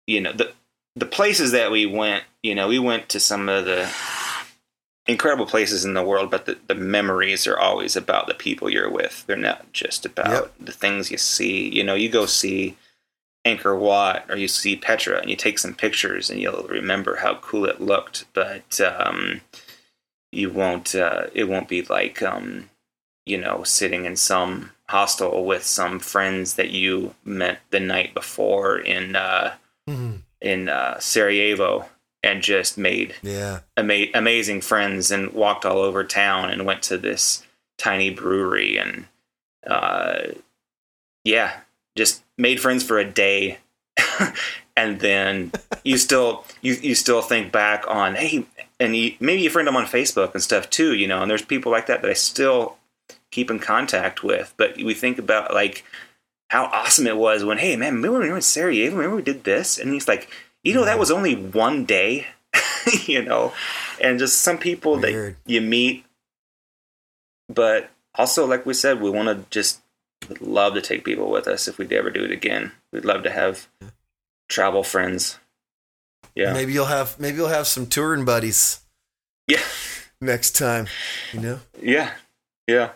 [0.05, 0.53] you know the
[0.95, 2.23] the places that we went.
[2.43, 3.89] You know, we went to some of the
[5.07, 8.89] incredible places in the world, but the, the memories are always about the people you're
[8.91, 9.25] with.
[9.25, 10.53] They're not just about Yep.
[10.61, 11.67] the things you see.
[11.69, 12.77] You know, you go see
[13.45, 17.35] Angkor Wat or you see Petra, and you take some pictures, and you'll remember how
[17.35, 19.41] cool it looked, but um,
[20.31, 20.93] you won't.
[20.95, 22.69] Uh, it won't be like um,
[23.25, 28.77] you know, sitting in some hostel with some friends that you met the night before
[28.79, 29.55] in uh,
[29.89, 30.21] Mhm.
[30.41, 31.89] in uh, Sarajevo
[32.23, 33.59] and just made Yeah.
[33.77, 37.43] ama- amazing friends and walked all over town and went to this
[37.77, 39.05] tiny brewery and
[39.65, 40.19] uh,
[41.23, 41.59] yeah,
[41.97, 43.59] just made friends for a day
[44.75, 45.51] and then
[45.83, 48.45] you still you you still think back on hey,
[48.79, 51.21] and you, maybe you friend them on Facebook and stuff too, you know.
[51.21, 52.77] And there's people like that that I still
[53.31, 54.53] keep in contact with.
[54.57, 55.83] But we think about like
[56.49, 58.95] how awesome it was when hey man, remember we were in Sarajevo?
[58.95, 59.77] Remember we did this?
[59.77, 60.29] And he's like,
[60.63, 62.27] you know, that was only one day,
[63.05, 63.53] you know,
[64.01, 65.35] and just some people Weird.
[65.35, 66.05] that you meet.
[67.49, 69.81] But also, like we said, we want to just
[70.29, 72.71] would love to take people with us if we'd ever do it again.
[72.91, 73.67] We'd love to have
[74.49, 75.39] travel friends.
[76.35, 76.53] Yeah.
[76.53, 78.81] Maybe you'll have maybe you'll have some touring buddies
[79.47, 79.63] Yeah.
[80.21, 80.87] next time,
[81.33, 81.59] you know?
[81.81, 82.13] Yeah.
[82.67, 82.91] Yeah.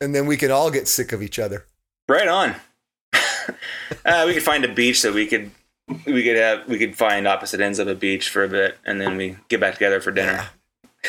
[0.00, 1.64] And then we could all get sick of each other.
[2.08, 2.56] Right on.
[4.04, 5.50] uh, we could find a beach that we could
[6.04, 9.00] we could have we could find opposite ends of a beach for a bit and
[9.00, 10.48] then we get back together for dinner.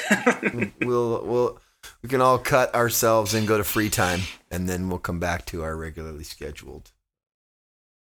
[0.82, 1.60] we'll we'll
[2.02, 4.22] we can all cut ourselves and go to free time
[4.52, 6.92] and then we'll come back to our regularly scheduled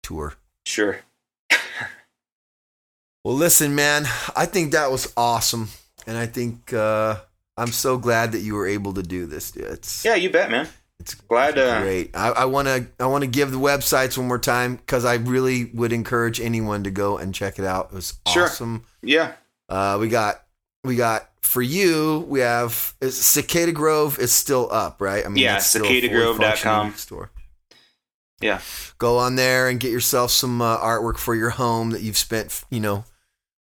[0.02, 0.36] tour.
[0.66, 1.00] Sure.
[3.24, 4.06] Well, listen, man,
[4.36, 5.70] I think that was awesome,
[6.06, 7.16] and I think uh,
[7.56, 9.56] I'm so glad that you were able to do this.
[9.56, 10.68] It's Yeah, you bet, man.
[11.00, 12.12] it's Glad uh great.
[12.16, 15.66] I want to I want to give the websites one more time because I really
[15.74, 17.88] would encourage anyone to go and check it out.
[17.92, 18.44] It was Sure.
[18.44, 18.84] awesome.
[19.02, 19.34] yeah.
[19.70, 20.44] Uh, we got
[20.84, 22.26] we got for you.
[22.28, 25.26] We have is Cicada Grove is still up, right?
[25.26, 26.94] I mean, Yeah, it's still a cicadagrove.com.
[26.96, 27.30] Store.
[28.42, 28.62] Yeah.
[28.98, 32.64] Go on there and get yourself some uh, artwork for your home that you've spent,
[32.70, 33.06] you know,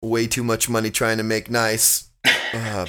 [0.01, 2.09] way too much money trying to make nice.
[2.53, 2.85] Uh,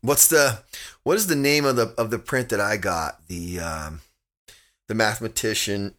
[0.00, 0.58] what's the
[1.04, 3.26] what is the name of the of the print that I got?
[3.28, 4.00] The um,
[4.88, 5.94] the mathematician.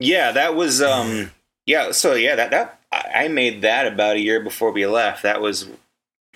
[0.00, 1.30] Yeah, that was um
[1.66, 5.22] yeah, so yeah, that that I made that about a year before we left.
[5.22, 5.68] That was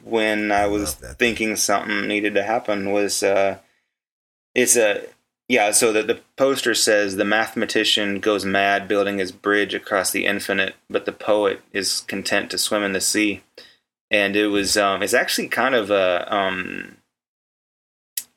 [0.02, 3.58] when I was thinking something needed to happen was uh
[4.54, 5.06] it's a
[5.48, 10.24] yeah, so the, the poster says the mathematician goes mad building his bridge across the
[10.24, 13.42] infinite, but the poet is content to swim in the sea.
[14.10, 16.96] And it was um it's actually kind of a um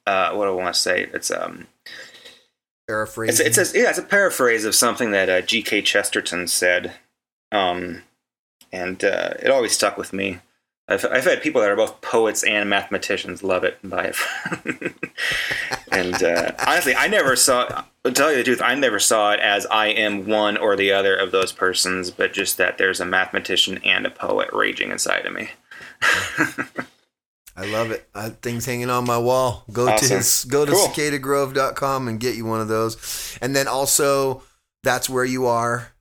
[0.06, 1.08] uh what do I want to say?
[1.14, 1.68] It's um
[2.88, 3.40] Paraphrase.
[3.40, 5.82] it's it's a yeah, it's a paraphrase of something that uh, G.K.
[5.82, 6.94] Chesterton said,
[7.52, 8.04] um,
[8.72, 10.40] and uh, it always stuck with me.
[10.88, 14.94] I've I've had people that are both poets and mathematicians love it and buy it.
[15.92, 17.84] and uh, honestly, I never saw.
[18.04, 20.92] To tell you the truth, I never saw it as I am one or the
[20.92, 25.26] other of those persons, but just that there's a mathematician and a poet raging inside
[25.26, 25.50] of me.
[27.58, 28.08] I love it.
[28.14, 29.64] I, things hanging on my wall.
[29.72, 30.88] Go to his go to Cool.
[30.90, 33.38] cicadagrove.com and get you one of those.
[33.42, 34.44] And then also
[34.84, 35.94] that's where you are.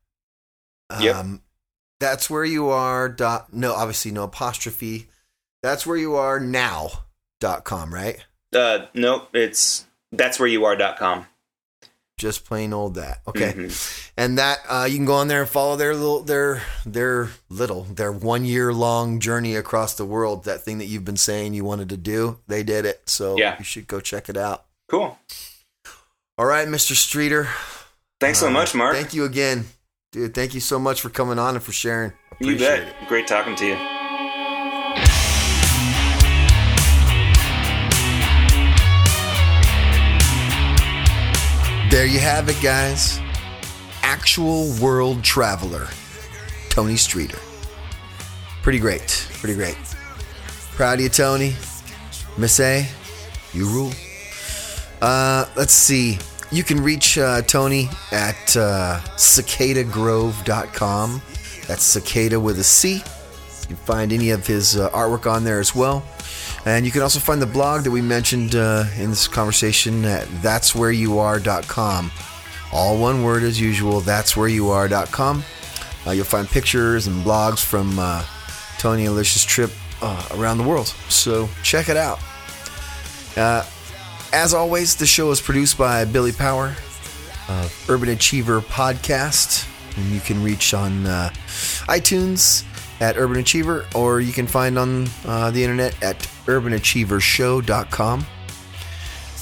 [1.01, 1.27] Yep.
[2.05, 5.09] That's where you are dot no obviously no apostrophe.
[5.63, 6.91] That's where you are now
[7.41, 8.23] dot com, right?
[8.55, 10.77] Uh, nope, it's that's where you are.
[10.77, 11.27] Dot com.
[12.19, 13.23] Just plain old that.
[13.27, 13.53] Okay.
[13.55, 14.11] Mhm.
[14.19, 17.85] And that uh, you can go on there and follow their little their their little
[17.85, 20.45] their one year long journey across the world.
[20.45, 23.09] That thing that you've been saying you wanted to do, they did it.
[23.09, 23.57] So Yeah.
[23.59, 24.67] you should go check it out.
[24.89, 25.19] Cool.
[26.37, 26.95] All right, Mr.
[26.95, 27.49] Streeter.
[28.21, 28.95] Thanks so Uh, much, Mark.
[28.95, 29.67] Thank you again,
[30.15, 30.33] dude.
[30.33, 32.13] Thank you so much for coming on and for sharing.
[32.41, 33.09] you Appreciate bet.
[33.09, 33.75] Great talking to you.
[41.91, 43.21] There you have it, guys.
[44.03, 45.89] Actual world traveler,
[46.69, 47.39] Tony Streeter.
[48.63, 49.29] Pretty great.
[49.35, 49.77] Pretty great.
[50.77, 51.55] Proud of you, Tony.
[52.37, 52.87] Miss A,
[53.53, 53.93] you rule.
[55.01, 56.19] Uh, let's see.
[56.55, 61.23] You can reach uh, Tony at uh, cicadagrove.com.
[61.67, 62.99] That's cicada with a C.
[62.99, 63.03] You
[63.67, 66.05] can find any of his uh, artwork on there as well.
[66.65, 70.29] And you can also find the blog that we mentioned uh, in this conversation at
[70.43, 72.13] that'swhereyouare.com.
[72.73, 75.43] All one word as usual, that'swhereyouare.com.
[76.07, 78.25] Uh, you'll find pictures and blogs from uh,
[78.79, 79.73] Tony Alicia's trip
[80.03, 80.87] uh, around the world.
[81.09, 82.21] So check it out.
[84.35, 86.75] As always, the show is produced by Billy Power
[87.49, 89.65] of Urban Achiever Podcast.
[89.97, 91.31] And you can reach on uh,
[91.87, 92.65] iTunes
[93.01, 98.27] at Urban Achiever, or you can find on uh, the internet at urbanachievershow.com.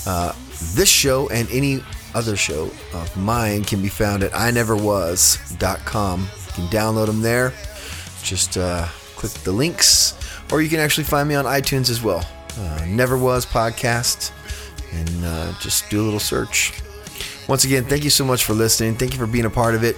[0.06, 0.32] Uh,
[0.74, 1.80] this show and any
[2.14, 6.20] other show of mine can be found at ineverwas.com.
[6.20, 7.54] You can download them there.
[8.22, 8.86] Just uh,
[9.16, 10.12] click the links,
[10.52, 12.28] or you can actually find me on iTunes as well.
[12.58, 14.32] Uh, Never Was Podcast,
[14.92, 16.72] and uh, just do a little search.
[17.48, 18.94] Once again, thank you so much for listening.
[18.94, 19.96] Thank you for being a part of it.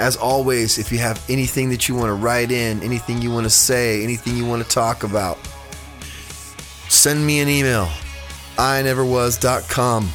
[0.00, 3.44] As always, if you have anything that you want to write in, anything you want
[3.44, 5.38] to say, anything you want to talk about,
[6.88, 7.88] send me an email.
[8.56, 10.08] ineverwas.com.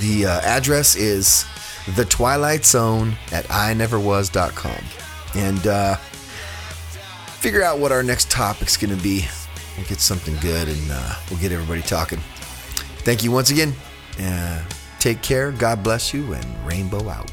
[0.00, 1.46] The uh, address is
[1.94, 4.84] The Twilight Zone at ineverwas.com.
[5.34, 5.96] And uh,
[7.40, 9.26] figure out what our next topic's going to be.
[9.76, 12.20] We'll get something good and uh, we'll get everybody talking.
[13.06, 13.72] Thank you once again.
[14.20, 14.64] Uh,
[14.98, 15.52] take care.
[15.52, 17.30] God bless you and rainbow out.